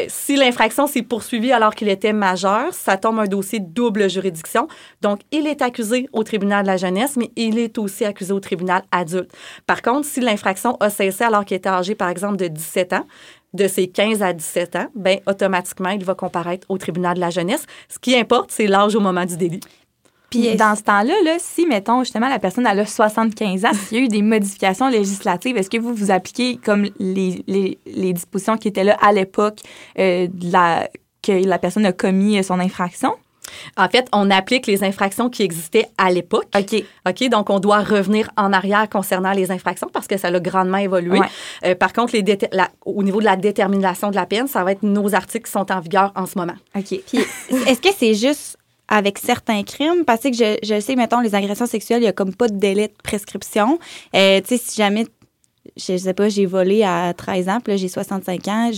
si 0.10 0.36
l'infraction 0.36 0.86
s'est 0.86 1.01
poursuivie 1.01 1.51
alors 1.51 1.73
qu'il 1.73 1.88
était 1.88 2.13
majeur, 2.13 2.73
ça 2.73 2.97
tombe 2.97 3.19
un 3.19 3.25
dossier 3.25 3.60
double 3.60 4.10
juridiction. 4.10 4.67
Donc, 5.01 5.21
il 5.32 5.47
est 5.47 5.62
accusé 5.62 6.08
au 6.12 6.23
tribunal 6.23 6.63
de 6.63 6.67
la 6.67 6.77
jeunesse, 6.77 7.15
mais 7.15 7.32
il 7.36 7.58
est 7.58 7.77
aussi 7.77 8.03
accusé 8.06 8.34
au 8.34 8.39
tribunal 8.41 8.84
adulte. 8.91 9.32
Par 9.65 9.82
contre, 9.82 10.06
si 10.06 10.19
l'infraction 10.19 10.75
a 10.82 10.89
cessé 10.89 11.23
alors 11.23 11.45
qu'il 11.45 11.56
était 11.56 11.69
âgé, 11.69 11.95
par 11.95 12.10
exemple, 12.10 12.36
de 12.36 12.47
17 12.47 12.93
ans, 12.93 13.06
de 13.54 13.68
ses 13.68 13.88
15 13.88 14.22
à 14.24 14.34
17 14.34 14.76
ans, 14.76 14.88
ben 14.96 15.20
automatiquement, 15.28 15.89
il 15.89 16.04
va 16.04 16.16
comparaître 16.16 16.66
au 16.70 16.78
tribunal 16.78 17.16
de 17.16 17.20
la 17.20 17.30
jeunesse. 17.30 17.66
Ce 17.89 18.00
qui 18.00 18.16
importe, 18.16 18.52
c'est 18.52 18.68
l'âge 18.68 18.96
au 18.96 19.00
moment 19.00 19.26
du 19.26 19.38
délit. 19.38 19.60
Puis 20.30 20.56
dans 20.56 20.76
ce 20.76 20.82
temps-là, 20.82 21.13
là, 21.24 21.36
si, 21.38 21.68
mettons, 21.68 22.00
justement, 22.00 22.28
la 22.28 22.39
personne 22.39 22.66
a 22.66 22.86
75 22.86 23.66
ans, 23.66 23.72
s'il 23.74 24.00
y 24.00 24.02
a 24.02 24.04
eu 24.06 24.08
des 24.08 24.24
modifications 24.24 24.89
législatives, 24.89 25.58
est-ce 25.58 25.70
que 25.70 25.78
vous 25.78 25.94
vous 25.94 26.10
appliquez 26.10 26.58
comme 26.58 26.88
les, 26.98 27.44
les, 27.46 27.78
les 27.86 28.13
dispositions 28.13 28.58
qui 28.58 28.68
étaient 28.68 28.84
là 28.84 28.98
à 29.00 29.12
l'époque 29.12 29.60
euh, 30.00 30.28
que 31.22 31.46
la 31.46 31.60
personne 31.60 31.86
a 31.86 31.92
commis 31.92 32.44
son 32.44 32.60
infraction? 32.60 33.13
En 33.77 33.88
fait, 33.89 34.08
on 34.13 34.29
applique 34.32 34.67
les 34.67 34.84
infractions 34.84 35.29
qui 35.29 35.43
existaient 35.43 35.88
à 35.97 36.12
l'époque. 36.12 36.47
OK. 36.56 36.84
OK. 37.08 37.29
Donc, 37.29 37.49
on 37.49 37.60
doit 37.60 37.79
revenir 37.79 38.29
en 38.38 38.53
arrière 38.53 38.88
concernant 38.89 39.32
les 39.32 39.51
infractions 39.51 39.89
parce 39.91 40.08
que 40.08 40.17
ça 40.17 40.29
a 40.29 40.39
grandement 40.39 40.77
évolué. 40.77 41.19
Euh, 41.65 41.75
par 41.75 41.93
contre, 41.93 42.15
les 42.15 42.23
au 42.86 43.03
niveau 43.03 43.19
de 43.19 43.25
la 43.25 43.36
détermination 43.36 44.10
de 44.10 44.15
la 44.15 44.25
peine, 44.25 44.47
ça 44.47 44.63
va 44.63 44.71
être 44.71 44.84
nos 44.84 45.13
articles 45.13 45.45
qui 45.45 45.51
sont 45.51 45.71
en 45.71 45.79
vigueur 45.79 46.12
en 46.15 46.25
ce 46.25 46.38
moment. 46.38 46.56
OK. 46.75 46.99
Puis, 47.06 47.17
est-ce 47.67 47.82
que 47.82 47.89
c'est 47.95 48.13
juste 48.13 48.58
avec 48.88 49.17
certains 49.17 49.63
crimes, 49.63 50.03
parce 50.06 50.21
que 50.21 50.34
je, 50.34 50.58
je, 50.62 50.79
sais, 50.79 50.95
mettons, 50.95 51.21
les 51.21 51.36
agressions 51.36 51.65
sexuelles, 51.65 51.99
il 51.99 52.03
n'y 52.03 52.08
a 52.08 52.13
comme 52.13 52.36
pas 52.36 52.47
de 52.47 52.58
délai 52.58 52.89
de 52.89 52.93
prescription. 53.01 53.79
Euh, 54.15 54.41
tu 54.41 54.49
sais, 54.49 54.58
si 54.58 54.75
jamais, 54.75 55.08
je 55.76 55.97
sais 55.97 56.13
pas, 56.13 56.30
j'ai 56.30 56.45
volé 56.45 56.84
à 56.84 57.13
13 57.13 57.49
ans, 57.49 57.60
puis 57.63 57.73
là, 57.73 57.78
j'ai 57.78 57.88
65 57.88 58.47
ans, 58.47 58.71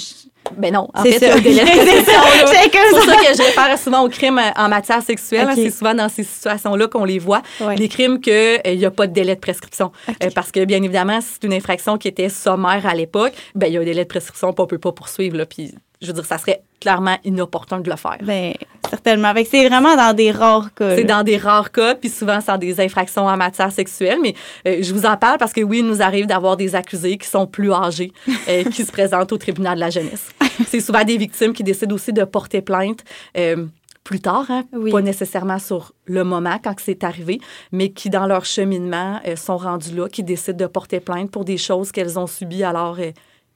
ben 0.57 0.73
non, 0.73 0.89
en 0.93 1.03
fait, 1.03 1.19
c'est 1.19 1.27
ça. 1.31 1.37
C'est 1.37 2.89
pour 2.91 3.03
ça 3.03 3.15
que 3.15 3.37
je 3.37 3.43
réfère 3.43 3.79
souvent 3.79 4.03
aux 4.03 4.09
crimes 4.09 4.37
euh, 4.37 4.51
en 4.55 4.69
matière 4.69 5.01
sexuelle. 5.01 5.49
C'est 5.55 5.71
souvent 5.71 5.93
dans 5.93 6.09
ces 6.09 6.23
situations-là 6.23 6.87
qu'on 6.87 7.05
les 7.05 7.19
voit. 7.19 7.41
Les 7.77 7.89
crimes 7.89 8.19
qu'il 8.19 8.33
euh, 8.33 8.75
n'y 8.75 8.85
a 8.85 8.91
pas 8.91 9.07
de 9.07 9.13
délai 9.13 9.35
de 9.35 9.39
prescription. 9.39 9.91
Euh, 10.23 10.29
parce 10.33 10.51
que, 10.51 10.63
bien 10.65 10.81
évidemment, 10.81 11.19
si 11.21 11.29
c'est 11.33 11.43
une 11.45 11.53
infraction 11.53 11.97
qui 11.97 12.07
était 12.07 12.29
sommaire 12.29 12.85
à 12.85 12.93
l'époque, 12.93 13.33
ben 13.55 13.67
il 13.67 13.73
y 13.73 13.77
a 13.77 13.81
un 13.81 13.85
délai 13.85 14.03
de 14.03 14.09
prescription, 14.09 14.53
on 14.55 14.61
ne 14.61 14.67
peut 14.67 14.77
pas 14.77 14.91
poursuivre. 14.91 15.37
Là, 15.37 15.45
puis 15.45 15.73
je 16.01 16.07
veux 16.07 16.13
dire, 16.13 16.25
ça 16.25 16.37
serait 16.37 16.61
clairement 16.79 17.17
inopportun 17.23 17.79
de 17.79 17.89
le 17.89 17.95
faire. 17.95 18.17
Bien, 18.21 18.53
certainement. 18.89 19.33
C'est 19.49 19.67
vraiment 19.67 19.95
dans 19.95 20.13
des 20.13 20.31
rares 20.31 20.73
cas. 20.73 20.95
C'est 20.95 21.03
dans 21.03 21.23
des 21.23 21.37
rares 21.37 21.71
cas, 21.71 21.95
puis 21.95 22.09
souvent, 22.09 22.39
c'est 22.41 22.57
des 22.57 22.79
infractions 22.79 23.25
en 23.25 23.37
matière 23.37 23.71
sexuelle. 23.71 24.19
Mais 24.21 24.35
euh, 24.67 24.79
je 24.81 24.93
vous 24.93 25.05
en 25.05 25.17
parle 25.17 25.37
parce 25.37 25.53
que 25.53 25.61
oui, 25.61 25.79
il 25.79 25.87
nous 25.87 26.01
arrive 26.01 26.27
d'avoir 26.27 26.57
des 26.57 26.75
accusés 26.75 27.17
qui 27.17 27.27
sont 27.27 27.47
plus 27.47 27.71
âgés, 27.71 28.11
euh, 28.47 28.63
qui 28.71 28.83
se 28.83 28.91
présentent 28.91 29.31
au 29.31 29.37
tribunal 29.37 29.75
de 29.75 29.81
la 29.81 29.89
jeunesse. 29.89 30.29
c'est 30.67 30.79
souvent 30.79 31.03
des 31.03 31.17
victimes 31.17 31.53
qui 31.53 31.63
décident 31.63 31.95
aussi 31.95 32.13
de 32.13 32.23
porter 32.23 32.61
plainte. 32.61 32.99
Euh, 33.37 33.65
plus 34.03 34.19
tard, 34.19 34.45
hein, 34.49 34.63
pas 34.91 35.01
nécessairement 35.01 35.57
sur 35.57 35.93
le 36.05 36.23
moment 36.23 36.59
quand 36.63 36.75
c'est 36.79 37.03
arrivé, 37.03 37.39
mais 37.71 37.89
qui, 37.89 38.11
dans 38.11 38.27
leur 38.27 38.45
cheminement, 38.45 39.19
sont 39.35 39.57
rendus 39.57 39.95
là, 39.95 40.07
qui 40.07 40.21
décident 40.21 40.57
de 40.57 40.67
porter 40.67 40.99
plainte 40.99 41.31
pour 41.31 41.43
des 41.43 41.57
choses 41.57 41.91
qu'elles 41.91 42.19
ont 42.19 42.27
subies 42.27 42.63
alors 42.63 42.99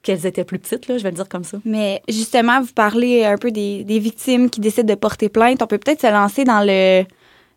qu'elles 0.02 0.26
étaient 0.26 0.44
plus 0.44 0.60
petites, 0.60 0.88
là, 0.88 0.98
je 0.98 1.04
vais 1.04 1.10
le 1.10 1.16
dire 1.16 1.28
comme 1.28 1.44
ça. 1.44 1.58
Mais 1.66 2.02
justement, 2.08 2.62
vous 2.62 2.74
parlez 2.74 3.26
un 3.26 3.38
peu 3.38 3.52
des, 3.52 3.84
des 3.84 4.00
victimes 4.00 4.50
qui 4.50 4.62
décident 4.62 4.88
de 4.88 4.98
porter 4.98 5.30
plainte. 5.30 5.62
On 5.62 5.68
peut 5.68 5.78
peut-être 5.78 6.02
se 6.02 6.08
lancer 6.08 6.44
dans 6.44 6.66
le 6.66 7.04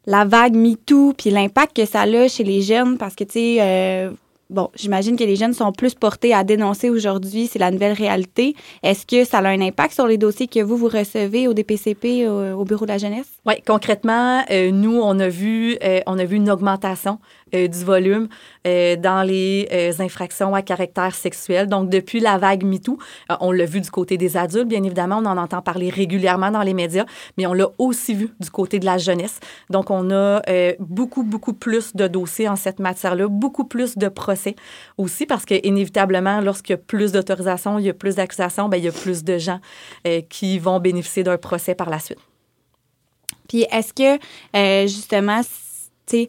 la 0.07 0.25
vague 0.25 0.55
MeToo 0.55 1.15
puis 1.17 1.31
l'impact 1.31 1.77
que 1.77 1.85
ça 1.85 2.03
a 2.03 2.29
chez 2.29 2.45
les 2.45 2.63
jeunes 2.63 2.99
parce 2.99 3.15
que, 3.15 3.25
tu 3.25 3.33
sais, 3.33 3.57
euh, 3.61 4.11
bon, 4.51 4.69
j'imagine 4.75 5.17
que 5.17 5.25
les 5.25 5.37
jeunes 5.37 5.55
sont 5.55 5.73
plus 5.73 5.95
portés 5.95 6.35
à 6.35 6.45
dénoncer 6.45 6.91
aujourd'hui, 6.91 7.47
c'est 7.47 7.59
la 7.59 7.71
nouvelle 7.71 7.93
réalité. 7.93 8.55
Est-ce 8.83 9.07
que 9.07 9.25
ça 9.25 9.39
a 9.39 9.49
un 9.49 9.61
impact 9.61 9.95
sur 9.95 10.07
les 10.07 10.19
dossiers 10.19 10.49
que 10.49 10.61
vous, 10.61 10.77
vous 10.77 10.89
recevez 10.89 11.49
au 11.49 11.55
DPCP, 11.55 12.27
au, 12.29 12.65
Bureau 12.65 12.85
de 12.85 12.91
la 12.91 12.99
jeunesse? 12.99 13.29
Oui, 13.47 13.55
concrètement, 13.67 14.43
euh, 14.51 14.71
nous, 14.71 15.01
on 15.01 15.19
a 15.21 15.29
vu, 15.29 15.77
euh, 15.83 16.01
on 16.07 16.19
a 16.19 16.25
vu 16.25 16.37
une 16.37 16.51
augmentation 16.51 17.19
euh, 17.55 17.69
du 17.69 17.85
volume 17.85 18.29
euh, 18.67 18.97
dans 18.97 19.23
les 19.23 19.69
euh, 19.73 19.93
infractions 20.01 20.55
à 20.55 20.63
caractère 20.63 21.15
sexuel. 21.15 21.67
Donc, 21.67 21.89
depuis 21.89 22.21
la 22.21 22.39
vague 22.39 22.65
MeToo, 22.65 22.99
on 23.41 23.53
l'a 23.53 23.65
vu 23.65 23.81
du 23.81 23.91
côté 23.91 24.17
des 24.17 24.37
adultes, 24.37 24.69
bien 24.69 24.83
évidemment, 24.83 25.19
on 25.23 25.27
en 25.27 25.37
entend 25.37 25.63
parler 25.63 25.91
régulièrement 25.91 26.51
dans 26.51 26.63
les 26.63 26.75
médias, 26.75 27.05
mais 27.37 27.47
on 27.47 27.53
l'a 27.53 27.69
aussi 27.79 28.15
vu 28.15 28.31
du 28.41 28.51
côté 28.51 28.79
de 28.79 28.85
la 28.87 28.99
jeunesse. 28.99 29.41
Donc, 29.71 29.91
on 29.91 30.11
a 30.11 30.43
beaucoup, 30.79 31.23
beaucoup 31.23 31.55
plus 31.55 31.95
de 31.95 32.07
dossiers 32.07 32.49
en 32.49 32.57
cette 32.57 32.79
matière-là, 32.79 33.29
beaucoup 33.29 33.65
plus 33.65 33.97
de 33.97 34.09
procès 34.09 34.57
aussi, 34.99 35.27
parce 35.27 35.45
que 35.45 35.55
inévitablement, 35.67 36.41
lorsqu'il 36.41 36.75
y 36.75 36.79
a 36.79 36.79
plus 36.79 37.13
d'autorisation, 37.13 37.79
il 37.79 37.87
y 37.87 37.91
a 37.91 37.95
plus 37.95 38.17
d'accusations, 38.17 38.69
ben, 38.69 38.77
il 38.77 38.85
y 38.85 38.89
a 38.89 38.93
plus 38.93 39.25
de 39.25 39.39
gens 39.39 39.61
qui 40.29 40.59
vont 40.59 40.81
bénéficier 40.81 41.23
d'un 41.23 41.39
procès 41.39 41.75
par 41.75 41.91
la 41.91 41.99
suite. 41.99 42.19
Puis 43.53 43.67
est-ce 43.71 43.93
que, 43.93 44.19
euh, 44.57 44.87
justement, 44.87 45.43
tu 45.43 45.49
sais, 46.07 46.29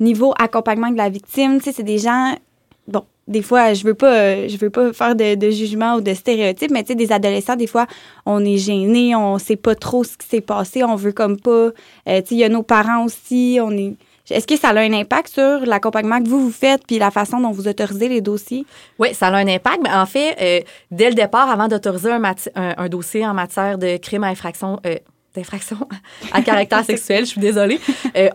niveau 0.00 0.34
accompagnement 0.38 0.90
de 0.90 0.96
la 0.96 1.08
victime, 1.08 1.58
tu 1.58 1.64
sais, 1.64 1.72
c'est 1.72 1.82
des 1.82 1.98
gens, 1.98 2.36
bon, 2.86 3.04
des 3.28 3.42
fois, 3.42 3.74
je 3.74 3.84
veux 3.84 3.94
pas, 3.94 4.48
je 4.48 4.56
veux 4.56 4.70
pas 4.70 4.92
faire 4.92 5.14
de, 5.14 5.50
jugement 5.50 5.96
ou 5.96 6.00
de 6.00 6.14
stéréotypes, 6.14 6.70
mais 6.70 6.82
tu 6.82 6.88
sais, 6.88 6.94
des 6.94 7.12
adolescents, 7.12 7.56
des 7.56 7.66
fois, 7.66 7.86
on 8.24 8.44
est 8.44 8.56
gêné, 8.56 9.14
on 9.14 9.38
sait 9.38 9.56
pas 9.56 9.74
trop 9.74 10.02
ce 10.02 10.16
qui 10.16 10.26
s'est 10.26 10.40
passé, 10.40 10.82
on 10.82 10.96
veut 10.96 11.12
comme 11.12 11.38
pas, 11.38 11.50
euh, 11.50 11.72
tu 12.06 12.10
sais, 12.10 12.24
il 12.30 12.38
y 12.38 12.44
a 12.44 12.48
nos 12.48 12.62
parents 12.62 13.04
aussi, 13.04 13.58
on 13.62 13.70
est, 13.72 13.94
est-ce 14.30 14.46
que 14.46 14.56
ça 14.56 14.70
a 14.70 14.78
un 14.78 14.92
impact 14.92 15.28
sur 15.28 15.60
l'accompagnement 15.60 16.22
que 16.22 16.28
vous 16.28 16.40
vous 16.40 16.50
faites 16.50 16.86
puis 16.86 16.98
la 16.98 17.10
façon 17.10 17.40
dont 17.40 17.50
vous 17.50 17.66
autorisez 17.68 18.08
les 18.08 18.20
dossiers? 18.20 18.66
Oui, 18.98 19.14
ça 19.14 19.28
a 19.28 19.36
un 19.36 19.48
impact. 19.48 19.80
Mais 19.82 19.90
en 19.90 20.04
fait, 20.04 20.36
euh, 20.40 20.60
dès 20.90 21.08
le 21.08 21.14
départ, 21.14 21.48
avant 21.48 21.66
d'autoriser 21.66 22.10
un, 22.10 22.88
dossier 22.90 23.26
en 23.26 23.32
matière 23.32 23.78
de 23.78 23.96
crime 23.96 24.24
à 24.24 24.26
infraction, 24.26 24.80
euh, 24.84 24.96
d'infraction 25.34 25.78
à 26.32 26.42
caractère 26.42 26.84
sexuel, 26.84 27.24
je 27.24 27.30
suis 27.30 27.40
désolée, 27.40 27.80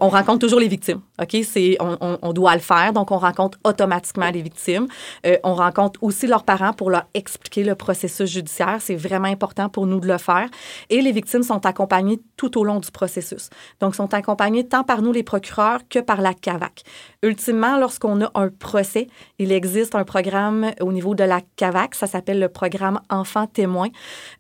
on 0.02 0.10
rencontre 0.10 0.40
toujours 0.40 0.60
les 0.60 0.68
victimes. 0.68 1.02
OK? 1.24 1.44
C'est, 1.44 1.78
on, 1.80 2.34
doit 2.34 2.54
le 2.54 2.62
faire, 2.62 2.94
donc 2.94 3.12
on 3.12 3.18
rencontre 3.18 3.58
automatiquement 3.64 4.30
les 4.30 4.42
victimes. 4.42 4.88
Euh, 5.26 5.38
on 5.44 5.56
rencontre 5.56 6.02
aussi 6.04 6.28
leurs 6.28 6.44
parents 6.44 6.74
pour 6.74 6.90
leur 6.90 7.06
expliquer 7.14 7.64
le 7.64 7.76
processus 7.76 8.30
judiciaire. 8.30 8.78
C'est 8.80 8.96
vraiment 8.96 9.28
important 9.28 9.70
pour 9.70 9.88
nous 9.88 10.00
de 10.00 10.08
le 10.08 10.18
faire. 10.18 10.48
Et 10.90 11.02
les 11.02 11.12
victimes 11.12 11.44
sont 11.44 11.66
accompagnées 11.66 12.20
tout 12.38 12.58
au 12.58 12.64
long 12.64 12.80
du 12.80 12.92
processus. 12.92 13.50
Donc, 13.80 13.96
sont 13.96 14.14
accompagnées 14.14 14.68
tant 14.68 14.84
par 14.84 15.02
nous, 15.02 15.12
les 15.12 15.24
procureurs, 15.24 15.80
que 15.90 16.00
par 16.00 16.22
la 16.22 16.34
CAVAC. 16.34 16.84
Ultimement, 17.22 17.78
lorsqu'on 17.78 18.22
a 18.22 18.32
un 18.36 18.50
procès, 18.50 19.08
il 19.40 19.52
existe 19.52 19.96
un 19.96 20.04
programme 20.04 20.72
au 20.82 20.92
niveau 20.92 21.16
de 21.16 21.24
la 21.24 21.42
CAVAC, 21.56 21.96
ça 21.96 22.08
s'appelle 22.08 22.40
le 22.40 22.50
programme 22.50 23.00
Enfants 23.10 23.48
témoins. 23.48 23.90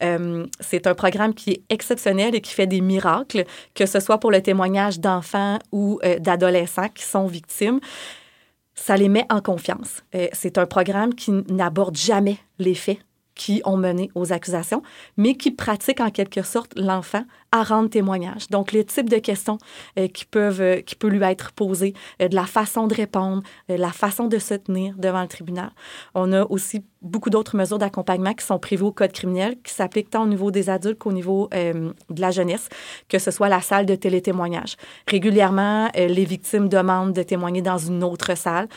Euh, 0.01 0.45
c'est 0.59 0.87
un 0.87 0.95
programme 0.95 1.33
qui 1.33 1.51
est 1.51 1.61
exceptionnel 1.69 2.35
et 2.35 2.41
qui 2.41 2.53
fait 2.53 2.67
des 2.67 2.81
miracles, 2.81 3.45
que 3.73 3.85
ce 3.85 3.99
soit 3.99 4.19
pour 4.19 4.31
le 4.31 4.41
témoignage 4.41 4.99
d'enfants 4.99 5.59
ou 5.71 5.99
euh, 6.03 6.19
d'adolescents 6.19 6.72
qui 6.93 7.03
sont 7.03 7.27
victimes. 7.27 7.79
Ça 8.75 8.97
les 8.97 9.09
met 9.09 9.25
en 9.29 9.41
confiance. 9.41 10.03
C'est 10.33 10.57
un 10.57 10.65
programme 10.65 11.13
qui 11.13 11.31
n'aborde 11.31 11.95
jamais 11.95 12.37
les 12.57 12.75
faits 12.75 12.99
qui 13.35 13.61
ont 13.65 13.77
mené 13.77 14.11
aux 14.15 14.31
accusations, 14.31 14.83
mais 15.17 15.35
qui 15.35 15.51
pratique 15.51 15.99
en 15.99 16.09
quelque 16.09 16.43
sorte 16.43 16.73
l'enfant 16.75 17.25
à 17.51 17.63
rendre 17.63 17.89
témoignage. 17.89 18.47
Donc, 18.49 18.71
le 18.71 18.83
type 18.83 19.09
de 19.09 19.17
questions 19.17 19.59
euh, 19.99 20.07
qui, 20.07 20.25
peuvent, 20.25 20.61
euh, 20.61 20.81
qui 20.81 20.95
peut 20.95 21.07
lui 21.07 21.23
être 21.23 21.51
posées, 21.51 21.93
euh, 22.21 22.27
de 22.27 22.35
la 22.35 22.45
façon 22.45 22.87
de 22.87 22.95
répondre, 22.95 23.43
la 23.69 23.91
façon 23.91 24.27
de 24.27 24.39
se 24.39 24.55
tenir 24.55 24.95
devant 24.97 25.21
le 25.21 25.27
tribunal. 25.27 25.69
On 26.15 26.31
a 26.33 26.43
aussi 26.45 26.83
beaucoup 27.01 27.29
d'autres 27.29 27.55
mesures 27.55 27.77
d'accompagnement 27.77 28.33
qui 28.33 28.45
sont 28.45 28.57
prévues 28.57 28.85
au 28.85 28.91
Code 28.91 29.11
criminel, 29.11 29.55
qui 29.63 29.73
s'appliquent 29.73 30.09
tant 30.09 30.23
au 30.23 30.27
niveau 30.27 30.49
des 30.49 30.69
adultes 30.69 30.97
qu'au 30.97 31.11
niveau 31.11 31.49
de 31.51 32.21
la 32.21 32.31
jeunesse, 32.31 32.69
que 33.09 33.19
ce 33.19 33.29
soit 33.29 33.49
la 33.49 33.61
salle 33.61 33.85
de 33.85 33.95
télétémoignage. 33.95 34.77
Régulièrement, 35.07 35.89
les 35.95 36.25
victimes 36.25 36.69
demandent 36.69 37.13
de 37.13 37.23
témoigner 37.23 37.61
dans 37.61 37.77
une 37.77 38.03
autre 38.03 38.35
salle. 38.37 38.67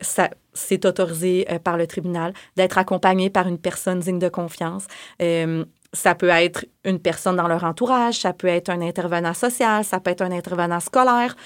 Ça, 0.00 0.30
c'est 0.52 0.84
autorisé 0.84 1.46
euh, 1.50 1.58
par 1.58 1.76
le 1.76 1.86
tribunal 1.86 2.32
d'être 2.56 2.78
accompagné 2.78 3.30
par 3.30 3.46
une 3.46 3.58
personne 3.58 4.00
digne 4.00 4.18
de 4.18 4.28
confiance. 4.28 4.86
Euh, 5.20 5.64
ça 5.92 6.14
peut 6.14 6.28
être 6.28 6.64
une 6.84 6.98
personne 6.98 7.36
dans 7.36 7.48
leur 7.48 7.64
entourage, 7.64 8.20
ça 8.20 8.32
peut 8.32 8.46
être 8.46 8.70
un 8.70 8.80
intervenant 8.80 9.34
social, 9.34 9.84
ça 9.84 10.00
peut 10.00 10.10
être 10.10 10.22
un 10.22 10.32
intervenant 10.32 10.80
scolaire, 10.80 11.36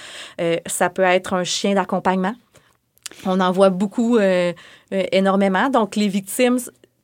euh, 0.41 0.59
ça 0.67 0.89
peut 0.89 1.03
être 1.03 1.35
un 1.35 1.43
chien 1.43 1.75
d'accompagnement. 1.75 2.35
On 3.25 3.41
en 3.41 3.53
voit 3.53 3.71
beaucoup, 3.71 4.19
énormément. 4.91 5.69
Donc, 5.69 5.95
les 5.95 6.09
victimes, 6.09 6.59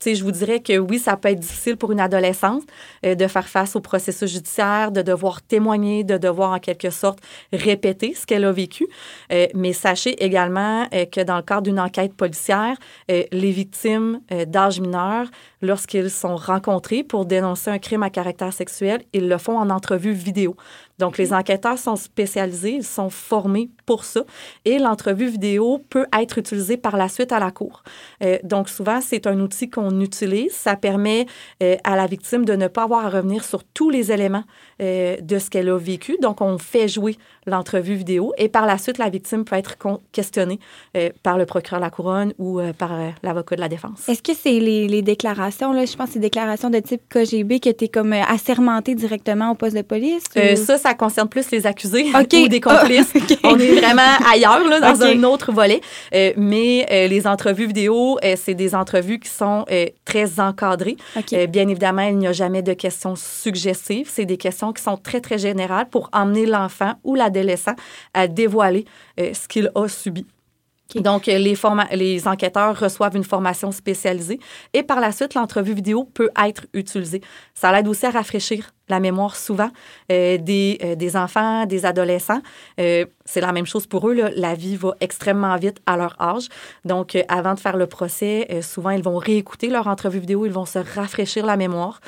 je 0.07 0.25
vous 0.25 0.33
dirais 0.33 0.61
que 0.61 0.79
oui, 0.79 0.99
ça 0.99 1.17
peut 1.17 1.29
être 1.29 1.41
difficile 1.41 1.77
pour 1.77 1.93
une 1.93 2.01
adolescente 2.01 2.63
euh, 3.05 3.15
de 3.15 3.27
faire 3.27 3.49
face 3.49 3.77
au 3.77 3.81
processus 3.81 4.31
judiciaire, 4.31 4.91
de 4.93 5.03
devoir 5.03 5.43
témoigner, 5.43 6.05
de 6.05 6.19
devoir 6.19 6.53
en 6.53 6.59
quelque 6.59 6.91
sorte 6.91 7.21
répéter 7.53 8.15
ce 8.15 8.27
qu'elle 8.27 8.45
a 8.45 8.53
vécu. 8.53 8.87
Euh, 9.33 9.47
mais 9.55 9.73
sachez 9.73 10.23
également 10.23 10.87
euh, 10.93 11.07
que 11.07 11.21
dans 11.21 11.37
le 11.37 11.43
cadre 11.43 11.63
d'une 11.63 11.81
enquête 11.81 12.15
policière, 12.15 12.77
les 13.09 13.51
victimes 13.51 14.21
d'âge 14.47 14.81
mineur, 14.81 15.27
lorsqu'ils 15.63 16.11
sont 16.11 16.37
rencontrés 16.37 17.05
pour 17.05 17.25
dénoncer 17.25 17.71
un 17.71 17.79
crime 17.79 18.03
à 18.03 18.11
caractère 18.11 18.53
sexuel, 18.53 19.03
ils 19.13 19.29
le 19.29 19.39
font 19.39 19.59
en 19.59 19.71
entrevue 19.71 20.13
vidéo. 20.13 20.57
Donc, 20.99 21.19
les 21.19 21.33
enquêteurs 21.33 21.79
sont 21.79 21.97
spécialisés, 21.97 22.75
ils 22.75 22.85
sont 22.85 23.11
formés 23.11 23.71
pour 23.87 24.05
ça. 24.05 24.23
Et 24.65 24.79
l'entrevue 24.79 25.29
vidéo 25.29 25.79
peut 25.89 26.07
être 26.17 26.39
utilisée 26.39 26.77
par 26.77 26.97
la 26.97 27.09
suite 27.09 27.33
à 27.33 27.39
la 27.39 27.51
cour. 27.51 27.83
Euh, 28.23 28.39
donc, 28.45 28.69
souvent, 28.69 29.01
c'est 29.01 29.27
un 29.27 29.41
outil 29.41 29.71
qu'on 29.71 30.01
utilise. 30.01 30.53
Ça 30.53 30.77
permet 30.77 31.27
euh, 31.63 31.77
à 31.85 31.97
la 31.97 32.07
victime 32.07 32.45
de 32.45 32.55
ne 32.55 32.69
pas 32.69 32.85
avoir 32.85 33.07
à 33.07 33.11
revenir 33.11 33.43
sur 33.43 33.65
tous 33.65 33.91
les 33.91 34.13
éléments 34.13 34.45
euh, 34.83 35.17
de 35.21 35.39
ce 35.39 35.49
qu'elle 35.49 35.69
a 35.69 35.79
vécu. 35.79 36.17
Donc, 36.21 36.41
on 36.41 36.59
fait 36.59 36.89
jouer 36.89 37.17
l'entrevue 37.47 37.95
vidéo 37.95 38.33
et 38.37 38.49
par 38.49 38.67
la 38.67 38.79
suite, 38.79 38.99
la 38.99 39.11
victime 39.11 39.45
peut 39.45 39.55
être 39.55 39.77
questionnée 40.11 40.59
euh, 40.97 41.11
par 41.23 41.39
le 41.39 41.47
procureur 41.47 41.79
de 41.81 41.85
la 41.85 41.91
couronne 41.91 42.33
ou 42.39 42.59
euh, 42.59 42.73
par 42.73 42.91
l'avocat 43.23 43.55
de 43.57 43.61
la 43.61 43.69
défense. 43.69 44.09
Est-ce 44.09 44.23
que 44.23 44.33
c'est 44.35 44.59
les, 44.59 44.89
les 44.89 45.03
déclarations, 45.03 45.73
là, 45.73 45.85
je 45.85 45.95
pense 45.95 46.09
que 46.09 46.13
c'est 46.15 46.19
des 46.19 46.27
déclarations 46.27 46.69
de 46.69 46.81
type 46.81 47.03
KGB 47.09 47.61
que 47.61 47.71
tu 47.71 47.85
es 47.85 47.89
comme 47.89 48.13
assermenté 48.13 48.95
directement 48.97 49.53
au 49.53 49.55
poste 49.55 49.77
de 49.77 49.83
police? 49.83 50.25
Ou- 50.35 50.57
ça, 50.57 50.79
ça 50.79 50.95
concerne 50.95 51.29
plus 51.29 51.51
les 51.53 51.67
accusés 51.67 52.07
OK. 52.15 52.33
ou 52.45 52.49
des 52.49 52.61
complices. 52.61 53.13
Ah, 53.15 53.19
OK. 53.31 53.39
On 53.45 53.59
est 53.59 53.75
vraiment 53.75 54.03
ailleurs, 54.33 54.67
là, 54.69 54.81
dans 54.81 55.03
un 55.03 55.23
autre 55.23 55.53
volet. 55.53 55.81
Mais 56.37 57.09
les 57.09 57.27
entrevues 57.27 57.67
vidéo, 57.67 58.19
c'est 58.37 58.55
des 58.55 58.75
entrevues 58.75 59.21
qui 59.21 59.31
sont 59.31 59.65
très 60.05 60.41
encadrées. 60.41 60.97
Bien 61.49 61.69
évidemment, 61.69 62.03
il 62.03 62.19
n'y 62.19 62.27
a 62.27 62.33
jamais 62.33 62.63
de 62.63 62.73
questions 62.73 63.15
suggestives. 63.17 64.09
C'est 64.11 64.25
des 64.25 64.37
questions 64.37 64.72
qui 64.73 64.83
sont 64.83 64.97
très, 64.97 65.21
très 65.21 65.39
générales 65.39 65.89
pour 65.89 66.09
emmener 66.13 66.47
l'enfant 66.47 66.95
ou 67.05 67.15
l'adolescent 67.15 67.75
à 68.15 68.27
dévoiler 68.27 68.85
euh, 69.21 69.33
ce 69.35 69.49
qu'il 69.49 69.71
a 69.75 69.89
subi. 69.89 70.27
Donc, 70.95 71.29
euh, 71.29 71.39
les, 71.39 71.57
les 71.93 72.29
enquêteurs 72.29 72.79
reçoivent 72.79 73.17
une 73.17 73.25
formation 73.25 73.73
spécialisée 73.73 74.39
et 74.75 74.83
par 74.83 75.01
la 75.01 75.13
suite, 75.13 75.35
l'entrevue 75.35 75.75
vidéo 75.75 76.05
peut 76.05 76.31
être 76.45 76.67
utilisée. 76.75 77.23
Ça 77.55 77.73
l'aide 77.73 77.89
aussi 77.89 78.07
à 78.07 78.11
rafraîchir 78.11 78.73
la 78.89 79.01
mémoire 79.01 79.37
souvent 79.37 79.71
euh, 80.11 80.37
des, 80.37 80.79
euh, 80.85 80.95
des 80.95 81.17
enfants, 81.17 81.65
des 81.67 81.87
adolescents. 81.87 82.43
Euh, 82.79 83.07
c'est 83.25 83.41
la 83.41 83.53
même 83.53 83.67
chose 83.67 83.87
pour 83.87 84.09
eux. 84.09 84.15
là. 84.15 84.31
La 84.37 84.55
vie 84.55 84.77
va 84.77 84.95
extrêmement 85.01 85.57
vite 85.57 85.79
à 85.87 85.97
leur 85.97 86.21
âge. 86.21 86.49
Donc, 86.85 87.17
avant 87.29 87.55
de 87.55 87.61
faire 87.61 87.77
le 87.77 87.87
procès, 87.87 88.61
souvent, 88.63 88.91
ils 88.91 89.03
vont 89.03 89.17
réécouter 89.17 89.69
leur 89.69 89.87
entrevue 89.87 90.19
vidéo, 90.19 90.45
ils 90.45 90.53
vont 90.53 90.67
se 90.67 90.79
rafraîchir 90.79 91.47
la 91.47 91.57
mémoire. 91.57 92.01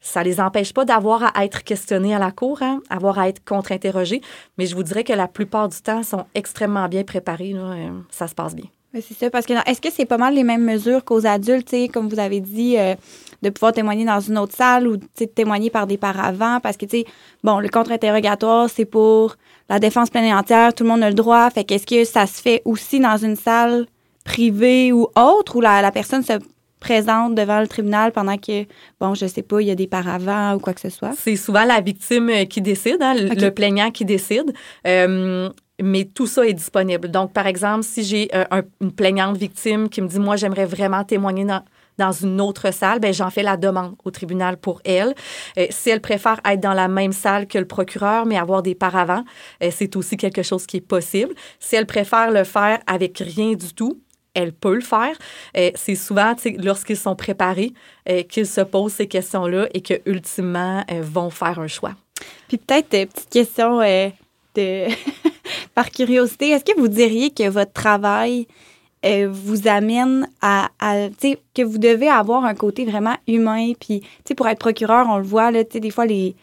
Ça 0.00 0.22
les 0.22 0.40
empêche 0.40 0.72
pas 0.72 0.84
d'avoir 0.84 1.36
à 1.36 1.44
être 1.44 1.64
questionnés 1.64 2.14
à 2.14 2.18
la 2.18 2.30
cour, 2.30 2.62
hein, 2.62 2.80
avoir 2.90 3.18
à 3.18 3.28
être 3.28 3.44
contre-interrogés, 3.44 4.20
mais 4.56 4.66
je 4.66 4.76
vous 4.76 4.82
dirais 4.82 5.04
que 5.04 5.12
la 5.12 5.26
plupart 5.26 5.68
du 5.68 5.80
temps, 5.80 6.02
sont 6.02 6.26
extrêmement 6.34 6.88
bien 6.88 7.02
préparés. 7.02 7.54
euh, 7.54 7.90
ça 8.10 8.28
se 8.28 8.34
passe 8.34 8.54
bien. 8.54 8.66
C'est 9.00 9.14
ça. 9.14 9.30
Parce 9.30 9.46
que 9.46 9.52
est-ce 9.68 9.80
que 9.80 9.90
c'est 9.90 10.06
pas 10.06 10.16
mal 10.16 10.34
les 10.34 10.44
mêmes 10.44 10.64
mesures 10.64 11.04
qu'aux 11.04 11.26
adultes, 11.26 11.74
comme 11.92 12.08
vous 12.08 12.18
avez 12.18 12.40
dit, 12.40 12.78
euh, 12.78 12.94
de 13.42 13.50
pouvoir 13.50 13.72
témoigner 13.72 14.04
dans 14.04 14.20
une 14.20 14.38
autre 14.38 14.54
salle 14.54 14.88
ou 14.88 14.96
de 14.96 15.24
témoigner 15.34 15.70
par 15.70 15.86
des 15.86 15.98
paravents? 15.98 16.60
Parce 16.60 16.76
que, 16.76 16.86
tu 16.86 17.04
bon, 17.44 17.58
le 17.58 17.68
contre-interrogatoire, 17.68 18.70
c'est 18.70 18.84
pour 18.84 19.36
la 19.68 19.78
défense 19.78 20.10
pleine 20.10 20.24
et 20.24 20.34
entière, 20.34 20.72
tout 20.72 20.84
le 20.84 20.90
monde 20.90 21.02
a 21.02 21.08
le 21.08 21.14
droit. 21.14 21.50
Fait 21.50 21.64
qu'est-ce 21.64 21.86
que 21.86 22.04
ça 22.04 22.26
se 22.26 22.40
fait 22.40 22.62
aussi 22.64 23.00
dans 23.00 23.16
une 23.16 23.36
salle 23.36 23.86
privée 24.24 24.92
ou 24.92 25.08
autre 25.16 25.56
où 25.56 25.60
la 25.60 25.90
personne 25.92 26.22
se 26.22 26.34
présente 26.80 27.34
devant 27.34 27.60
le 27.60 27.66
tribunal 27.66 28.12
pendant 28.12 28.36
que, 28.36 28.64
bon, 29.00 29.14
je 29.14 29.26
sais 29.26 29.42
pas, 29.42 29.60
il 29.60 29.66
y 29.68 29.70
a 29.70 29.74
des 29.74 29.86
paravents 29.86 30.54
ou 30.54 30.58
quoi 30.58 30.74
que 30.74 30.80
ce 30.80 30.90
soit? 30.90 31.12
C'est 31.18 31.36
souvent 31.36 31.64
la 31.64 31.80
victime 31.80 32.28
euh, 32.30 32.44
qui 32.44 32.60
décide, 32.60 32.98
hein, 33.00 33.14
le- 33.14 33.50
plaignant 33.50 33.90
qui 33.90 34.04
décide. 34.04 34.52
Euh, 34.86 35.48
mais 35.82 36.04
tout 36.04 36.26
ça 36.26 36.46
est 36.46 36.54
disponible. 36.54 37.10
Donc, 37.10 37.32
par 37.32 37.46
exemple, 37.46 37.82
si 37.82 38.02
j'ai 38.02 38.28
euh, 38.34 38.44
un- 38.50 38.62
une 38.80 38.92
plaignante 38.92 39.36
victime 39.36 39.88
qui 39.88 40.00
me 40.00 40.08
dit, 40.08 40.18
moi, 40.18 40.36
j'aimerais 40.36 40.64
vraiment 40.64 41.04
témoigner 41.04 41.44
dans, 41.44 41.62
dans 41.98 42.12
une 42.12 42.40
autre 42.40 42.72
salle, 42.72 42.98
ben 43.00 43.12
j'en 43.12 43.30
fais 43.30 43.42
la 43.42 43.56
demande 43.56 43.94
au 44.04 44.10
tribunal 44.10 44.56
pour 44.58 44.80
elle. 44.84 45.14
Euh, 45.58 45.66
si 45.70 45.90
elle 45.90 46.00
préfère 46.00 46.40
être 46.46 46.60
dans 46.60 46.72
la 46.74 46.88
même 46.88 47.12
salle 47.12 47.46
que 47.46 47.58
le 47.58 47.66
procureur, 47.66 48.24
mais 48.26 48.38
avoir 48.38 48.62
des 48.62 48.74
paravents, 48.74 49.24
euh, 49.62 49.70
c'est 49.70 49.96
aussi 49.96 50.16
quelque 50.16 50.42
chose 50.42 50.66
qui 50.66 50.78
est 50.78 50.86
possible. 50.86 51.34
Si 51.58 51.74
elle 51.76 51.86
préfère 51.86 52.30
le 52.30 52.44
faire 52.44 52.78
avec 52.86 53.18
rien 53.18 53.52
du 53.52 53.72
tout, 53.74 53.98
elle 54.36 54.52
peut 54.52 54.74
le 54.74 54.82
faire. 54.82 55.16
Euh, 55.56 55.70
c'est 55.74 55.94
souvent, 55.94 56.34
lorsqu'ils 56.58 56.96
sont 56.96 57.16
préparés, 57.16 57.72
euh, 58.08 58.22
qu'ils 58.22 58.46
se 58.46 58.60
posent 58.60 58.92
ces 58.92 59.08
questions-là 59.08 59.66
et 59.74 59.80
que 59.80 59.94
ultimement 60.04 60.84
euh, 60.92 61.00
vont 61.02 61.30
faire 61.30 61.58
un 61.58 61.66
choix. 61.66 61.94
Puis 62.46 62.58
peut-être, 62.58 62.94
euh, 62.94 63.06
petite 63.06 63.30
question 63.30 63.80
de 63.80 64.86
par 65.74 65.90
curiosité, 65.90 66.50
est-ce 66.50 66.64
que 66.64 66.78
vous 66.78 66.88
diriez 66.88 67.30
que 67.30 67.48
votre 67.48 67.72
travail 67.72 68.46
vous 69.30 69.68
amène 69.68 70.28
à, 70.40 70.68
à 70.80 71.08
que 71.54 71.62
vous 71.62 71.78
devez 71.78 72.08
avoir 72.08 72.44
un 72.44 72.54
côté 72.56 72.84
vraiment 72.84 73.14
humain, 73.28 73.72
puis, 73.78 74.02
pour 74.36 74.48
être 74.48 74.58
procureur, 74.58 75.06
on 75.08 75.18
le 75.18 75.24
voit, 75.24 75.52
là, 75.52 75.62
des 75.62 75.90
fois, 75.90 76.06
les, 76.06 76.34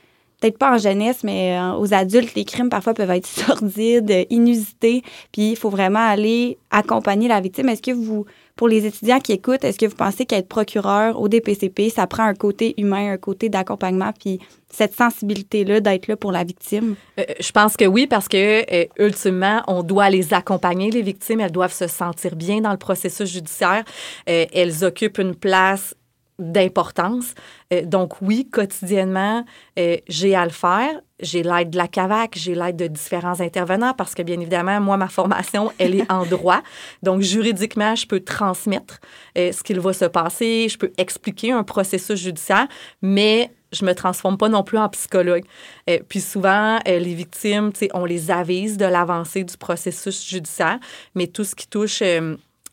peut-être 0.44 0.58
pas 0.58 0.74
en 0.74 0.78
jeunesse, 0.78 1.24
mais 1.24 1.58
euh, 1.58 1.78
aux 1.78 1.94
adultes, 1.94 2.36
les 2.36 2.44
crimes 2.44 2.70
parfois 2.70 2.94
peuvent 2.94 3.12
être 3.12 3.26
sordides, 3.28 4.26
inusités, 4.30 5.02
puis 5.32 5.52
il 5.52 5.56
faut 5.56 5.70
vraiment 5.70 6.06
aller 6.06 6.58
accompagner 6.70 7.30
la 7.30 7.40
victime. 7.40 7.70
Est-ce 7.70 7.82
que 7.82 7.92
vous, 7.92 8.26
pour 8.58 8.68
les 8.68 8.86
étudiants 8.86 9.20
qui 9.20 9.32
écoutent, 9.32 9.64
est-ce 9.64 9.80
que 9.80 9.86
vous 9.86 9.96
pensez 9.96 10.26
qu'être 10.26 10.50
procureur 10.50 11.20
au 11.20 11.30
DPCP, 11.30 11.90
ça 11.90 12.08
prend 12.08 12.24
un 12.24 12.34
côté 12.34 12.74
humain, 12.78 13.14
un 13.14 13.18
côté 13.18 13.48
d'accompagnement, 13.48 14.12
puis 14.20 14.40
cette 14.70 14.94
sensibilité-là 14.94 15.80
d'être 15.80 16.08
là 16.08 16.18
pour 16.18 16.34
la 16.34 16.44
victime? 16.44 16.96
Euh, 17.20 17.24
je 17.40 17.52
pense 17.52 17.78
que 17.78 17.86
oui, 17.86 18.06
parce 18.06 18.28
que 18.28 18.66
euh, 18.70 18.86
ultimement, 19.00 19.62
on 19.68 19.82
doit 19.82 20.10
les 20.10 20.34
accompagner, 20.34 20.92
les 20.92 21.04
victimes. 21.04 21.40
Elles 21.40 21.52
doivent 21.52 21.74
se 21.74 21.88
sentir 21.88 22.36
bien 22.36 22.60
dans 22.60 22.72
le 22.72 22.78
processus 22.78 23.32
judiciaire. 23.32 23.84
elles 24.26 24.84
occupent 24.84 25.20
une 25.20 25.36
place 25.36 25.96
d'importance. 26.40 27.34
Euh, 27.72 27.84
donc 27.84 28.22
oui, 28.22 28.48
quotidiennement, 28.52 29.46
euh, 29.78 29.98
j'ai 30.08 30.36
à 30.36 30.46
le 30.46 30.52
faire. 30.52 31.02
J'ai 31.20 31.44
l'aide 31.44 31.70
de 31.70 31.78
la 31.78 31.88
CAVAC, 31.88 32.36
j'ai 32.36 32.54
l'aide 32.54 32.76
de 32.76 32.88
différents 32.88 33.40
intervenants 33.40 33.94
parce 33.94 34.14
que 34.14 34.24
bien 34.24 34.40
évidemment, 34.40 34.82
moi, 34.82 34.98
ma 34.98 35.08
formation, 35.08 35.72
elle 35.78 35.96
est 35.96 36.12
en 36.12 36.26
droit. 36.26 36.62
Donc 37.02 37.22
juridiquement, 37.22 37.96
je 37.96 38.06
peux 38.08 38.20
transmettre 38.20 39.00
euh, 39.38 39.52
ce 39.52 39.64
qu'il 39.64 39.80
va 39.80 39.94
se 39.94 40.06
passer, 40.06 40.68
je 40.70 40.78
peux 40.78 40.92
expliquer 40.98 41.52
un 41.52 41.64
processus 41.64 42.20
judiciaire, 42.20 42.68
mais 43.02 43.52
je 43.72 43.86
me 43.86 43.94
transforme 43.94 44.38
pas 44.38 44.50
non 44.50 44.64
plus 44.64 44.78
en 44.78 44.90
psychologue. 44.90 45.46
puis 46.08 46.22
souvent, 46.22 46.78
les 46.86 47.16
victimes, 47.16 47.72
on 47.96 48.06
les 48.06 48.30
avise 48.30 48.78
de 48.78 48.86
l'avancée 48.86 49.44
du 49.44 49.58
processus 49.58 50.24
judiciaire, 50.28 50.78
mais 51.16 51.26
tout 51.26 51.44
ce 51.44 51.56
qui 51.56 51.68
touche 51.68 52.04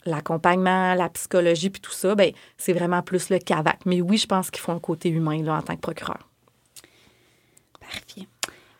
l'accompagnement, 0.04 0.94
la 0.94 1.08
psychologie, 1.08 1.70
puis 1.70 1.80
tout 1.80 1.92
ça, 1.92 2.14
ben, 2.14 2.32
c'est 2.56 2.72
vraiment 2.72 3.02
plus 3.02 3.30
le 3.30 3.38
CAVAC. 3.38 3.80
Mais 3.86 4.00
oui, 4.00 4.16
je 4.16 4.26
pense 4.26 4.50
qu'il 4.50 4.60
faut 4.60 4.72
un 4.72 4.78
côté 4.78 5.08
humain 5.08 5.42
là, 5.42 5.56
en 5.56 5.62
tant 5.62 5.76
que 5.76 5.80
procureur. 5.80 6.28
Parfait. 7.80 8.26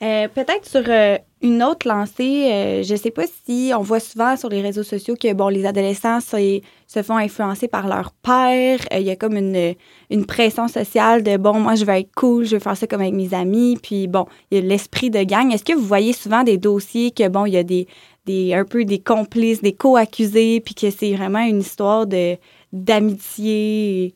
Euh, 0.03 0.29
peut-être 0.29 0.65
sur 0.65 0.83
euh, 0.89 1.19
une 1.43 1.63
autre 1.63 1.87
lancée, 1.87 2.51
euh, 2.51 2.83
je 2.83 2.93
ne 2.93 2.97
sais 2.97 3.11
pas 3.11 3.25
si 3.45 3.71
on 3.77 3.83
voit 3.83 4.01
souvent 4.01 4.35
sur 4.35 4.49
les 4.49 4.63
réseaux 4.63 4.83
sociaux 4.83 5.15
que 5.15 5.31
bon, 5.35 5.49
les 5.49 5.67
adolescents 5.67 6.21
se 6.21 7.03
font 7.03 7.19
influencer 7.19 7.69
par 7.69 7.87
leur 7.87 8.13
père. 8.13 8.79
Il 8.93 9.03
y 9.03 9.11
a 9.11 9.17
comme 9.17 9.37
une, 9.37 9.75
une, 10.09 10.25
pression 10.25 10.69
sociale 10.69 11.23
de 11.23 11.37
bon, 11.37 11.61
moi 11.61 11.75
je 11.75 11.85
veux 11.85 11.93
être 11.93 12.15
cool, 12.15 12.47
je 12.47 12.57
veux 12.57 12.61
faire 12.61 12.79
ça 12.79 12.87
comme 12.87 13.03
avec 13.03 13.13
mes 13.13 13.35
amis. 13.35 13.77
Puis 13.83 14.09
bon, 14.09 14.25
il 14.51 14.59
y 14.59 14.61
a 14.63 14.65
l'esprit 14.65 15.11
de 15.11 15.23
gang. 15.23 15.53
Est-ce 15.53 15.65
que 15.65 15.75
vous 15.75 15.85
voyez 15.85 16.15
souvent 16.15 16.45
des 16.45 16.57
dossiers 16.57 17.11
que 17.11 17.29
bon, 17.29 17.45
il 17.45 17.53
y 17.53 17.59
a 17.59 17.63
des, 17.63 17.87
des 18.27 18.55
un 18.55 18.65
peu 18.65 18.85
des 18.85 19.01
complices, 19.03 19.63
des 19.63 19.75
co-accusés, 19.75 20.61
puis 20.61 20.75
que 20.75 20.91
c'est 20.91 21.15
vraiment 21.15 21.41
une 21.41 21.61
histoire 21.61 22.07
de 22.07 22.37
d'amitié? 22.73 24.15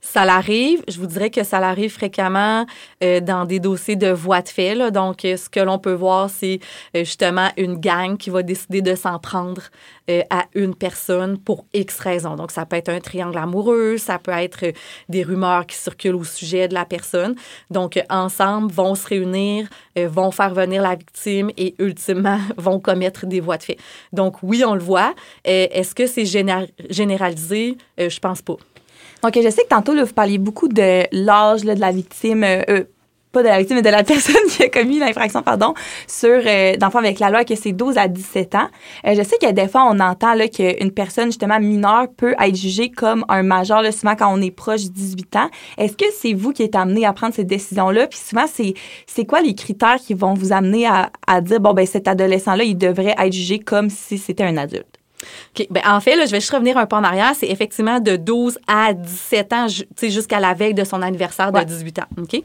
Ça 0.00 0.24
l'arrive. 0.24 0.82
Je 0.88 0.98
vous 0.98 1.06
dirais 1.06 1.30
que 1.30 1.44
ça 1.44 1.60
l'arrive 1.60 1.92
fréquemment 1.92 2.66
euh, 3.02 3.20
dans 3.20 3.44
des 3.44 3.60
dossiers 3.60 3.94
de 3.94 4.10
voie 4.10 4.42
de 4.42 4.48
fait. 4.48 4.90
Donc, 4.90 5.24
euh, 5.24 5.36
ce 5.36 5.48
que 5.48 5.60
l'on 5.60 5.78
peut 5.78 5.92
voir, 5.92 6.28
c'est 6.28 6.58
euh, 6.96 7.04
justement 7.04 7.48
une 7.56 7.76
gang 7.76 8.16
qui 8.16 8.28
va 8.28 8.42
décider 8.42 8.82
de 8.82 8.94
s'en 8.94 9.18
prendre 9.18 9.62
à 10.30 10.46
une 10.54 10.74
personne 10.74 11.38
pour 11.38 11.64
X 11.72 12.00
raisons. 12.00 12.34
Donc, 12.34 12.50
ça 12.50 12.66
peut 12.66 12.74
être 12.76 12.88
un 12.88 12.98
triangle 12.98 13.38
amoureux, 13.38 13.96
ça 13.98 14.18
peut 14.18 14.32
être 14.32 14.72
des 15.08 15.22
rumeurs 15.22 15.64
qui 15.64 15.76
circulent 15.76 16.16
au 16.16 16.24
sujet 16.24 16.66
de 16.66 16.74
la 16.74 16.84
personne. 16.84 17.36
Donc, 17.70 17.98
ensemble, 18.10 18.70
vont 18.72 18.96
se 18.96 19.06
réunir, 19.06 19.68
vont 19.96 20.32
faire 20.32 20.52
venir 20.52 20.82
la 20.82 20.96
victime 20.96 21.50
et 21.56 21.76
ultimement 21.78 22.40
vont 22.56 22.80
commettre 22.80 23.26
des 23.26 23.40
voies 23.40 23.58
de 23.58 23.62
fait. 23.62 23.78
Donc, 24.12 24.42
oui, 24.42 24.64
on 24.66 24.74
le 24.74 24.82
voit. 24.82 25.14
Est-ce 25.44 25.94
que 25.94 26.08
c'est 26.08 26.26
généralisé? 26.26 27.78
je 27.96 28.18
pense 28.18 28.42
pas. 28.42 28.56
Donc, 29.22 29.34
je 29.36 29.48
sais 29.50 29.62
que 29.62 29.68
tantôt, 29.68 29.94
vous 29.94 30.12
parliez 30.12 30.38
beaucoup 30.38 30.66
de 30.66 31.04
l'âge 31.12 31.62
de 31.62 31.78
la 31.78 31.92
victime, 31.92 32.42
euh, 32.42 32.62
euh, 32.68 32.84
pas 33.30 33.44
de 33.44 33.48
la 33.48 33.58
victime, 33.58 33.76
mais 33.76 33.82
de 33.82 33.88
la 33.88 34.02
personne 34.02 34.34
qui 34.48 34.64
a 34.64 34.68
commis 34.68 34.98
l'infraction, 34.98 35.42
pardon, 35.42 35.74
sur 36.08 36.40
euh, 36.44 36.76
d'enfants 36.76 36.98
avec 36.98 37.20
la 37.20 37.30
loi, 37.30 37.44
que 37.44 37.54
c'est 37.54 37.70
12 37.70 37.98
à 37.98 38.08
17 38.08 38.56
ans. 38.56 38.66
je 39.04 39.22
sais 39.22 39.36
que 39.40 39.52
des 39.52 39.68
fois, 39.68 39.86
on 39.88 40.00
entend 40.00 40.34
qu'une 40.48 40.90
personne, 40.90 41.26
justement, 41.26 41.60
mineure 41.60 42.08
peut 42.16 42.34
être 42.36 42.56
jugée 42.56 42.90
comme 42.90 43.24
un 43.28 43.44
majeur, 43.44 43.80
là, 43.80 43.92
souvent 43.92 44.16
quand 44.16 44.36
on 44.36 44.42
est 44.42 44.50
proche 44.50 44.86
de 44.86 44.90
18 44.90 45.36
ans. 45.36 45.50
Est-ce 45.78 45.96
que 45.96 46.06
c'est 46.18 46.34
vous 46.34 46.52
qui 46.52 46.64
êtes 46.64 46.74
amené 46.74 47.06
à 47.06 47.12
prendre 47.12 47.32
cette 47.32 47.46
décision-là? 47.46 48.08
Puis 48.08 48.18
souvent, 48.18 48.46
c'est, 48.52 48.74
c'est 49.06 49.24
quoi 49.24 49.40
les 49.40 49.54
critères 49.54 50.00
qui 50.04 50.14
vont 50.14 50.34
vous 50.34 50.52
amener 50.52 50.88
à, 50.88 51.10
à 51.28 51.40
dire, 51.40 51.60
bon, 51.60 51.74
ben 51.74 51.86
cet 51.86 52.08
adolescent-là, 52.08 52.64
il 52.64 52.76
devrait 52.76 53.14
être 53.16 53.32
jugé 53.32 53.60
comme 53.60 53.88
si 53.88 54.18
c'était 54.18 54.44
un 54.44 54.56
adulte? 54.56 55.01
Ben, 55.70 55.82
en 55.86 56.00
fait, 56.00 56.16
là, 56.16 56.26
je 56.26 56.32
vais 56.32 56.40
juste 56.40 56.52
revenir 56.52 56.76
un 56.76 56.86
peu 56.86 56.96
en 56.96 57.04
arrière. 57.04 57.32
C'est 57.34 57.48
effectivement 57.48 58.00
de 58.00 58.16
12 58.16 58.58
à 58.66 58.92
17 58.92 59.52
ans, 59.52 59.66
jusqu'à 60.02 60.40
la 60.40 60.54
veille 60.54 60.74
de 60.74 60.84
son 60.84 61.02
anniversaire 61.02 61.52
de 61.52 61.62
18 61.62 61.98
ans. 62.00 62.06
OK? 62.18 62.42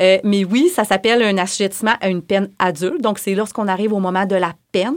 Euh, 0.00 0.18
mais 0.24 0.44
oui, 0.44 0.70
ça 0.74 0.84
s'appelle 0.84 1.22
un 1.22 1.38
assujettissement 1.38 1.94
à 2.00 2.08
une 2.08 2.22
peine 2.22 2.50
adulte. 2.58 3.00
Donc, 3.00 3.18
c'est 3.18 3.34
lorsqu'on 3.34 3.68
arrive 3.68 3.92
au 3.92 4.00
moment 4.00 4.26
de 4.26 4.36
la 4.36 4.52
peine 4.70 4.96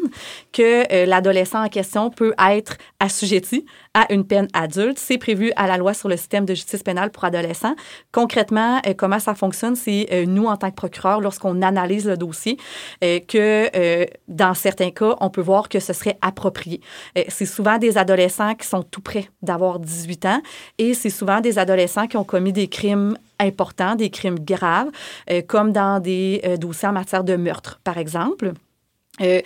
que 0.51 0.91
euh, 0.91 1.05
l'adolescent 1.05 1.63
en 1.63 1.69
question 1.69 2.09
peut 2.09 2.34
être 2.49 2.78
assujetti 2.99 3.65
à 3.93 4.11
une 4.11 4.26
peine 4.26 4.47
adulte. 4.53 4.97
C'est 4.97 5.17
prévu 5.17 5.51
à 5.55 5.67
la 5.67 5.78
loi 5.78 5.93
sur 5.93 6.09
le 6.09 6.17
système 6.17 6.45
de 6.45 6.53
justice 6.53 6.84
pénale 6.84 7.11
pour 7.11 7.24
adolescents. 7.24 7.76
Concrètement, 8.11 8.82
euh, 8.88 8.93
comment 8.95 9.19
ça 9.19 9.36
fonctionne, 9.36 9.76
c'est 9.76 10.07
euh, 10.11 10.26
nous, 10.26 10.45
en 10.45 10.57
tant 10.57 10.69
que 10.69 10.76
procureur, 10.76 11.21
lorsqu'on 11.21 11.61
analyse 11.61 12.07
le 12.07 12.17
dossier, 12.17 12.57
que 13.01 14.07
dans 14.28 14.53
certains 14.53 14.91
cas, 14.91 15.15
on 15.19 15.30
peut 15.30 15.41
voir 15.41 15.69
que 15.69 15.80
ce 15.80 15.93
serait 15.93 16.17
approprié. 16.21 16.82
c'est 17.28 17.45
souvent 17.45 17.78
des 17.78 17.97
adolescents 17.97 18.55
qui 18.55 18.67
sont 18.67 18.84
tout 18.84 19.01
près 19.01 19.30
d'avoir 19.41 19.80
18 19.80 20.26
ans 20.26 20.41
et 20.78 20.93
c'est 20.93 21.09
souvent 21.09 21.41
des 21.41 21.59
adolescents 21.59 22.07
qui 22.07 22.17
ont 22.17 22.24
commis 22.24 22.53
des 22.53 22.67
crimes 22.67 23.17
importants, 23.39 23.95
des 23.95 24.09
crimes 24.09 24.39
graves, 24.39 24.89
comme 25.47 25.71
dans 25.71 25.99
des 25.99 26.41
dossiers 26.59 26.88
en 26.88 26.93
matière 26.93 27.24
de 27.24 27.36
meurtre, 27.36 27.80
par 27.84 27.97
exemple. 27.97 28.53
Euh, 29.22 29.41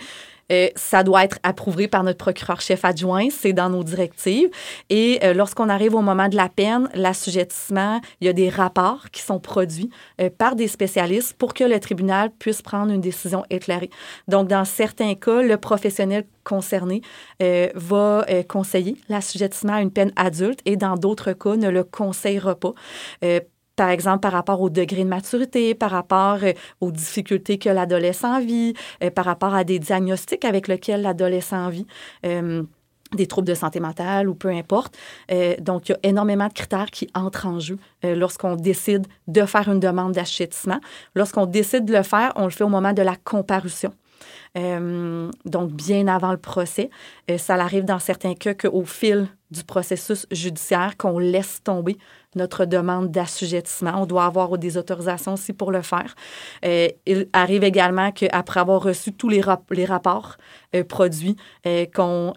euh, 0.50 0.68
ça 0.76 1.02
doit 1.02 1.24
être 1.24 1.38
approuvé 1.42 1.88
par 1.88 2.02
notre 2.04 2.16
procureur-chef 2.16 2.82
adjoint, 2.82 3.28
c'est 3.30 3.52
dans 3.52 3.68
nos 3.68 3.84
directives. 3.84 4.48
Et 4.88 5.18
euh, 5.22 5.34
lorsqu'on 5.34 5.68
arrive 5.68 5.94
au 5.94 6.00
moment 6.00 6.30
de 6.30 6.36
la 6.36 6.48
peine, 6.48 6.88
l'assujettissement, 6.94 8.00
il 8.22 8.28
y 8.28 8.30
a 8.30 8.32
des 8.32 8.48
rapports 8.48 9.10
qui 9.10 9.20
sont 9.20 9.40
produits 9.40 9.90
par 10.38 10.56
des 10.56 10.66
spécialistes 10.66 11.34
pour 11.34 11.52
que 11.52 11.64
le 11.64 11.78
tribunal 11.80 12.30
puisse 12.30 12.62
prendre 12.62 12.90
une 12.92 13.02
décision 13.02 13.44
éclairée. 13.50 13.90
Donc, 14.26 14.48
dans 14.48 14.64
certains 14.64 15.14
cas, 15.14 15.42
le 15.42 15.58
professionnel 15.58 16.24
concerné 16.44 17.02
va 17.74 18.24
conseiller 18.48 18.96
l'assujettissement 19.10 19.74
à 19.74 19.82
une 19.82 19.90
peine 19.90 20.12
adulte 20.16 20.60
et 20.64 20.76
dans 20.76 20.96
d'autres 20.96 21.32
cas, 21.34 21.56
ne 21.56 21.68
le 21.68 21.84
conseillera 21.84 22.54
pas 22.54 22.72
par 23.78 23.90
exemple, 23.90 24.18
par 24.18 24.32
rapport 24.32 24.60
au 24.60 24.70
degré 24.70 25.04
de 25.04 25.08
maturité, 25.08 25.72
par 25.72 25.92
rapport 25.92 26.38
euh, 26.42 26.52
aux 26.80 26.90
difficultés 26.90 27.58
que 27.58 27.68
l'adolescent 27.68 28.40
vit, 28.40 28.74
euh, 29.04 29.10
par 29.10 29.24
rapport 29.24 29.54
à 29.54 29.62
des 29.62 29.78
diagnostics 29.78 30.44
avec 30.44 30.66
lesquels 30.66 31.00
l'adolescent 31.00 31.70
vit. 31.70 31.86
Euh, 32.26 32.64
des 33.12 33.26
troubles 33.26 33.48
de 33.48 33.54
santé 33.54 33.80
mentale 33.80 34.28
ou 34.28 34.34
peu 34.34 34.50
importe. 34.50 34.94
donc, 35.60 35.88
il 35.88 35.92
y 35.92 35.94
a 35.94 35.98
énormément 36.02 36.46
de 36.46 36.52
critères 36.52 36.90
qui 36.90 37.08
entrent 37.14 37.46
en 37.46 37.58
jeu 37.58 37.78
lorsqu'on 38.02 38.54
décide 38.54 39.06
de 39.28 39.46
faire 39.46 39.66
une 39.66 39.80
demande 39.80 40.12
d'achètissement. 40.12 40.78
Lorsqu'on 41.14 41.46
décide 41.46 41.86
de 41.86 41.94
le 41.94 42.02
faire, 42.02 42.34
on 42.36 42.44
le 42.44 42.50
fait 42.50 42.64
au 42.64 42.68
moment 42.68 42.92
de 42.92 43.00
la 43.00 43.16
comparution. 43.16 43.94
donc, 44.54 45.72
bien 45.72 46.06
avant 46.06 46.32
le 46.32 46.36
procès. 46.36 46.90
ça 47.38 47.54
arrive 47.54 47.86
dans 47.86 47.98
certains 47.98 48.34
cas 48.34 48.52
qu'au 48.52 48.84
fil 48.84 49.26
du 49.50 49.64
processus 49.64 50.26
judiciaire, 50.30 50.96
qu'on 50.96 51.18
laisse 51.18 51.62
tomber 51.62 51.96
notre 52.34 52.64
demande 52.64 53.10
d'assujettissement. 53.10 54.02
On 54.02 54.06
doit 54.06 54.24
avoir 54.24 54.58
des 54.58 54.76
autorisations 54.76 55.34
aussi 55.34 55.52
pour 55.52 55.72
le 55.72 55.82
faire. 55.82 56.14
Euh, 56.64 56.88
il 57.06 57.28
arrive 57.32 57.64
également 57.64 58.12
qu'après 58.12 58.60
avoir 58.60 58.82
reçu 58.82 59.12
tous 59.12 59.28
les, 59.28 59.40
rapports 59.40 60.36
euh, 60.74 60.84
produits, 60.84 61.36
euh, 61.66 61.86
qu'on 61.94 62.32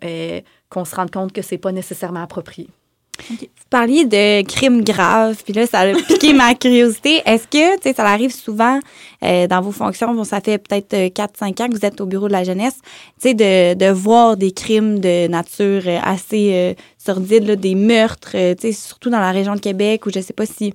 qu'on 0.70 0.86
se 0.86 0.96
rende 0.96 1.12
compte 1.12 1.34
que 1.34 1.42
ce 1.42 1.56
n'est 1.56 1.60
pas 1.60 1.74
nécessairement 1.74 2.24
approprié. 2.24 2.70
Vous 3.30 3.68
parliez 3.70 4.06
de 4.06 4.42
crimes 4.44 4.84
graves, 4.84 5.42
puis 5.44 5.54
là, 5.54 5.68
ça 5.68 5.82
a 5.82 5.94
piqué 5.94 6.34
ma 6.34 6.56
curiosité. 6.56 7.22
Est-ce 7.26 7.48
que, 7.48 7.76
tu 7.76 7.84
sais, 7.84 7.94
ça 7.94 8.06
arrive 8.06 8.34
souvent 8.34 8.80
dans 9.22 9.62
vos 9.62 9.72
fonctions, 9.72 10.14
bon, 10.16 10.24
ça 10.24 10.42
fait 10.42 10.58
peut-être 10.58 10.96
4-5 11.14 11.62
ans 11.62 11.68
que 11.70 11.78
vous 11.78 11.86
êtes 11.86 12.02
au 12.02 12.08
bureau 12.08 12.28
de 12.28 12.34
la 12.34 12.44
jeunesse, 12.44 12.78
tu 13.22 13.30
sais, 13.30 13.34
de, 13.36 13.76
de, 13.76 13.92
voir 13.92 14.36
des 14.36 14.52
crimes 14.52 15.00
de 15.00 15.28
nature 15.28 15.84
assez 16.04 16.76
sordides, 17.04 17.52
des 17.52 17.76
meurtres, 17.76 18.36
euh, 18.36 18.56
surtout 18.72 19.10
dans 19.10 19.20
la 19.20 19.32
région 19.32 19.56
de 19.56 19.60
Québec, 19.60 20.06
où 20.06 20.12
je 20.12 20.20
sais 20.20 20.34
pas 20.34 20.46
si 20.46 20.74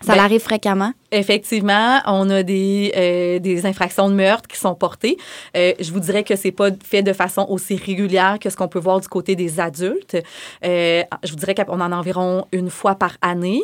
ça 0.00 0.14
ben, 0.14 0.20
arrive 0.20 0.40
fréquemment? 0.40 0.92
Effectivement, 1.12 2.00
on 2.06 2.30
a 2.30 2.42
des, 2.42 2.92
euh, 2.96 3.38
des 3.38 3.66
infractions 3.66 4.08
de 4.08 4.14
meurtre 4.14 4.48
qui 4.48 4.58
sont 4.58 4.74
portées. 4.74 5.16
Euh, 5.56 5.72
je 5.78 5.92
vous 5.92 6.00
dirais 6.00 6.24
que 6.24 6.36
c'est 6.36 6.52
pas 6.52 6.70
fait 6.84 7.02
de 7.02 7.12
façon 7.12 7.46
aussi 7.48 7.76
régulière 7.76 8.38
que 8.40 8.48
ce 8.48 8.56
qu'on 8.56 8.68
peut 8.68 8.78
voir 8.78 9.00
du 9.00 9.08
côté 9.08 9.36
des 9.36 9.60
adultes. 9.60 10.16
je 10.62 11.30
vous 11.30 11.36
dirais 11.36 11.54
qu'on 11.54 11.80
en 11.80 11.92
a 11.92 11.96
environ 11.96 12.46
une 12.52 12.70
fois 12.70 12.94
par 12.94 13.16
année 13.22 13.62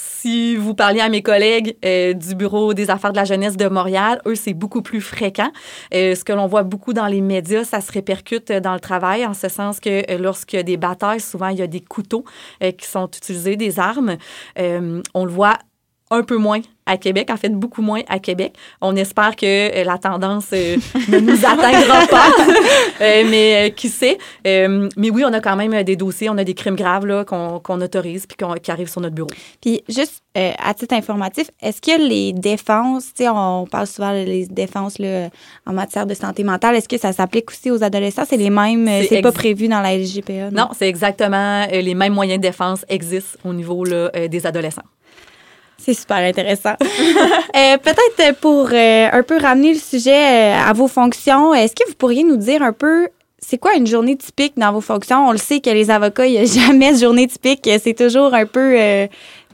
si 0.00 0.56
vous 0.56 0.74
parliez 0.74 1.00
à 1.00 1.08
mes 1.08 1.22
collègues 1.22 1.76
euh, 1.84 2.14
du 2.14 2.34
Bureau 2.34 2.72
des 2.72 2.90
affaires 2.90 3.12
de 3.12 3.16
la 3.16 3.24
jeunesse 3.24 3.56
de 3.56 3.68
Montréal, 3.68 4.20
eux, 4.26 4.34
c'est 4.34 4.54
beaucoup 4.54 4.80
plus 4.80 5.00
fréquent. 5.00 5.50
Euh, 5.94 6.14
ce 6.14 6.24
que 6.24 6.32
l'on 6.32 6.46
voit 6.46 6.62
beaucoup 6.62 6.92
dans 6.92 7.06
les 7.06 7.20
médias, 7.20 7.64
ça 7.64 7.80
se 7.80 7.92
répercute 7.92 8.50
dans 8.50 8.72
le 8.74 8.80
travail, 8.80 9.26
en 9.26 9.34
ce 9.34 9.48
sens 9.48 9.78
que 9.78 10.10
euh, 10.10 10.18
lorsqu'il 10.18 10.58
y 10.58 10.60
a 10.60 10.62
des 10.62 10.76
batailles, 10.78 11.20
souvent, 11.20 11.48
il 11.48 11.58
y 11.58 11.62
a 11.62 11.66
des 11.66 11.80
couteaux 11.80 12.24
qui 12.60 12.86
sont 12.86 13.06
utilisés, 13.06 13.56
des 13.56 13.78
armes. 13.78 14.16
on 14.56 15.24
le 15.24 15.30
voit 15.30 15.58
un 16.10 16.22
peu 16.22 16.36
moins 16.36 16.60
à 16.90 16.96
Québec, 16.96 17.30
en 17.30 17.36
fait 17.36 17.50
beaucoup 17.50 17.82
moins 17.82 18.00
à 18.08 18.18
Québec. 18.18 18.54
On 18.80 18.96
espère 18.96 19.36
que 19.36 19.84
la 19.84 19.96
tendance 19.96 20.50
ne 20.50 21.18
nous 21.20 21.46
atteindra 21.46 22.06
pas, 22.10 22.30
mais 22.98 23.72
qui 23.76 23.88
sait? 23.88 24.18
mais 24.44 25.10
oui, 25.10 25.24
on 25.24 25.32
a 25.32 25.40
quand 25.40 25.56
même 25.56 25.82
des 25.84 25.96
dossiers, 25.96 26.28
on 26.28 26.38
a 26.38 26.44
des 26.44 26.54
crimes 26.54 26.74
graves 26.74 27.24
qu'on 27.24 27.80
autorise 27.80 28.26
puis 28.26 28.36
qui 28.62 28.70
arrivent 28.70 28.90
sur 28.90 29.00
notre 29.00 29.14
bureau. 29.14 29.30
Puis 29.60 29.82
juste 29.88 30.22
à 30.34 30.74
titre 30.74 30.94
informatif, 30.94 31.50
est-ce 31.62 31.80
que 31.80 32.08
les 32.08 32.32
défenses, 32.32 33.12
on 33.20 33.66
parle 33.70 33.86
souvent 33.86 34.12
des 34.12 34.46
défenses 34.46 34.98
là, 34.98 35.28
en 35.66 35.72
matière 35.72 36.06
de 36.06 36.14
santé 36.14 36.42
mentale, 36.42 36.74
est-ce 36.74 36.88
que 36.88 36.98
ça 36.98 37.12
s'applique 37.12 37.50
aussi 37.50 37.70
aux 37.70 37.84
adolescents? 37.84 38.24
C'est 38.28 38.36
les 38.36 38.50
mêmes, 38.50 38.88
c'est 39.08 39.22
pas 39.22 39.32
prévu 39.32 39.68
dans 39.68 39.80
la 39.80 39.96
LGPA? 39.96 40.50
Non, 40.50 40.70
c'est 40.76 40.88
exactement 40.88 41.66
les 41.70 41.94
mêmes 41.94 42.14
moyens 42.14 42.40
de 42.40 42.46
défense 42.48 42.84
existent 42.88 43.38
au 43.44 43.52
niveau 43.52 43.84
là, 43.84 44.10
des 44.28 44.46
adolescents. 44.46 44.82
C'est 45.82 45.94
super 45.94 46.18
intéressant. 46.18 46.74
euh, 46.80 47.78
Peut-être 47.78 48.38
pour 48.40 48.68
euh, 48.72 49.08
un 49.10 49.22
peu 49.22 49.38
ramener 49.38 49.72
le 49.72 49.78
sujet 49.78 50.54
euh, 50.54 50.68
à 50.68 50.72
vos 50.72 50.88
fonctions, 50.88 51.54
est-ce 51.54 51.74
que 51.74 51.88
vous 51.88 51.94
pourriez 51.94 52.22
nous 52.22 52.36
dire 52.36 52.62
un 52.62 52.72
peu 52.72 53.08
c'est 53.42 53.58
quoi 53.58 53.74
une 53.74 53.86
journée 53.86 54.16
typique 54.16 54.52
dans 54.56 54.72
vos 54.72 54.80
fonctions? 54.80 55.26
On 55.26 55.32
le 55.32 55.38
sait 55.38 55.60
que 55.60 55.70
les 55.70 55.90
avocats, 55.90 56.26
il 56.26 56.32
n'y 56.32 56.38
a 56.38 56.44
jamais 56.66 56.92
de 56.92 56.98
journée 56.98 57.26
typique. 57.26 57.68
C'est 57.82 57.94
toujours 57.94 58.34
un 58.34 58.46
peu 58.46 58.78
euh, 58.78 59.06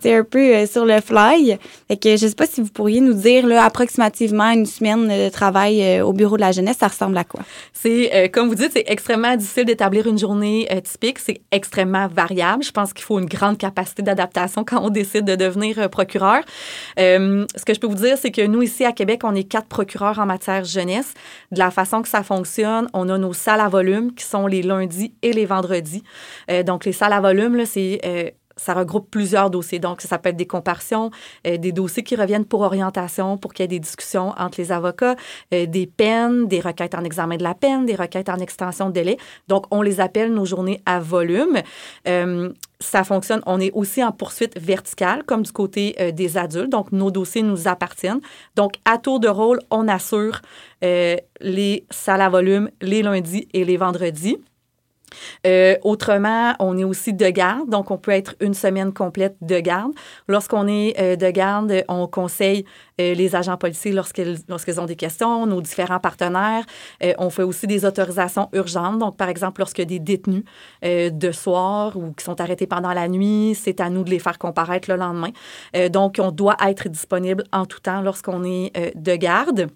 c'est 0.07 0.15
un 0.15 0.23
peu 0.23 0.55
euh, 0.55 0.67
sur 0.67 0.85
le 0.85 1.01
fly. 1.01 1.59
Fait 1.89 1.97
que 1.97 2.11
je 2.11 2.29
sais 2.29 2.35
pas 2.37 2.47
si 2.47 2.61
vous 2.61 2.71
pourriez 2.71 3.01
nous 3.01 3.13
dire 3.13 3.45
approximativement 3.61 4.51
une 4.51 4.65
semaine 4.65 5.09
de 5.09 5.29
travail 5.31 5.83
euh, 5.83 6.07
au 6.07 6.13
bureau 6.13 6.37
de 6.37 6.43
la 6.43 6.53
jeunesse, 6.53 6.77
ça 6.79 6.87
ressemble 6.87 7.19
à 7.19 7.25
quoi? 7.25 7.41
C'est, 7.73 8.15
euh, 8.15 8.29
comme 8.29 8.49
vous 8.49 8.55
dites, 8.55 8.71
c'est 8.73 8.85
extrêmement 8.87 9.35
difficile 9.35 9.65
d'établir 9.65 10.07
une 10.07 10.19
journée 10.19 10.69
typique. 10.85 11.19
C'est 11.19 11.41
extrêmement 11.51 12.07
variable. 12.07 12.63
Je 12.63 12.71
pense 12.71 12.93
qu'il 12.93 13.05
faut 13.05 13.19
une 13.19 13.27
grande 13.27 13.59
capacité 13.59 14.03
d'adaptation 14.03 14.63
quand 14.63 14.81
on 14.81 14.91
décide 14.91 15.25
de 15.25 15.35
devenir 15.35 15.91
procureur. 15.91 16.43
ce 16.97 17.65
que 17.65 17.75
je 17.75 17.81
peux 17.81 17.89
vous 17.89 17.95
dire, 17.95 18.17
c'est 18.17 18.31
que 18.31 18.47
nous, 18.47 18.63
ici 18.63 18.85
à 18.85 18.93
Québec, 18.93 19.23
on 19.25 19.35
est 19.35 19.45
quatre 19.45 19.67
procureurs 19.67 20.21
en 20.21 20.27
matière 20.27 20.63
jeunesse. 20.63 21.15
De 21.51 21.59
la 21.59 21.73
façon 21.73 22.03
que 22.03 22.09
ça 22.09 22.23
fonctionne, 22.23 22.87
on 22.93 23.09
a 23.09 23.19
nos 23.19 23.33
salles 23.33 23.61
à 23.61 23.69
volume 23.69 24.15
qui 24.15 24.25
sont 24.25 24.47
les 24.47 24.63
lundis 24.63 25.15
et 25.23 25.33
les 25.33 25.47
vendredis. 25.47 26.05
donc, 26.65 26.85
les 26.85 26.93
salles 26.93 27.13
à 27.13 27.21
volume, 27.21 27.65
c'est 27.67 28.35
ça 28.57 28.75
regroupe 28.75 29.11
plusieurs 29.11 29.51
dossiers. 29.51 29.79
Donc, 29.79 30.01
ça 30.01 30.19
peut 30.19 30.31
être 30.31 30.37
des 30.37 30.47
comparaisons, 30.47 31.11
euh, 31.47 31.59
des 31.59 31.73
dossiers 31.73 32.03
qui 32.03 32.17
reviennent 32.17 32.47
pour 32.47 32.63
orientation, 32.63 33.37
pour 33.37 33.53
qu'il 33.53 33.63
y 33.63 33.67
ait 33.67 33.69
des 33.69 33.81
discussions 33.81 34.33
entre 34.39 34.61
les 34.61 34.73
avocats, 34.73 35.17
euh, 35.53 35.67
des 35.67 35.87
peines, 35.87 36.49
des 36.49 36.61
requêtes 36.61 36.95
en 36.95 37.05
examen 37.05 37.37
de 37.37 37.43
la 37.43 37.55
peine, 37.55 37.87
des 37.87 37.95
requêtes 37.95 38.29
en 38.29 38.39
extension 38.39 38.89
de 38.89 38.95
délai. 38.95 39.19
Donc, 39.49 39.67
on 39.71 39.83
les 39.83 40.01
appelle 40.01 40.33
nos 40.33 40.47
journées 40.47 40.81
à 40.87 41.01
volume. 41.01 41.59
Euh, 42.09 42.51
ça 42.81 43.05
fonctionne. 43.05 43.43
On 43.47 43.61
est 43.61 43.73
aussi 43.73 44.03
en 44.03 44.13
poursuite 44.13 44.59
verticale, 44.59 45.23
comme 45.25 45.43
du 45.43 45.53
côté 45.53 46.13
des 46.13 46.37
adultes. 46.37 46.71
Donc, 46.71 46.93
nos 46.93 47.11
dossiers 47.11 47.43
nous 47.43 47.69
appartiennent. 47.69 48.21
Donc, 48.55 48.75
à 48.85 48.99
tour 48.99 49.19
de 49.19 49.29
rôle, 49.29 49.61
on 49.71 49.89
assure 49.89 50.43
les 50.83 51.87
salles 51.91 52.21
à 52.21 52.29
volume 52.29 52.69
les 52.83 53.03
lundis 53.03 53.49
et 53.55 53.65
les 53.65 53.79
vendredis. 53.79 54.37
Euh, 55.47 55.77
autrement, 55.83 56.55
on 56.59 56.77
est 56.79 56.85
aussi 56.85 57.13
de 57.13 57.29
garde, 57.29 57.69
donc 57.69 57.91
on 57.91 57.99
peut 57.99 58.13
être 58.13 58.35
une 58.41 58.55
semaine 58.55 58.93
complète 58.93 59.37
de 59.41 59.59
garde. 59.61 59.93
Lorsqu'on 60.29 60.67
est 60.67 60.99
euh, 61.01 61.17
de 61.17 61.31
garde, 61.31 61.85
on 61.89 62.07
conseille 62.07 62.65
euh, 63.01 63.15
les 63.15 63.37
agents 63.37 63.57
policiers 63.57 63.93
lorsqu'ils 63.93 64.81
ont 64.81 64.87
des 64.87 64.97
questions, 64.97 65.47
nos 65.47 65.61
différents 65.61 66.01
partenaires. 66.01 66.65
on 67.19 67.31
fait 67.31 67.43
aussi 67.43 67.67
des 67.67 67.85
autorisations 67.85 68.49
urgentes, 68.53 68.99
donc 68.99 69.17
par 69.17 69.29
exemple 69.29 69.63
a 69.63 69.85
des 69.85 69.99
détenus 69.99 70.45
de 70.83 71.33
soir 71.33 71.97
ou 71.97 72.13
qui 72.13 72.25
sont 72.25 72.41
arrêtés 72.41 72.67
pendant 72.67 72.93
la 72.93 73.09
nuit, 73.09 73.55
c'est 73.55 73.81
à 73.81 73.91
nous 73.91 74.05
de 74.05 74.11
les 74.11 74.19
faire 74.19 74.39
comparaître 74.39 74.91
le 74.91 74.97
lendemain. 74.97 75.31
donc 75.91 76.17
on 76.19 76.31
doit 76.31 76.57
être 76.67 76.89
disponible 76.89 77.45
en 77.53 77.67
tout 77.67 77.81
temps 77.81 78.01
lorsqu'on 78.01 78.45
est 78.45 78.73
de 78.97 79.17
garde. 79.17 79.69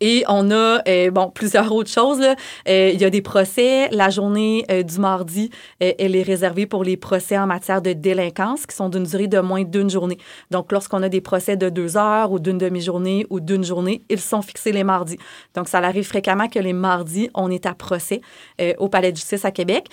Et 0.00 0.24
on 0.28 0.50
a, 0.50 0.82
euh, 0.86 1.10
bon, 1.10 1.30
plusieurs 1.30 1.72
autres 1.72 1.90
choses. 1.90 2.20
Là. 2.20 2.34
Euh, 2.68 2.90
il 2.92 3.00
y 3.00 3.04
a 3.04 3.10
des 3.10 3.22
procès. 3.22 3.88
La 3.90 4.10
journée 4.10 4.64
euh, 4.70 4.82
du 4.82 4.98
mardi, 4.98 5.50
elle 5.80 6.16
est 6.16 6.22
réservée 6.22 6.66
pour 6.66 6.84
les 6.84 6.96
procès 6.96 7.38
en 7.38 7.46
matière 7.46 7.82
de 7.82 7.92
délinquance 7.92 8.66
qui 8.66 8.74
sont 8.74 8.88
d'une 8.88 9.04
durée 9.04 9.28
de 9.28 9.40
moins 9.40 9.64
d'une 9.64 9.90
journée. 9.90 10.18
Donc, 10.50 10.72
lorsqu'on 10.72 11.02
a 11.02 11.08
des 11.08 11.20
procès 11.20 11.56
de 11.56 11.68
deux 11.68 11.96
heures 11.96 12.32
ou 12.32 12.38
d'une 12.38 12.58
demi-journée 12.58 13.26
ou 13.30 13.40
d'une 13.40 13.64
journée, 13.64 14.02
ils 14.08 14.20
sont 14.20 14.42
fixés 14.42 14.72
les 14.72 14.84
mardis. 14.84 15.18
Donc, 15.54 15.68
ça 15.68 15.78
arrive 15.78 16.06
fréquemment 16.06 16.48
que 16.48 16.58
les 16.58 16.72
mardis, 16.72 17.30
on 17.34 17.50
est 17.50 17.66
à 17.66 17.74
procès 17.74 18.20
au 18.78 18.88
Palais 18.88 19.12
de 19.12 19.16
justice 19.16 19.44
à 19.44 19.50
Québec. 19.50 19.88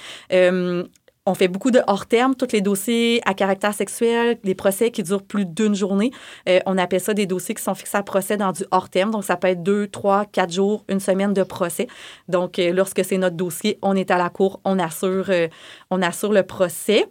On 1.25 1.35
fait 1.35 1.47
beaucoup 1.47 1.71
de 1.71 1.79
hors-terme, 1.87 2.35
tous 2.35 2.51
les 2.51 2.59
dossiers 2.59 3.21
à 3.25 3.33
caractère 3.33 3.73
sexuel, 3.73 4.37
des 4.43 4.55
procès 4.55 4.91
qui 4.91 5.03
durent 5.03 5.23
plus 5.23 5.45
d'une 5.45 5.73
journée. 5.73 6.11
Euh, 6.49 6.59
on 6.65 6.77
appelle 6.77 6.99
ça 6.99 7.13
des 7.13 7.25
dossiers 7.25 7.55
qui 7.55 7.63
sont 7.63 7.75
fixés 7.75 7.95
à 7.95 8.03
procès 8.03 8.35
dans 8.35 8.51
du 8.51 8.65
hors-terme. 8.71 9.11
Donc, 9.11 9.23
ça 9.23 9.37
peut 9.37 9.47
être 9.47 9.63
deux, 9.63 9.87
trois, 9.87 10.25
quatre 10.25 10.51
jours, 10.51 10.83
une 10.89 10.99
semaine 10.99 11.33
de 11.33 11.43
procès. 11.43 11.87
Donc, 12.27 12.59
euh, 12.59 12.73
lorsque 12.73 13.05
c'est 13.05 13.17
notre 13.17 13.37
dossier, 13.37 13.79
on 13.81 13.95
est 13.95 14.11
à 14.11 14.17
la 14.17 14.29
cour, 14.29 14.59
on 14.65 14.77
assure, 14.79 15.29
euh, 15.29 15.47
on 15.91 16.01
assure 16.01 16.33
le 16.33 16.43
procès. 16.43 17.05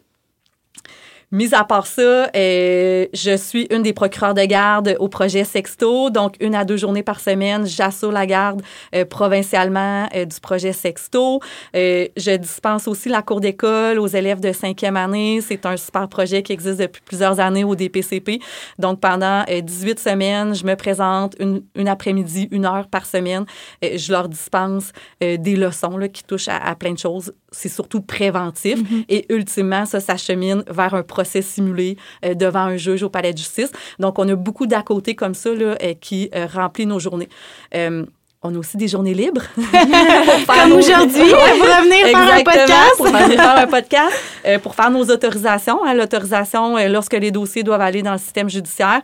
Mis 1.33 1.55
à 1.55 1.64
part 1.64 1.87
ça, 1.87 2.28
euh, 2.37 3.07
je 3.14 3.37
suis 3.39 3.66
une 3.70 3.83
des 3.83 3.95
procureurs 3.95 4.35
de 4.35 4.45
garde 4.45 4.97
au 5.01 5.09
projet 5.09 5.45
Sexto. 5.45 6.11
Donc, 6.11 6.37
une 6.41 6.55
à 6.55 6.66
deux 6.66 6.76
journées 6.76 7.03
par 7.03 7.20
semaine, 7.20 7.66
j'assure 7.66 8.12
la 8.12 8.26
garde 8.26 8.61
euh, 8.95 9.07
provincialement 9.07 10.11
euh, 10.14 10.26
du 10.26 10.39
projet 10.41 10.74
Sexto. 10.74 11.41
je 11.72 12.37
dispense 12.37 12.87
aussi 12.87 13.09
la 13.09 13.22
cour 13.22 13.41
d'école 13.41 13.99
aux 13.99 14.09
élèves 14.09 14.41
de 14.41 14.53
cinquième 14.53 14.99
année. 14.99 15.41
C'est 15.41 15.64
un 15.64 15.78
super 15.78 16.07
projet 16.07 16.43
qui 16.43 16.53
existe 16.53 16.80
depuis 16.80 17.01
plusieurs 17.03 17.41
années 17.41 17.64
au 17.64 17.74
DPCP. 17.74 18.39
Donc, 18.78 19.01
pendant 19.01 19.43
18 19.49 19.99
semaines, 19.99 20.55
je 20.55 20.66
me 20.66 20.74
présente 20.74 21.35
une, 21.41 21.62
une 21.74 21.89
après-midi, 21.89 22.49
une 22.51 22.66
heure 22.66 22.89
par 22.89 23.07
semaine. 23.07 23.47
je 23.83 24.12
leur 24.12 24.28
dispense 24.28 24.93
des 25.20 25.57
leçons 25.57 25.97
là, 25.97 26.09
qui 26.09 26.24
touchent 26.24 26.49
à, 26.49 26.74
plein 26.74 26.93
de 26.93 26.99
choses. 26.99 27.33
C'est 27.53 27.68
surtout 27.68 28.00
préventif. 28.00 28.80
Mm-hmm. 28.80 29.05
Et 29.09 29.32
ultimement, 29.32 29.84
ça 29.86 30.00
s'achemine 30.00 30.64
vers 30.68 30.94
un 30.94 31.03
procès 31.03 31.42
simulé 31.42 31.96
euh, 32.24 32.34
devant 32.34 32.61
un 32.61 32.76
juge 32.76 33.03
au 33.03 33.09
palais 33.09 33.32
de 33.32 33.38
justice. 33.38 33.70
Donc, 33.98 34.18
on 34.18 34.28
a 34.28 34.34
beaucoup 34.34 34.66
d'à 34.66 34.82
côté 34.82 35.14
comme 35.14 35.34
ça 35.34 35.55
là, 35.55 35.76
euh, 35.82 35.94
qui 36.00 36.30
euh, 36.34 36.46
remplit 36.53 36.86
nos 36.86 36.98
journées. 36.98 37.28
On 38.44 38.53
a 38.57 38.59
aussi 38.59 38.76
des 38.76 38.88
journées 38.88 39.14
libres. 39.14 39.44
Comme 39.57 40.72
aujourd'hui, 40.72 41.30
pour 41.30 41.38
revenir 41.38 42.07
faire 42.09 42.34
un 42.34 42.42
podcast. 42.42 42.96
pour 42.96 43.07
venir 43.07 43.40
faire 43.40 43.57
un 43.57 43.66
podcast, 43.68 44.61
pour 44.64 44.74
faire 44.74 44.90
nos 44.90 45.05
autorisations. 45.05 45.84
Hein, 45.84 45.94
L'autorisation, 45.94 46.76
lorsque 46.88 47.12
les 47.12 47.30
dossiers 47.30 47.62
doivent 47.62 47.82
aller 47.82 48.03
dans 48.03 48.14
le 48.14 48.18
système 48.18 48.50
judiciaire. 48.50 49.00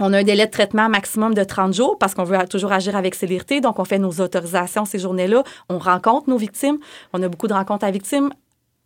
On 0.00 0.12
a 0.12 0.18
un 0.18 0.22
délai 0.22 0.46
de 0.46 0.50
traitement 0.50 0.88
maximum 0.88 1.34
de 1.34 1.44
30 1.44 1.74
jours 1.74 1.98
parce 1.98 2.14
qu'on 2.14 2.24
veut 2.24 2.38
toujours 2.48 2.72
agir 2.72 2.96
avec 2.96 3.14
célérité. 3.14 3.60
Donc, 3.60 3.78
on 3.78 3.84
fait 3.84 3.98
nos 3.98 4.12
autorisations 4.20 4.84
ces 4.84 4.98
journées-là. 4.98 5.42
On 5.68 5.78
rencontre 5.78 6.28
nos 6.28 6.36
victimes. 6.36 6.78
On 7.12 7.22
a 7.22 7.28
beaucoup 7.28 7.48
de 7.48 7.54
rencontres 7.54 7.84
à 7.84 7.90
victimes 7.90 8.30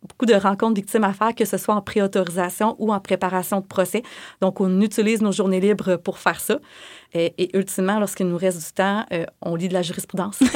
beaucoup 0.07 0.25
de 0.25 0.33
rencontres 0.33 0.75
victimes 0.75 1.03
à 1.03 1.13
faire, 1.13 1.35
que 1.35 1.45
ce 1.45 1.57
soit 1.57 1.75
en 1.75 1.81
préautorisation 1.81 2.75
ou 2.79 2.91
en 2.91 2.99
préparation 2.99 3.59
de 3.59 3.65
procès. 3.65 4.03
Donc, 4.41 4.59
on 4.59 4.81
utilise 4.81 5.21
nos 5.21 5.31
journées 5.31 5.59
libres 5.59 5.95
pour 5.97 6.17
faire 6.17 6.39
ça. 6.39 6.59
Et, 7.13 7.33
et 7.37 7.57
ultimement, 7.57 7.99
lorsqu'il 7.99 8.27
nous 8.27 8.37
reste 8.37 8.59
du 8.59 8.71
temps, 8.73 9.05
euh, 9.11 9.25
on 9.41 9.55
lit 9.55 9.67
de 9.67 9.73
la 9.73 9.81
jurisprudence. 9.81 10.39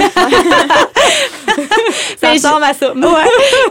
ça 2.17 2.31
ressemble 2.31 2.63
à 2.63 2.73
ça. 2.73 2.93
Ouais. 2.93 3.01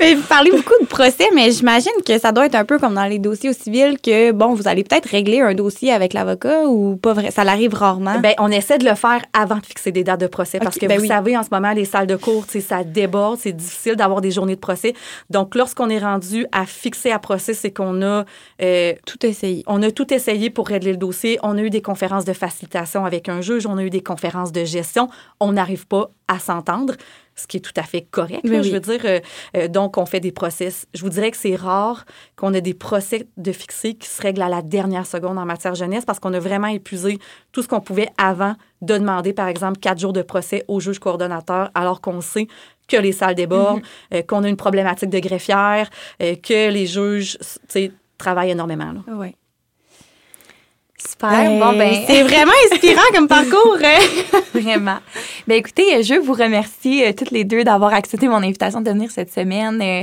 mais 0.00 0.14
vous 0.14 0.22
parlez 0.22 0.50
beaucoup 0.50 0.74
de 0.80 0.86
procès, 0.86 1.28
mais 1.34 1.50
j'imagine 1.50 1.92
que 2.06 2.18
ça 2.18 2.32
doit 2.32 2.46
être 2.46 2.54
un 2.54 2.64
peu 2.64 2.78
comme 2.78 2.94
dans 2.94 3.06
les 3.06 3.18
dossiers 3.18 3.50
au 3.50 3.52
civil, 3.52 3.96
que, 4.02 4.32
bon, 4.32 4.54
vous 4.54 4.68
allez 4.68 4.84
peut-être 4.84 5.06
régler 5.06 5.40
un 5.40 5.54
dossier 5.54 5.92
avec 5.92 6.12
l'avocat 6.12 6.66
ou 6.66 6.96
pas 6.96 7.12
vrai. 7.14 7.30
Ça 7.30 7.44
l'arrive 7.44 7.74
rarement. 7.74 8.18
Ben, 8.20 8.34
on 8.38 8.50
essaie 8.50 8.78
de 8.78 8.84
le 8.84 8.94
faire 8.94 9.22
avant 9.32 9.56
de 9.56 9.66
fixer 9.66 9.92
des 9.92 10.04
dates 10.04 10.20
de 10.20 10.26
procès 10.26 10.58
parce 10.58 10.76
que 10.76 10.86
ben 10.86 10.98
vous 10.98 11.06
savez, 11.06 11.36
en 11.36 11.42
ce 11.42 11.48
moment, 11.50 11.72
les 11.72 11.84
salles 11.84 12.06
de 12.06 12.16
cours, 12.16 12.44
ça 12.60 12.84
déborde, 12.84 13.38
c'est 13.40 13.52
difficile 13.52 13.96
d'avoir 13.96 14.20
des 14.20 14.30
journées 14.30 14.56
de 14.56 14.60
procès. 14.60 14.94
Donc, 15.30 15.54
lorsqu'on 15.54 15.88
est 15.88 15.98
rendu 15.98 16.46
à 16.52 16.66
fixer 16.66 17.10
à 17.10 17.18
procès, 17.18 17.54
c'est 17.54 17.70
qu'on 17.70 18.02
a 18.02 18.24
euh, 18.62 18.92
tout 19.06 19.24
essayé. 19.24 19.62
On 19.66 19.82
a 19.82 19.90
tout 19.90 20.12
essayé 20.12 20.50
pour 20.50 20.68
régler 20.68 20.92
le 20.92 20.98
dossier. 20.98 21.38
On 21.42 21.56
a 21.58 21.62
eu 21.62 21.70
des 21.70 21.82
conférences 21.82 22.24
de 22.24 22.32
avec 22.76 23.28
un 23.28 23.40
juge, 23.40 23.66
on 23.66 23.76
a 23.76 23.82
eu 23.82 23.90
des 23.90 24.02
conférences 24.02 24.52
de 24.52 24.64
gestion, 24.64 25.08
on 25.40 25.52
n'arrive 25.52 25.86
pas 25.86 26.10
à 26.28 26.38
s'entendre, 26.38 26.94
ce 27.36 27.46
qui 27.46 27.56
est 27.56 27.60
tout 27.60 27.72
à 27.76 27.82
fait 27.82 28.02
correct. 28.02 28.40
Je 28.44 28.70
veux 28.70 28.80
dire, 28.80 29.00
euh, 29.04 29.20
euh, 29.56 29.68
donc 29.68 29.98
on 29.98 30.06
fait 30.06 30.20
des 30.20 30.32
procès. 30.32 30.72
Je 30.94 31.00
vous 31.02 31.08
dirais 31.08 31.30
que 31.30 31.36
c'est 31.36 31.56
rare 31.56 32.04
qu'on 32.36 32.54
ait 32.54 32.60
des 32.60 32.74
procès 32.74 33.26
de 33.36 33.52
fixés 33.52 33.94
qui 33.94 34.08
se 34.08 34.22
règlent 34.22 34.42
à 34.42 34.48
la 34.48 34.62
dernière 34.62 35.06
seconde 35.06 35.38
en 35.38 35.44
matière 35.44 35.74
jeunesse 35.74 36.04
parce 36.04 36.20
qu'on 36.20 36.32
a 36.32 36.38
vraiment 36.38 36.68
épuisé 36.68 37.18
tout 37.52 37.62
ce 37.62 37.68
qu'on 37.68 37.80
pouvait 37.80 38.08
avant 38.18 38.54
de 38.82 38.98
demander, 38.98 39.32
par 39.32 39.48
exemple, 39.48 39.80
quatre 39.80 39.98
jours 39.98 40.12
de 40.12 40.22
procès 40.22 40.64
au 40.68 40.80
juge 40.80 40.98
coordonnateur, 40.98 41.70
alors 41.74 42.00
qu'on 42.00 42.20
sait 42.20 42.46
que 42.86 42.96
les 42.96 43.12
salles 43.12 43.34
débordent, 43.34 43.80
mm-hmm. 43.80 44.18
euh, 44.18 44.22
qu'on 44.22 44.44
a 44.44 44.48
une 44.48 44.56
problématique 44.56 45.10
de 45.10 45.18
greffière, 45.18 45.90
que 46.20 46.70
les 46.70 46.86
juges 46.86 47.38
travaillent 48.18 48.50
énormément. 48.50 48.92
Oui. 49.08 49.34
Super. 51.06 51.30
Ben, 51.30 51.58
bon, 51.60 51.76
ben. 51.78 51.92
C'est 52.06 52.22
vraiment 52.22 52.52
inspirant 52.72 53.02
comme 53.14 53.28
parcours. 53.28 53.76
hein? 53.82 54.40
Vraiment. 54.54 54.98
Ben 55.46 55.56
écoutez, 55.58 56.02
je 56.02 56.14
vous 56.14 56.32
remercie 56.32 57.04
euh, 57.04 57.12
toutes 57.12 57.30
les 57.30 57.44
deux 57.44 57.64
d'avoir 57.64 57.92
accepté 57.92 58.28
mon 58.28 58.36
invitation 58.36 58.80
de 58.80 58.90
venir 58.90 59.10
cette 59.10 59.32
semaine. 59.32 59.80
Euh, 59.82 60.02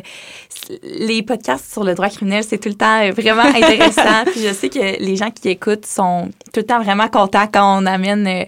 les 0.83 1.23
podcasts 1.23 1.71
sur 1.73 1.83
le 1.83 1.95
droit 1.95 2.09
criminel, 2.09 2.43
c'est 2.47 2.57
tout 2.59 2.69
le 2.69 2.75
temps 2.75 3.01
euh, 3.01 3.11
vraiment 3.11 3.41
intéressant. 3.55 4.25
Puis 4.31 4.41
je 4.45 4.53
sais 4.53 4.69
que 4.69 5.01
les 5.03 5.15
gens 5.15 5.31
qui 5.31 5.49
écoutent 5.49 5.85
sont 5.85 6.29
tout 6.53 6.59
le 6.59 6.65
temps 6.65 6.81
vraiment 6.81 7.07
contents 7.07 7.47
quand 7.51 7.81
on 7.81 7.85
amène 7.85 8.27
euh, 8.27 8.43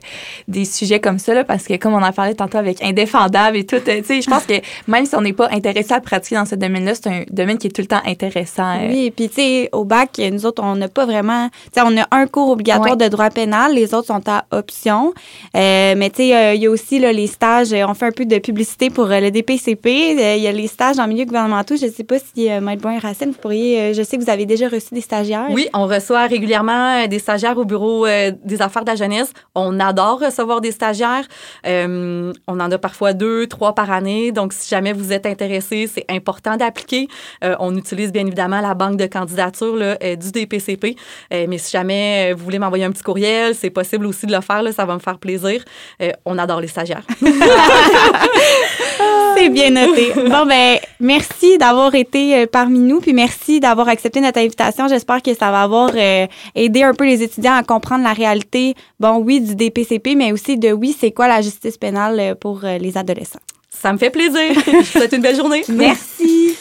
des 0.47 0.66
sujets 0.66 0.99
comme 0.99 1.20
ça, 1.20 1.34
là, 1.34 1.43
parce 1.43 1.64
que 1.66 1.76
comme 1.78 1.93
on 1.93 2.04
en 2.04 2.12
parlait 2.12 2.36
tantôt 2.36 2.58
avec 2.60 2.84
indéfendable 2.84 3.58
et 3.58 3.66
tout, 3.66 3.78
euh, 3.78 3.97
tu 4.01 4.04
sais, 4.06 4.22
je 4.22 4.30
pense 4.30 4.43
que 4.45 4.54
même 4.88 5.06
si 5.06 5.16
on 5.16 5.22
n'est 5.22 5.34
pas 5.34 5.47
intéressé 5.51 5.93
à 5.93 6.01
pratiquer 6.01 6.36
dans 6.36 6.45
ce 6.45 6.56
domaine-là, 6.56 6.93
c'est 6.95 7.08
un 7.08 7.24
domaine 7.32 7.58
qui 7.58 7.68
est 7.68 7.72
tout 7.72 7.82
le 7.82 7.88
temps 7.88 8.01
intéressant. 8.06 8.76
euh. 8.82 8.88
Oui, 8.89 9.12
puis 9.12 9.30
tu 9.30 9.36
sais, 9.36 9.70
au 9.72 9.86
bac, 9.86 10.20
nous 10.20 10.45
autres, 10.45 10.62
on 10.64 10.76
n'a 10.76 10.89
pas 10.89 11.06
vraiment. 11.06 11.49
Tu 11.74 11.80
sais, 11.80 11.82
on 11.86 11.97
a 11.97 12.06
un 12.12 12.28
cours 12.28 12.43
obligatoire 12.50 12.91
Ouais. 12.91 12.98
de 12.98 13.08
droit 13.08 13.30
pénal, 13.30 13.74
les 13.74 13.94
autres 13.94 14.08
sont 14.08 14.22
à 14.28 14.46
option. 14.52 15.14
Euh, 15.56 15.94
mais 15.98 16.10
tu 16.10 16.18
sais, 16.24 16.36
euh, 16.36 16.54
il 16.54 16.62
y 16.62 16.68
a 16.68 16.70
aussi 16.70 17.00
là, 17.00 17.12
les 17.14 17.28
stages. 17.28 17.74
euh, 17.74 17.86
On 17.88 17.94
fait 17.94 18.08
un 18.08 18.12
peu 18.12 18.26
de 18.26 18.38
publicité 18.39 18.89
pour 18.89 19.06
euh, 19.12 19.20
le 19.20 19.32
DPCP. 19.32 19.86
Il 20.36 20.41
y 20.41 20.48
a 20.48 20.52
les 20.52 20.68
stages 20.68 21.00
en 21.00 21.08
milieu 21.08 21.26
gouvernemental. 21.26 21.78
Je 21.78 21.86
ne 21.86 21.91
sais 21.91 22.04
pas 22.04 22.18
si, 22.20 22.50
Maître 22.62 22.82
Boin 22.82 23.00
Racine, 23.00 23.32
vous 23.32 23.39
pourriez. 23.39 23.94
je 23.94 24.04
sais 24.04 24.18
que 24.18 24.24
vous 24.24 24.30
avez 24.30 24.46
déjà 24.46 24.68
reçu 24.68 24.94
des 24.94 25.02
stagiaires. 25.02 25.48
Oui, 25.52 25.68
on 25.74 25.86
reçoit 25.88 26.26
régulièrement 26.28 27.08
des 27.08 27.20
stagiaires 27.20 27.58
au 27.58 27.66
bureau 27.66 28.06
des 28.08 28.62
affaires 28.62 28.84
de 28.84 28.89
la 28.89 28.96
jeunesse. 28.96 29.32
On 29.56 29.80
adore 29.80 30.20
recevoir 30.20 30.62
des 30.62 30.72
stagiaires. 30.72 31.28
On 31.66 32.34
en 32.48 32.72
a 32.72 32.78
parfois 32.78 33.14
deux, 33.14 33.48
trois 33.48 33.74
par 33.76 33.91
année. 33.91 34.32
Donc, 34.32 34.54
si 34.54 34.70
jamais 34.70 34.94
vous 34.94 35.12
êtes 35.14 35.26
intéressé, 35.26 35.88
c'est 35.94 36.06
important 36.10 36.58
d'appliquer. 36.58 37.08
On 37.60 37.76
utilise 37.76 38.12
bien 38.12 38.26
évidemment 38.26 38.62
la 38.62 38.74
banque 38.74 38.98
de 38.98 39.06
candidature 39.06 39.76
là, 39.76 39.98
euh, 40.04 40.16
du 40.16 40.32
DPCP. 40.32 40.96
Mais 41.32 41.58
si 41.58 41.72
jamais 41.72 42.33
vous 42.34 42.44
voulez 42.44 42.60
m'envoyer 42.60 42.86
un 42.86 42.92
petit 42.92 43.04
courriel, 43.04 43.56
c'est 43.56 43.70
possible 43.70 44.06
aussi 44.06 44.26
de 44.26 44.32
le 44.32 44.42
faire. 44.42 44.62
Là, 44.62 44.72
ça 44.72 44.86
va 44.86 44.94
me 44.94 45.00
faire 45.00 45.18
plaisir. 45.18 45.64
Euh, 46.02 46.12
on 46.26 46.38
adore 46.38 46.62
les 46.62 46.68
stagiaires. 46.68 47.04
C'est 49.36 49.50
bien 49.50 49.72
noté. 49.72 50.14
Bon, 50.16 50.46
ben, 50.46 50.78
merci 51.00 51.58
d'avoir 51.58 51.96
été 51.96 52.36
euh, 52.36 52.46
parmi 52.46 52.80
nous, 52.80 53.00
puis 53.00 53.14
merci 53.14 53.60
d'avoir 53.60 53.88
accepté 53.90 54.22
notre 54.22 54.40
invitation. 54.40 54.88
J'espère 54.88 55.22
que 55.22 55.34
ça 55.34 55.52
va 55.52 55.64
avoir 55.64 55.92
euh, 55.96 56.28
aidé 56.56 56.84
un 56.84 56.94
peu 56.94 57.06
les 57.06 57.24
étudiants 57.24 57.56
à 57.56 57.64
comprendre 57.64 58.04
la 58.04 58.14
réalité, 58.14 58.76
bon, 59.00 59.18
oui, 59.18 59.42
du 59.42 59.56
DPCP, 59.56 60.16
mais 60.16 60.32
aussi 60.32 60.58
de 60.58 60.72
oui, 60.72 60.96
c'est 60.98 61.12
quoi 61.12 61.28
la 61.28 61.42
justice 61.42 61.78
pénale 61.78 62.20
euh, 62.20 62.36
pour 62.36 62.62
euh, 62.64 62.78
les 62.78 62.98
adolescents. 62.98 63.40
ça 63.70 63.92
me 63.92 63.98
fait 63.98 64.10
plaisir. 64.12 64.54
Je 64.66 64.72
vous 64.72 64.84
souhaite 64.84 65.14
une 65.14 65.22
belle 65.22 65.36
journée. 65.36 65.64
Merci. 65.70 66.56